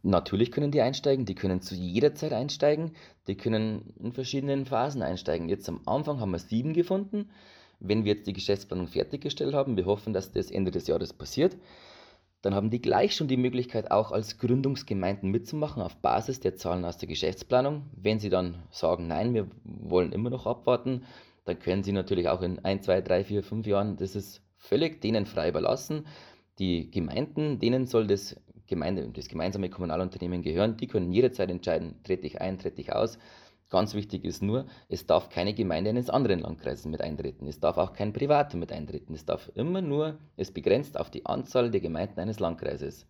Natürlich 0.04 0.52
können 0.52 0.70
die 0.70 0.82
einsteigen, 0.82 1.26
die 1.26 1.36
können 1.36 1.64
zu 1.64 1.74
jeder 1.74 2.14
Zeit 2.14 2.34
einsteigen, 2.34 2.92
die 3.26 3.38
können 3.38 3.96
in 4.00 4.14
verschiedenen 4.14 4.68
Phasen 4.68 5.02
einsteigen. 5.02 5.50
Jetzt 5.50 5.68
am 5.68 5.82
Anfang 5.88 6.20
haben 6.20 6.32
wir 6.32 6.40
sieben 6.40 6.74
gefunden. 6.74 7.32
Wenn 7.82 8.06
wir 8.06 8.14
jetzt 8.14 8.28
die 8.28 8.34
Geschäftsplanung 8.34 8.88
fertiggestellt 8.88 9.54
haben, 9.54 9.76
wir 9.76 9.86
hoffen, 9.86 10.14
dass 10.14 10.32
das 10.32 10.52
Ende 10.52 10.72
des 10.72 10.88
Jahres 10.88 11.14
passiert, 11.14 11.58
dann 12.42 12.56
haben 12.56 12.70
die 12.70 12.82
gleich 12.82 13.16
schon 13.16 13.28
die 13.28 13.38
Möglichkeit, 13.38 13.92
auch 13.92 14.12
als 14.12 14.40
Gründungsgemeinden 14.40 15.30
mitzumachen 15.30 15.84
auf 15.84 15.98
Basis 15.98 16.40
der 16.40 16.56
Zahlen 16.56 16.86
aus 16.86 16.98
der 16.98 17.08
Geschäftsplanung. 17.08 17.84
Wenn 17.96 18.20
sie 18.20 18.30
dann 18.30 18.64
sagen, 18.72 19.08
nein, 19.08 19.34
wir 19.34 19.48
wollen 19.64 20.12
immer 20.12 20.30
noch 20.30 20.48
abwarten, 20.48 21.04
dann 21.46 21.60
können 21.60 21.84
sie 21.84 21.92
natürlich 21.92 22.30
auch 22.30 22.42
in 22.42 22.60
ein, 22.60 22.82
zwei, 22.82 23.02
drei, 23.02 23.24
vier, 23.24 23.44
fünf 23.44 23.68
Jahren, 23.68 23.98
das 23.98 24.16
ist 24.16 24.42
völlig 24.58 25.02
denen 25.02 25.26
frei 25.26 25.50
überlassen. 25.50 26.08
Die 26.60 26.90
Gemeinden, 26.90 27.60
denen 27.60 27.88
soll 27.88 28.08
das 28.08 28.36
Gemeinde, 28.68 29.10
das 29.10 29.28
gemeinsame 29.28 29.70
Kommunalunternehmen 29.70 30.42
gehören, 30.42 30.78
die 30.78 30.88
können 30.88 31.12
jederzeit 31.12 31.50
entscheiden, 31.50 32.00
trete 32.04 32.26
ich 32.26 32.40
ein, 32.40 32.58
trete 32.58 32.80
ich 32.82 32.94
aus. 32.94 33.20
Ganz 33.72 33.94
wichtig 33.94 34.26
ist 34.26 34.44
nur, 34.44 34.66
es 34.90 35.08
darf 35.08 35.30
keine 35.30 35.54
Gemeinde 35.54 35.92
eines 35.92 36.10
anderen 36.10 36.42
Landkreises 36.42 36.86
mit 36.86 37.00
eintreten. 37.00 37.48
Es 37.48 37.62
darf 37.62 37.78
auch 37.78 37.94
kein 37.94 38.12
Privater 38.12 38.58
mit 38.58 38.74
eintreten. 38.74 39.14
Es 39.14 39.26
darf 39.26 39.50
immer 39.56 39.82
nur, 39.82 40.20
es 40.36 40.52
begrenzt 40.52 41.00
auf 41.00 41.10
die 41.10 41.26
Anzahl 41.26 41.72
der 41.72 41.80
Gemeinden 41.80 42.20
eines 42.20 42.42
Landkreises. 42.42 43.08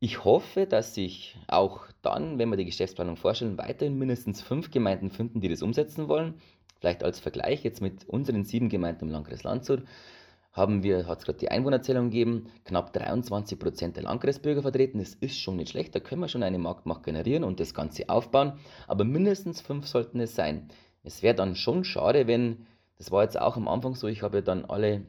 Ich 0.00 0.22
hoffe, 0.22 0.66
dass 0.66 0.94
sich 0.94 1.38
auch 1.48 1.86
dann, 2.02 2.38
wenn 2.38 2.50
wir 2.50 2.58
die 2.58 2.66
Geschäftsplanung 2.66 3.16
vorstellen, 3.16 3.56
weiterhin 3.56 3.96
mindestens 3.96 4.42
fünf 4.42 4.70
Gemeinden 4.70 5.10
finden, 5.10 5.40
die 5.40 5.48
das 5.48 5.62
umsetzen 5.62 6.08
wollen. 6.08 6.34
Vielleicht 6.80 7.02
als 7.02 7.18
Vergleich 7.18 7.64
jetzt 7.64 7.80
mit 7.80 8.06
unseren 8.06 8.44
sieben 8.44 8.68
Gemeinden 8.68 9.06
im 9.06 9.12
Landkreis 9.12 9.44
Landshut 9.44 9.82
haben 10.54 10.84
wir, 10.84 11.06
hat 11.08 11.18
es 11.18 11.24
gerade 11.24 11.38
die 11.38 11.50
Einwohnerzählung 11.50 12.10
gegeben, 12.10 12.46
knapp 12.64 12.92
23 12.92 13.58
Prozent 13.58 13.96
der 13.96 14.04
Landkreisbürger 14.04 14.62
vertreten. 14.62 15.00
Das 15.00 15.14
ist 15.14 15.36
schon 15.36 15.56
nicht 15.56 15.70
schlecht, 15.70 15.94
da 15.94 16.00
können 16.00 16.20
wir 16.20 16.28
schon 16.28 16.44
eine 16.44 16.58
Marktmacht 16.58 17.02
generieren 17.02 17.42
und 17.44 17.58
das 17.58 17.74
Ganze 17.74 18.08
aufbauen, 18.08 18.52
aber 18.86 19.04
mindestens 19.04 19.60
fünf 19.60 19.86
sollten 19.86 20.20
es 20.20 20.36
sein. 20.36 20.68
Es 21.02 21.22
wäre 21.22 21.34
dann 21.34 21.56
schon 21.56 21.84
schade, 21.84 22.28
wenn, 22.28 22.66
das 22.98 23.10
war 23.10 23.24
jetzt 23.24 23.38
auch 23.38 23.56
am 23.56 23.68
Anfang 23.68 23.96
so, 23.96 24.06
ich 24.06 24.22
habe 24.22 24.42
dann 24.42 24.64
alle 24.64 25.02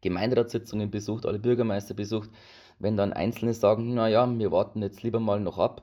Gemeinderatssitzungen 0.00 0.90
besucht, 0.90 1.26
alle 1.26 1.38
Bürgermeister 1.38 1.94
besucht, 1.94 2.30
wenn 2.78 2.96
dann 2.96 3.12
Einzelne 3.12 3.52
sagen, 3.52 3.94
naja, 3.94 4.26
wir 4.38 4.50
warten 4.50 4.82
jetzt 4.82 5.02
lieber 5.02 5.20
mal 5.20 5.38
noch 5.38 5.58
ab. 5.58 5.82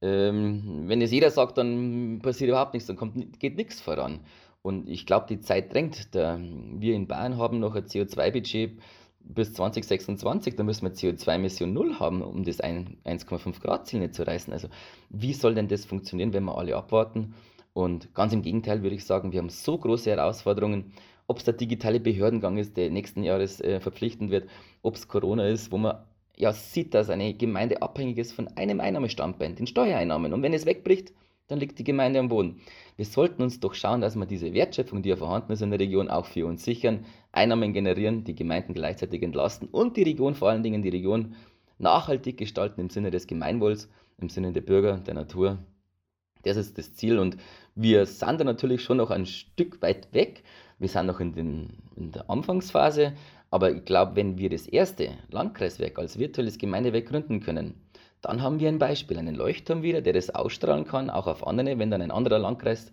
Ähm, 0.00 0.84
wenn 0.86 1.02
es 1.02 1.10
jeder 1.10 1.30
sagt, 1.32 1.58
dann 1.58 2.20
passiert 2.22 2.48
überhaupt 2.48 2.72
nichts, 2.72 2.86
dann 2.86 2.96
kommt, 2.96 3.40
geht 3.40 3.56
nichts 3.56 3.80
voran. 3.80 4.20
Und 4.62 4.88
ich 4.88 5.06
glaube, 5.06 5.26
die 5.28 5.40
Zeit 5.40 5.72
drängt. 5.72 6.14
Der, 6.14 6.38
wir 6.40 6.94
in 6.94 7.06
Bayern 7.06 7.38
haben 7.38 7.60
noch 7.60 7.74
ein 7.74 7.84
CO2-Budget 7.84 8.78
bis 9.20 9.52
2026, 9.52 10.56
da 10.56 10.62
müssen 10.62 10.86
wir 10.86 10.94
CO2-Emission 10.94 11.72
null 11.72 11.98
haben, 11.98 12.22
um 12.22 12.44
das 12.44 12.60
1,5 12.60 13.60
Grad 13.60 13.86
Ziel 13.86 14.00
nicht 14.00 14.14
zu 14.14 14.26
reißen. 14.26 14.52
Also 14.52 14.68
wie 15.10 15.34
soll 15.34 15.54
denn 15.54 15.68
das 15.68 15.84
funktionieren, 15.84 16.32
wenn 16.32 16.44
wir 16.44 16.56
alle 16.56 16.76
abwarten? 16.76 17.34
Und 17.74 18.14
ganz 18.14 18.32
im 18.32 18.42
Gegenteil 18.42 18.82
würde 18.82 18.96
ich 18.96 19.04
sagen, 19.04 19.32
wir 19.32 19.38
haben 19.38 19.50
so 19.50 19.76
große 19.76 20.10
Herausforderungen, 20.10 20.92
ob 21.26 21.38
es 21.38 21.44
der 21.44 21.54
digitale 21.54 22.00
Behördengang 22.00 22.56
ist, 22.56 22.76
der 22.76 22.90
nächsten 22.90 23.22
Jahres 23.22 23.60
äh, 23.60 23.80
verpflichtend 23.80 24.30
wird, 24.30 24.48
ob 24.82 24.96
es 24.96 25.08
Corona 25.08 25.46
ist, 25.46 25.70
wo 25.70 25.76
man 25.76 25.98
ja 26.36 26.52
sieht, 26.52 26.94
dass 26.94 27.10
eine 27.10 27.34
Gemeinde 27.34 27.82
abhängig 27.82 28.16
ist 28.16 28.32
von 28.32 28.48
einem 28.56 28.80
Einnahmestandbein, 28.80 29.56
den 29.56 29.66
Steuereinnahmen. 29.66 30.32
Und 30.32 30.42
wenn 30.42 30.54
es 30.54 30.64
wegbricht, 30.64 31.12
dann 31.48 31.58
liegt 31.58 31.78
die 31.78 31.84
Gemeinde 31.84 32.18
am 32.20 32.28
Boden. 32.28 32.60
Wir 32.98 33.04
sollten 33.04 33.42
uns 33.42 33.60
doch 33.60 33.74
schauen, 33.74 34.00
dass 34.00 34.16
wir 34.16 34.26
diese 34.26 34.52
Wertschöpfung, 34.52 35.02
die 35.02 35.10
ja 35.10 35.14
vorhanden 35.14 35.52
ist 35.52 35.62
in 35.62 35.70
der 35.70 35.78
Region, 35.78 36.10
auch 36.10 36.26
für 36.26 36.44
uns 36.46 36.64
sichern, 36.64 37.06
Einnahmen 37.30 37.72
generieren, 37.72 38.24
die 38.24 38.34
Gemeinden 38.34 38.74
gleichzeitig 38.74 39.22
entlasten 39.22 39.68
und 39.68 39.96
die 39.96 40.02
Region, 40.02 40.34
vor 40.34 40.50
allen 40.50 40.64
Dingen 40.64 40.82
die 40.82 40.88
Region, 40.88 41.36
nachhaltig 41.78 42.36
gestalten 42.36 42.80
im 42.80 42.90
Sinne 42.90 43.12
des 43.12 43.28
Gemeinwohls, 43.28 43.88
im 44.20 44.28
Sinne 44.30 44.52
der 44.52 44.62
Bürger, 44.62 44.96
der 44.96 45.14
Natur. 45.14 45.58
Das 46.42 46.56
ist 46.56 46.76
das 46.76 46.92
Ziel 46.94 47.20
und 47.20 47.36
wir 47.76 48.04
sind 48.04 48.40
da 48.40 48.44
natürlich 48.44 48.82
schon 48.82 48.96
noch 48.96 49.12
ein 49.12 49.26
Stück 49.26 49.80
weit 49.80 50.12
weg. 50.12 50.42
Wir 50.80 50.88
sind 50.88 51.06
noch 51.06 51.20
in, 51.20 51.34
den, 51.34 51.74
in 51.94 52.10
der 52.10 52.28
Anfangsphase, 52.28 53.12
aber 53.52 53.70
ich 53.76 53.84
glaube, 53.84 54.16
wenn 54.16 54.38
wir 54.38 54.50
das 54.50 54.66
erste 54.66 55.10
Landkreiswerk 55.30 56.00
als 56.00 56.18
virtuelles 56.18 56.58
Gemeindewerk 56.58 57.06
gründen 57.06 57.38
können, 57.38 57.74
dann 58.20 58.42
haben 58.42 58.60
wir 58.60 58.68
ein 58.68 58.78
Beispiel, 58.78 59.18
einen 59.18 59.34
Leuchtturm 59.34 59.82
wieder, 59.82 60.00
der 60.00 60.12
das 60.12 60.30
ausstrahlen 60.30 60.84
kann, 60.84 61.10
auch 61.10 61.26
auf 61.26 61.46
andere. 61.46 61.78
Wenn 61.78 61.90
dann 61.90 62.02
ein 62.02 62.10
anderer 62.10 62.38
Landkreis 62.38 62.90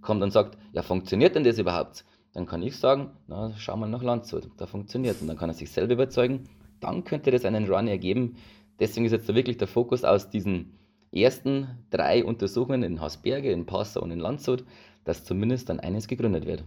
kommt 0.00 0.22
und 0.22 0.32
sagt, 0.32 0.58
ja, 0.72 0.82
funktioniert 0.82 1.34
denn 1.34 1.44
das 1.44 1.58
überhaupt? 1.58 2.04
Dann 2.32 2.46
kann 2.46 2.62
ich 2.62 2.76
sagen, 2.76 3.10
na, 3.28 3.52
schau 3.56 3.76
mal 3.76 3.88
nach 3.88 4.02
Landshut, 4.02 4.50
da 4.56 4.66
funktioniert. 4.66 5.20
Und 5.20 5.28
dann 5.28 5.36
kann 5.36 5.50
er 5.50 5.54
sich 5.54 5.70
selber 5.70 5.94
überzeugen, 5.94 6.48
dann 6.80 7.04
könnte 7.04 7.30
das 7.30 7.44
einen 7.44 7.70
Run 7.70 7.86
ergeben. 7.86 8.36
Deswegen 8.80 9.06
ist 9.06 9.12
jetzt 9.12 9.28
da 9.28 9.34
wirklich 9.34 9.56
der 9.56 9.68
Fokus 9.68 10.04
aus 10.04 10.30
diesen 10.30 10.76
ersten 11.12 11.68
drei 11.90 12.24
Untersuchungen 12.24 12.82
in 12.82 13.00
Hausberge, 13.00 13.52
in 13.52 13.66
Passau 13.66 14.02
und 14.02 14.10
in 14.10 14.18
Landshut, 14.18 14.64
dass 15.04 15.24
zumindest 15.24 15.68
dann 15.68 15.78
eines 15.78 16.08
gegründet 16.08 16.46
wird. 16.46 16.64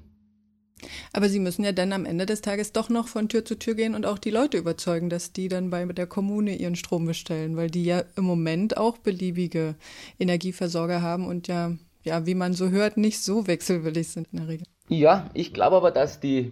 Aber 1.13 1.30
Sie 1.30 1.39
müssen 1.39 1.63
ja 1.63 1.71
dann 1.71 1.93
am 1.93 2.05
Ende 2.05 2.25
des 2.25 2.41
Tages 2.41 2.71
doch 2.71 2.89
noch 2.89 3.07
von 3.07 3.30
Tür 3.30 3.43
zu 3.45 3.57
Tür 3.57 3.75
gehen 3.75 3.95
und 3.95 4.05
auch 4.05 4.17
die 4.17 4.32
Leute 4.32 4.57
überzeugen, 4.57 5.09
dass 5.09 5.34
die 5.34 5.47
dann 5.47 5.69
bei 5.69 5.86
der 5.86 6.07
Kommune 6.07 6.55
ihren 6.55 6.75
Strom 6.75 7.05
bestellen, 7.05 7.57
weil 7.57 7.69
die 7.69 7.86
ja 7.86 8.03
im 8.15 8.25
Moment 8.25 8.78
auch 8.78 8.97
beliebige 8.97 9.75
Energieversorger 10.19 11.01
haben 11.01 11.25
und 11.28 11.47
ja, 11.47 11.73
ja, 12.03 12.25
wie 12.25 12.36
man 12.36 12.53
so 12.53 12.69
hört, 12.69 12.97
nicht 12.97 13.19
so 13.19 13.47
wechselwillig 13.47 14.07
sind 14.07 14.28
in 14.32 14.39
der 14.39 14.47
Regel. 14.47 14.67
Ja, 14.89 15.30
ich 15.34 15.53
glaube 15.53 15.75
aber, 15.78 15.91
dass 15.91 16.19
die 16.19 16.51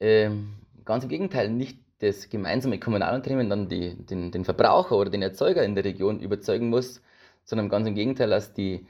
Ähm, 0.00 0.54
ganz 0.84 1.04
im 1.04 1.08
Gegenteil, 1.08 1.48
nicht 1.48 1.78
das 2.00 2.28
gemeinsame 2.28 2.78
Kommunalunternehmen 2.78 3.48
dann 3.48 3.68
die, 3.68 3.94
den, 3.94 4.30
den 4.32 4.44
Verbraucher 4.44 4.96
oder 4.96 5.08
den 5.08 5.22
Erzeuger 5.22 5.62
in 5.64 5.74
der 5.74 5.84
Region 5.84 6.20
überzeugen 6.20 6.68
muss, 6.68 7.00
sondern 7.44 7.68
ganz 7.70 7.86
im 7.86 7.94
Gegenteil, 7.94 8.28
dass 8.28 8.52
die 8.52 8.86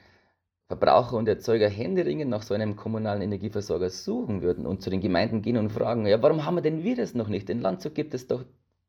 Verbraucher 0.69 1.17
und 1.17 1.29
Erzeuger 1.29 1.69
händeringend 1.69 2.31
nach 2.31 2.43
so 2.43 2.55
einem 2.55 2.75
kommunalen 2.77 3.21
Energieversorger 3.21 3.91
suchen 3.91 4.41
würden 4.41 4.67
und 4.67 4.83
zu 4.83 4.89
den 4.89 5.01
Gemeinden 5.01 5.43
gehen 5.43 5.59
und 5.59 5.71
fragen, 5.71 6.07
ja, 6.07 6.23
warum 6.23 6.45
haben 6.45 6.55
wir 6.55 6.63
denn 6.63 6.83
wir 6.83 6.97
das 6.97 7.15
noch 7.15 7.29
nicht? 7.29 7.51
In 7.51 7.61
Landshut 7.61 7.95
gibt 7.95 8.15
es 8.15 8.27
doch 8.27 8.45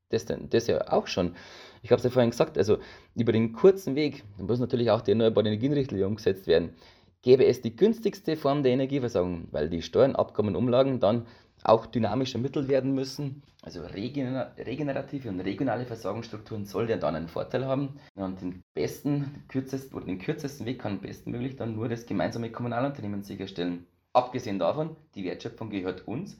das, 0.09 0.25
das 0.25 0.67
ja 0.67 0.91
auch 0.91 1.07
schon. 1.07 1.35
Ich 1.81 1.91
habe 1.91 1.97
es 1.97 2.03
ja 2.03 2.09
vorhin 2.09 2.31
gesagt, 2.31 2.57
also 2.57 2.77
über 3.15 3.33
den 3.33 3.51
kurzen 3.51 3.95
Weg, 3.95 4.23
da 4.37 4.43
muss 4.43 4.59
natürlich 4.59 4.89
auch 4.89 5.01
die 5.01 5.11
erneuerbare 5.11 5.47
Energienrichtlinie 5.47 6.07
umgesetzt 6.07 6.47
werden, 6.47 6.75
gäbe 7.21 7.45
es 7.45 7.61
die 7.61 7.75
günstigste 7.75 8.37
Form 8.37 8.63
der 8.63 8.71
Energieversorgung, 8.71 9.47
weil 9.51 9.69
die 9.69 9.81
Steuern, 9.81 10.15
Abkommen, 10.15 10.55
Umlagen 10.55 10.99
dann 10.99 11.25
auch 11.67 11.85
dynamisch 11.85 12.35
ermittelt 12.35 12.67
werden 12.67 12.93
müssen. 12.93 13.43
Also 13.61 13.81
regenerative 13.83 15.29
und 15.29 15.39
regionale 15.39 15.85
Versorgungsstrukturen 15.85 16.65
sollen 16.65 16.89
ja 16.89 16.97
dann 16.97 17.15
einen 17.15 17.27
Vorteil 17.27 17.65
haben. 17.65 17.99
Und 18.13 18.41
den 18.41 18.61
besten, 18.75 19.33
den 19.33 19.47
kürzesten 19.47 19.97
oder 19.97 20.05
den 20.05 20.19
kürzesten 20.19 20.65
Weg 20.65 20.79
kann 20.79 21.01
bestmöglich 21.01 21.55
dann 21.55 21.75
nur 21.75 21.89
das 21.89 22.05
gemeinsame 22.05 22.51
Kommunalunternehmen 22.51 23.23
sicherstellen. 23.23 23.87
Abgesehen 24.13 24.59
davon, 24.59 24.95
die 25.15 25.25
Wertschöpfung 25.25 25.69
gehört 25.69 26.07
uns. 26.07 26.39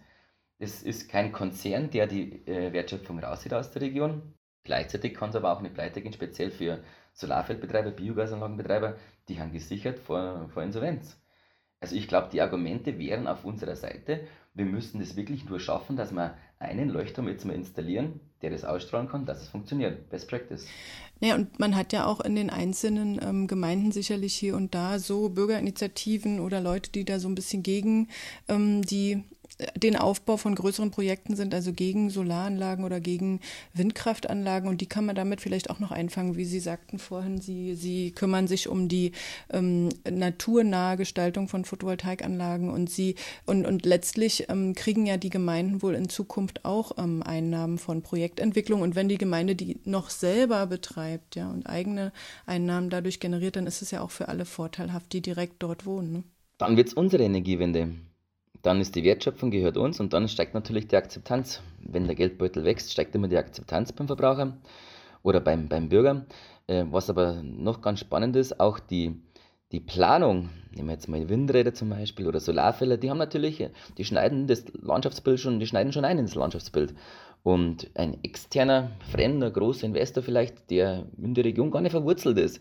Es 0.60 0.84
ist 0.84 1.10
kein 1.10 1.32
Konzern, 1.32 1.90
der 1.90 2.08
die 2.08 2.46
äh, 2.48 2.72
Wertschöpfung 2.72 3.20
rauszieht 3.20 3.54
aus 3.54 3.72
der 3.72 3.82
Region. 3.82 4.22
Gleichzeitig 4.64 5.14
kann 5.14 5.30
es 5.30 5.36
aber 5.36 5.52
auch 5.52 5.60
eine 5.60 5.70
Pleite 5.70 6.02
gehen, 6.02 6.14
speziell 6.14 6.52
für 6.52 6.84
Solarfeldbetreiber, 7.14 7.92
Biogasanlagenbetreiber, 7.92 8.96
die 9.28 9.40
haben 9.40 9.52
gesichert 9.52 10.00
vor, 10.00 10.50
vor 10.54 10.64
Insolvenz. 10.64 11.20
Also 11.80 11.96
ich 11.96 12.08
glaube, 12.08 12.30
die 12.32 12.42
Argumente 12.42 12.98
wären 12.98 13.28
auf 13.28 13.46
unserer 13.46 13.76
Seite. 13.76 14.28
Wir 14.56 14.66
müssen 14.66 15.02
es 15.02 15.16
wirklich 15.16 15.48
nur 15.48 15.60
schaffen, 15.60 15.96
dass 15.96 16.12
wir 16.12 16.36
einen 16.60 16.90
Leuchtturm 16.90 17.28
jetzt 17.28 17.46
mal 17.46 17.54
installieren, 17.54 18.20
der 18.42 18.50
das 18.50 18.64
ausstrahlen 18.64 19.10
kann, 19.10 19.26
dass 19.26 19.42
es 19.42 19.50
funktioniert. 19.50 20.10
Best 20.10 20.30
Practice. 20.30 20.66
Ja, 21.20 21.36
und 21.36 21.60
man 21.60 21.76
hat 21.76 21.94
ja 21.94 22.06
auch 22.06 22.20
in 22.22 22.36
den 22.36 22.50
einzelnen 22.50 23.20
ähm, 23.22 23.48
Gemeinden 23.48 23.92
sicherlich 23.92 24.34
hier 24.34 24.56
und 24.56 24.76
da 24.76 25.00
so 25.00 25.30
Bürgerinitiativen 25.30 26.40
oder 26.40 26.60
Leute, 26.60 26.92
die 26.92 27.06
da 27.06 27.20
so 27.20 27.30
ein 27.30 27.36
bisschen 27.36 27.64
gegen 27.64 28.10
ähm, 28.48 28.82
die 28.82 29.24
den 29.76 29.96
Aufbau 29.96 30.38
von 30.38 30.56
größeren 30.56 30.92
Projekten 30.92 31.36
sind, 31.36 31.54
also 31.54 31.72
gegen 31.72 32.10
Solaranlagen 32.10 32.84
oder 32.84 33.00
gegen 33.00 33.40
Windkraftanlagen. 33.74 34.70
Und 34.70 34.82
die 34.82 34.86
kann 34.86 35.06
man 35.06 35.16
damit 35.16 35.42
vielleicht 35.42 35.70
auch 35.70 35.80
noch 35.80 35.92
einfangen, 35.92 36.36
wie 36.36 36.46
Sie 36.46 36.60
sagten 36.60 37.00
vorhin. 37.00 37.40
Sie, 37.40 37.76
Sie 37.76 38.12
kümmern 38.12 38.48
sich 38.48 38.68
um 38.68 38.88
die 38.88 39.12
ähm, 39.52 39.90
naturnahe 40.10 40.98
Gestaltung 40.98 41.48
von 41.48 41.66
Photovoltaikanlagen 41.66 42.70
und 42.70 42.90
Sie 42.90 43.16
und, 43.46 43.66
und 43.66 43.86
letztlich 43.86 44.50
ähm, 44.50 44.76
kriegen 44.76 45.06
ja 45.06 45.18
die 45.18 45.30
Gemeinden 45.30 45.82
wohl 45.82 45.96
in 45.96 46.10
Zukunft 46.10 46.66
auch 46.66 46.98
ähm, 46.98 47.24
Einnahmen 47.24 47.78
von 47.78 48.02
Projektentwicklung. 48.02 48.82
Und 48.82 48.96
wenn 48.96 49.10
die 49.10 49.18
Gemeinde 49.18 49.56
die 49.56 49.80
noch 49.86 50.10
selber 50.10 50.68
betreibt, 50.68 51.36
ja, 51.36 51.50
und 51.50 51.68
eigene 51.68 52.12
Einnahmen 52.46 52.90
dadurch 52.90 53.20
generiert, 53.20 53.56
dann 53.56 53.68
ist 53.68 53.82
es 53.82 53.92
ja 53.92 54.02
auch 54.02 54.12
für 54.12 54.28
alle 54.28 54.46
vorteilhaft, 54.46 55.14
die 55.14 55.22
direkt 55.22 55.56
dort 55.60 55.86
wohnen. 55.86 56.12
Ne? 56.12 56.24
Dann 56.58 56.78
wird 56.78 56.90
es 56.90 56.94
unsere 56.94 57.24
Energiewende 57.24 57.90
dann 58.66 58.82
ist 58.82 58.96
die 58.96 59.04
Wertschöpfung 59.04 59.52
gehört 59.52 59.78
uns 59.78 60.00
und 60.00 60.14
dann 60.14 60.28
steigt 60.28 60.56
natürlich 60.56 60.88
die 60.88 60.96
Akzeptanz. 60.96 61.62
Wenn 61.80 62.08
der 62.08 62.16
Geldbeutel 62.16 62.66
wächst, 62.66 62.92
steigt 62.92 63.14
immer 63.14 63.28
die 63.28 63.38
Akzeptanz 63.38 63.92
beim 63.92 64.08
Verbraucher 64.08 64.58
oder 65.22 65.40
beim, 65.40 65.68
beim 65.68 65.88
Bürger. 65.88 66.26
Äh, 66.66 66.86
was 66.90 67.10
aber 67.10 67.44
noch 67.44 67.82
ganz 67.82 68.00
spannend 68.00 68.36
ist, 68.36 68.60
auch 68.60 68.80
die, 68.80 69.22
die 69.72 69.80
Planung, 69.80 70.50
nehmen 70.72 70.88
wir 70.88 70.94
jetzt 70.94 71.08
mal 71.08 71.30
Windräder 71.30 71.76
zum 71.76 71.90
Beispiel 71.90 72.28
oder 72.28 72.40
Solarfälle, 72.40 72.98
die 72.98 73.12
haben 73.12 73.20
natürlich, 73.20 73.70
die 74.00 74.06
schneiden 74.06 74.48
das 74.48 74.66
Landschaftsbild 74.74 75.40
schon, 75.40 75.60
die 75.60 75.68
schneiden 75.68 75.94
schon 75.94 76.06
ein 76.06 76.18
ins 76.18 76.34
Landschaftsbild. 76.34 76.96
Und 77.44 77.92
ein 77.94 78.18
externer, 78.24 78.90
fremder, 79.12 79.52
großer 79.52 79.86
Investor 79.86 80.24
vielleicht, 80.24 80.72
der 80.72 81.06
in 81.22 81.36
der 81.36 81.46
Region 81.46 81.70
gar 81.70 81.82
nicht 81.82 81.92
verwurzelt 81.92 82.40
ist, 82.40 82.60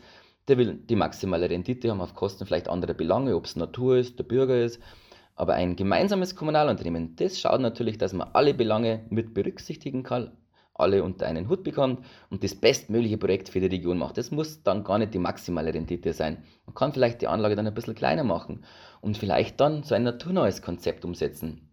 der 0.48 0.58
will 0.58 0.74
die 0.74 0.96
maximale 0.96 1.48
Rendite 1.48 1.90
haben 1.90 2.02
auf 2.02 2.14
Kosten 2.14 2.44
vielleicht 2.44 2.68
anderer 2.68 2.92
Belange, 2.92 3.34
ob 3.34 3.46
es 3.46 3.56
Natur 3.56 3.96
ist, 3.96 4.18
der 4.18 4.24
Bürger 4.24 4.62
ist 4.62 4.78
aber 5.36 5.54
ein 5.54 5.76
gemeinsames 5.76 6.36
Kommunalunternehmen, 6.36 7.16
das 7.16 7.40
schaut 7.40 7.60
natürlich, 7.60 7.98
dass 7.98 8.12
man 8.12 8.28
alle 8.32 8.54
Belange 8.54 9.04
mit 9.10 9.34
berücksichtigen 9.34 10.02
kann, 10.02 10.32
alle 10.74 11.02
unter 11.02 11.26
einen 11.26 11.48
Hut 11.48 11.62
bekommt 11.62 12.04
und 12.30 12.42
das 12.42 12.54
bestmögliche 12.54 13.18
Projekt 13.18 13.48
für 13.48 13.60
die 13.60 13.66
Region 13.66 13.98
macht. 13.98 14.18
Das 14.18 14.30
muss 14.30 14.62
dann 14.62 14.84
gar 14.84 14.98
nicht 14.98 15.14
die 15.14 15.18
maximale 15.18 15.72
Rendite 15.72 16.12
sein. 16.12 16.42
Man 16.66 16.74
kann 16.74 16.92
vielleicht 16.92 17.22
die 17.22 17.28
Anlage 17.28 17.54
dann 17.56 17.66
ein 17.66 17.74
bisschen 17.74 17.94
kleiner 17.94 18.24
machen 18.24 18.64
und 19.00 19.16
vielleicht 19.16 19.60
dann 19.60 19.82
so 19.84 19.94
ein 19.94 20.02
naturneues 20.02 20.62
Konzept 20.62 21.04
umsetzen. 21.04 21.68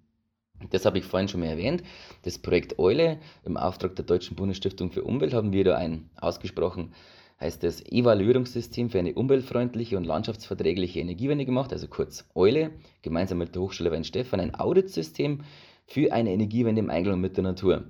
Das 0.70 0.86
habe 0.86 1.00
ich 1.00 1.06
vorhin 1.06 1.28
schon 1.28 1.40
mal 1.40 1.48
erwähnt. 1.48 1.82
Das 2.22 2.38
Projekt 2.38 2.78
Eule 2.78 3.18
im 3.44 3.58
Auftrag 3.58 3.96
der 3.96 4.06
Deutschen 4.06 4.36
Bundesstiftung 4.36 4.92
für 4.92 5.04
Umwelt 5.04 5.34
haben 5.34 5.52
wir 5.52 5.64
da 5.64 5.76
ein 5.76 6.12
ausgesprochen 6.20 6.94
heißt 7.42 7.64
das 7.64 7.84
Evaluierungssystem 7.86 8.90
für 8.92 9.00
eine 9.00 9.16
umweltfreundliche 9.16 9.98
und 9.98 10.06
landschaftsverträgliche 10.06 11.00
Energiewende 11.00 11.46
gemacht, 11.46 11.74
also 11.74 11.88
kurz 11.88 12.30
EULE, 12.36 12.72
gemeinsam 13.02 13.40
mit 13.40 13.56
der 13.56 13.64
Hochschule 13.64 13.92
Weinstefan, 13.92 14.40
ein 14.40 14.56
Auditsystem 14.56 15.42
für 15.88 16.14
eine 16.14 16.32
Energiewende 16.32 16.80
im 16.80 16.90
Einklang 16.90 17.20
mit 17.20 17.38
der 17.38 17.44
Natur. 17.44 17.86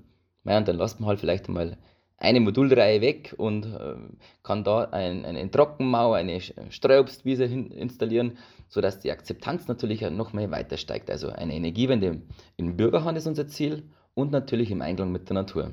Ja, 0.46 0.58
und 0.58 0.68
dann 0.68 0.78
lasst 0.78 1.00
man 1.00 1.10
halt 1.10 1.20
vielleicht 1.20 1.48
einmal 1.50 1.78
eine 2.18 2.40
Modulreihe 2.40 3.02
weg 3.02 3.34
und 3.38 3.66
äh, 3.66 3.96
kann 4.44 4.64
da 4.64 4.86
ein, 4.86 5.26
eine 5.26 5.50
Trockenmauer, 5.50 6.16
eine 6.16 6.40
Streuobstwiese 6.40 7.46
installieren, 7.46 8.38
sodass 8.70 9.00
die 9.00 9.12
Akzeptanz 9.12 9.68
natürlich 9.68 10.02
noch 10.02 10.32
mehr 10.32 10.52
weiter 10.52 10.78
steigt. 10.78 11.10
Also 11.10 11.30
eine 11.30 11.56
Energiewende 11.56 12.22
in 12.58 12.78
Bürgerhand 12.78 13.18
ist 13.18 13.28
unser 13.28 13.48
Ziel 13.48 13.90
und 14.14 14.32
natürlich 14.32 14.72
im 14.72 14.82
Einklang 14.82 15.12
mit 15.12 15.30
der 15.30 15.34
Natur. 15.34 15.72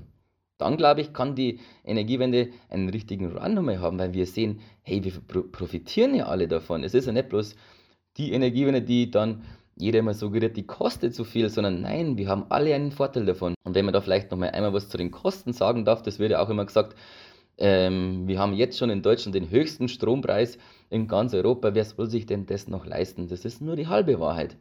Dann, 0.59 0.77
glaube 0.77 1.01
ich, 1.01 1.13
kann 1.13 1.35
die 1.35 1.61
Energiewende 1.85 2.51
einen 2.69 2.89
richtigen 2.89 3.33
Run 3.37 3.55
nochmal 3.55 3.81
haben, 3.81 3.99
weil 3.99 4.13
wir 4.13 4.27
sehen, 4.27 4.61
hey, 4.83 5.03
wir 5.03 5.13
profitieren 5.53 6.15
ja 6.15 6.27
alle 6.27 6.49
davon. 6.49 6.85
Es 6.85 6.95
ist 6.95 7.07
ja 7.07 7.13
nicht 7.13 7.29
bloß 7.29 7.55
die 8.17 8.33
Energiewende, 8.33 8.83
die 8.83 9.11
dann 9.11 9.45
jeder 9.77 10.01
immer 10.01 10.15
suggeriert, 10.15 10.57
die 10.57 10.67
kostet 10.67 11.15
zu 11.15 11.25
viel, 11.25 11.49
sondern 11.49 11.81
nein, 11.81 12.19
wir 12.19 12.29
haben 12.29 12.47
alle 12.49 12.75
einen 12.75 12.91
Vorteil 12.91 13.25
davon. 13.25 13.55
Und 13.65 13.75
wenn 13.77 13.85
man 13.85 13.95
da 13.95 14.01
vielleicht 14.01 14.31
nochmal 14.31 14.51
einmal 14.51 14.73
was 14.73 14.89
zu 14.89 14.99
den 14.99 15.13
Kosten 15.13 15.53
sagen 15.53 15.85
darf, 15.85 16.03
das 16.03 16.19
wird 16.19 16.33
ja 16.33 16.43
auch 16.43 16.51
immer 16.51 16.67
gesagt, 16.67 16.97
ähm, 17.59 18.27
wir 18.27 18.39
haben 18.39 18.55
jetzt 18.55 18.79
schon 18.79 18.91
in 18.91 19.03
Deutschland 19.03 19.35
den 19.35 19.51
höchsten 19.51 19.89
Strompreis 19.89 20.59
in 20.91 21.07
ganz 21.07 21.35
Europa. 21.35 21.75
Wer 21.75 21.85
soll 21.85 22.11
sich 22.11 22.27
denn 22.27 22.47
das 22.47 22.69
noch 22.69 22.87
leisten? 22.87 23.29
Das 23.29 23.45
ist 23.45 23.61
nur 23.61 23.77
die 23.77 23.87
halbe 23.87 24.19
Wahrheit. 24.21 24.57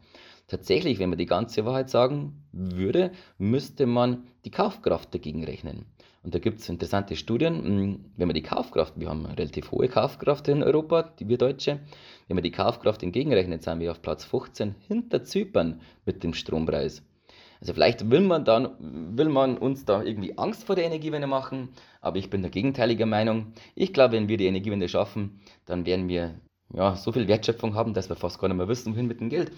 Tatsächlich, 0.48 1.00
wenn 1.00 1.10
man 1.10 1.18
die 1.18 1.26
ganze 1.26 1.66
Wahrheit 1.66 1.90
sagen 1.90 2.42
würde, 2.54 3.12
müsste 3.38 3.86
man 3.86 4.28
die 4.46 4.52
Kaufkraft 4.52 5.14
dagegen 5.14 5.44
rechnen. 5.44 5.86
Und 6.24 6.36
da 6.36 6.40
gibt 6.40 6.60
es 6.60 6.70
interessante 6.70 7.18
Studien, 7.18 7.64
hm, 7.64 8.06
wenn 8.16 8.28
man 8.28 8.34
die 8.34 8.44
Kaufkraft, 8.44 8.94
wir 8.98 9.10
haben 9.10 9.26
relativ 9.26 9.72
hohe 9.72 9.90
Kaufkraft 9.90 10.48
in 10.48 10.64
Europa, 10.64 11.04
die 11.04 11.28
wir 11.28 11.38
Deutsche, 11.38 11.80
wenn 12.28 12.36
man 12.36 12.44
die 12.44 12.52
Kaufkraft 12.52 13.04
entgegenrechnet, 13.04 13.64
sind 13.64 13.82
wir 13.82 13.92
auf 13.92 14.02
Platz 14.02 14.24
15 14.24 14.76
hinter 14.88 15.26
Zypern 15.26 15.82
mit 16.06 16.24
dem 16.24 16.34
Strompreis. 16.34 17.04
Also 17.60 17.74
vielleicht 17.74 18.10
will 18.10 18.22
man 18.22 18.46
dann, 18.46 19.18
will 19.18 19.30
man 19.30 19.58
uns 19.58 19.84
da 19.84 20.02
irgendwie 20.02 20.38
Angst 20.38 20.64
vor 20.64 20.76
der 20.76 20.86
Energiewende 20.86 21.28
machen, 21.28 21.70
aber 22.00 22.18
ich 22.18 22.30
bin 22.30 22.42
der 22.42 22.52
gegenteiliger 22.52 23.06
Meinung. 23.06 23.54
Ich 23.76 23.94
glaube, 23.94 24.14
wenn 24.14 24.30
wir 24.30 24.38
die 24.38 24.46
Energiewende 24.46 24.88
schaffen, 24.88 25.42
dann 25.66 25.86
werden 25.86 26.08
wir 26.08 26.40
ja, 26.74 26.96
so 26.96 27.12
viel 27.12 27.28
Wertschöpfung 27.28 27.76
haben, 27.76 27.94
dass 27.94 28.10
wir 28.10 28.16
fast 28.16 28.40
gar 28.40 28.48
nicht 28.48 28.58
mehr 28.58 28.68
wissen, 28.68 28.94
wohin 28.94 29.08
mit 29.08 29.20
dem 29.20 29.30
Geld 29.30 29.52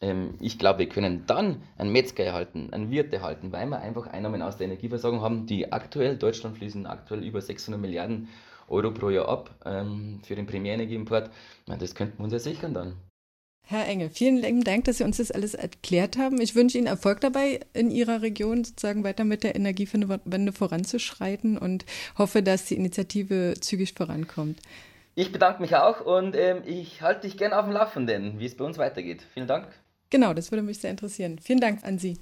ähm, 0.00 0.34
ich 0.40 0.58
glaube, 0.58 0.80
wir 0.80 0.88
können 0.88 1.24
dann 1.26 1.62
einen 1.78 1.92
Metzger 1.92 2.24
erhalten, 2.24 2.72
einen 2.72 2.90
Wirt 2.90 3.12
erhalten, 3.12 3.52
weil 3.52 3.66
wir 3.66 3.80
einfach 3.80 4.06
Einnahmen 4.06 4.42
aus 4.42 4.56
der 4.56 4.66
Energieversorgung 4.66 5.20
haben, 5.20 5.46
die 5.46 5.72
aktuell, 5.72 6.16
Deutschland 6.16 6.56
fließen 6.56 6.86
aktuell 6.86 7.24
über 7.24 7.40
600 7.40 7.80
Milliarden 7.80 8.28
Euro 8.68 8.90
pro 8.90 9.10
Jahr 9.10 9.28
ab 9.28 9.54
ähm, 9.64 10.20
für 10.22 10.34
den 10.34 10.46
Primärenergieimport. 10.46 11.30
Ja, 11.68 11.76
das 11.76 11.94
könnten 11.94 12.18
wir 12.18 12.24
uns 12.24 12.32
ja 12.32 12.38
sichern 12.38 12.74
dann. 12.74 12.96
Herr 13.66 13.86
Engel, 13.86 14.10
vielen 14.10 14.36
lieben 14.36 14.62
Dank, 14.62 14.84
dass 14.84 14.98
Sie 14.98 15.04
uns 15.04 15.16
das 15.16 15.30
alles 15.30 15.54
erklärt 15.54 16.18
haben. 16.18 16.38
Ich 16.38 16.54
wünsche 16.54 16.76
Ihnen 16.76 16.86
Erfolg 16.86 17.22
dabei, 17.22 17.60
in 17.72 17.90
Ihrer 17.90 18.20
Region 18.20 18.62
sozusagen 18.62 19.04
weiter 19.04 19.24
mit 19.24 19.42
der 19.42 19.54
Energiewende 19.56 20.52
voranzuschreiten 20.52 21.56
und 21.56 21.86
hoffe, 22.18 22.42
dass 22.42 22.66
die 22.66 22.74
Initiative 22.74 23.54
zügig 23.58 23.94
vorankommt. 23.94 24.60
Ich 25.14 25.32
bedanke 25.32 25.62
mich 25.62 25.76
auch 25.76 26.04
und 26.04 26.36
ähm, 26.36 26.62
ich 26.66 27.00
halte 27.00 27.22
dich 27.22 27.38
gerne 27.38 27.58
auf 27.58 27.64
dem 27.64 27.72
Laufenden, 27.72 28.38
wie 28.38 28.44
es 28.46 28.56
bei 28.56 28.64
uns 28.66 28.76
weitergeht. 28.76 29.22
Vielen 29.32 29.46
Dank. 29.46 29.68
Genau, 30.14 30.32
das 30.32 30.50
würde 30.52 30.62
mich 30.62 30.78
sehr 30.78 30.92
interessieren. 30.92 31.40
Vielen 31.40 31.58
Dank 31.58 31.82
an 31.82 31.98
Sie. 31.98 32.16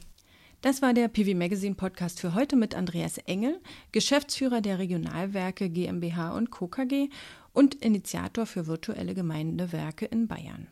Das 0.63 0.81
war 0.81 0.95
der 0.95 1.09
PV 1.09 1.37
Magazine 1.37 1.75
Podcast 1.75 2.21
für 2.21 2.35
heute 2.35 2.57
mit 2.57 2.75
Andreas 2.75 3.19
Engel, 3.19 3.61
Geschäftsführer 3.93 4.63
der 4.63 4.79
Regionalwerke 4.79 5.69
GmbH 5.69 6.35
und 6.35 6.51
Co. 6.51 6.69
KG 6.69 7.11
und 7.53 7.75
Initiator 7.75 8.47
für 8.47 8.67
virtuelle 8.67 9.13
Gemeindewerke 9.13 10.07
in 10.07 10.27
Bayern. 10.27 10.69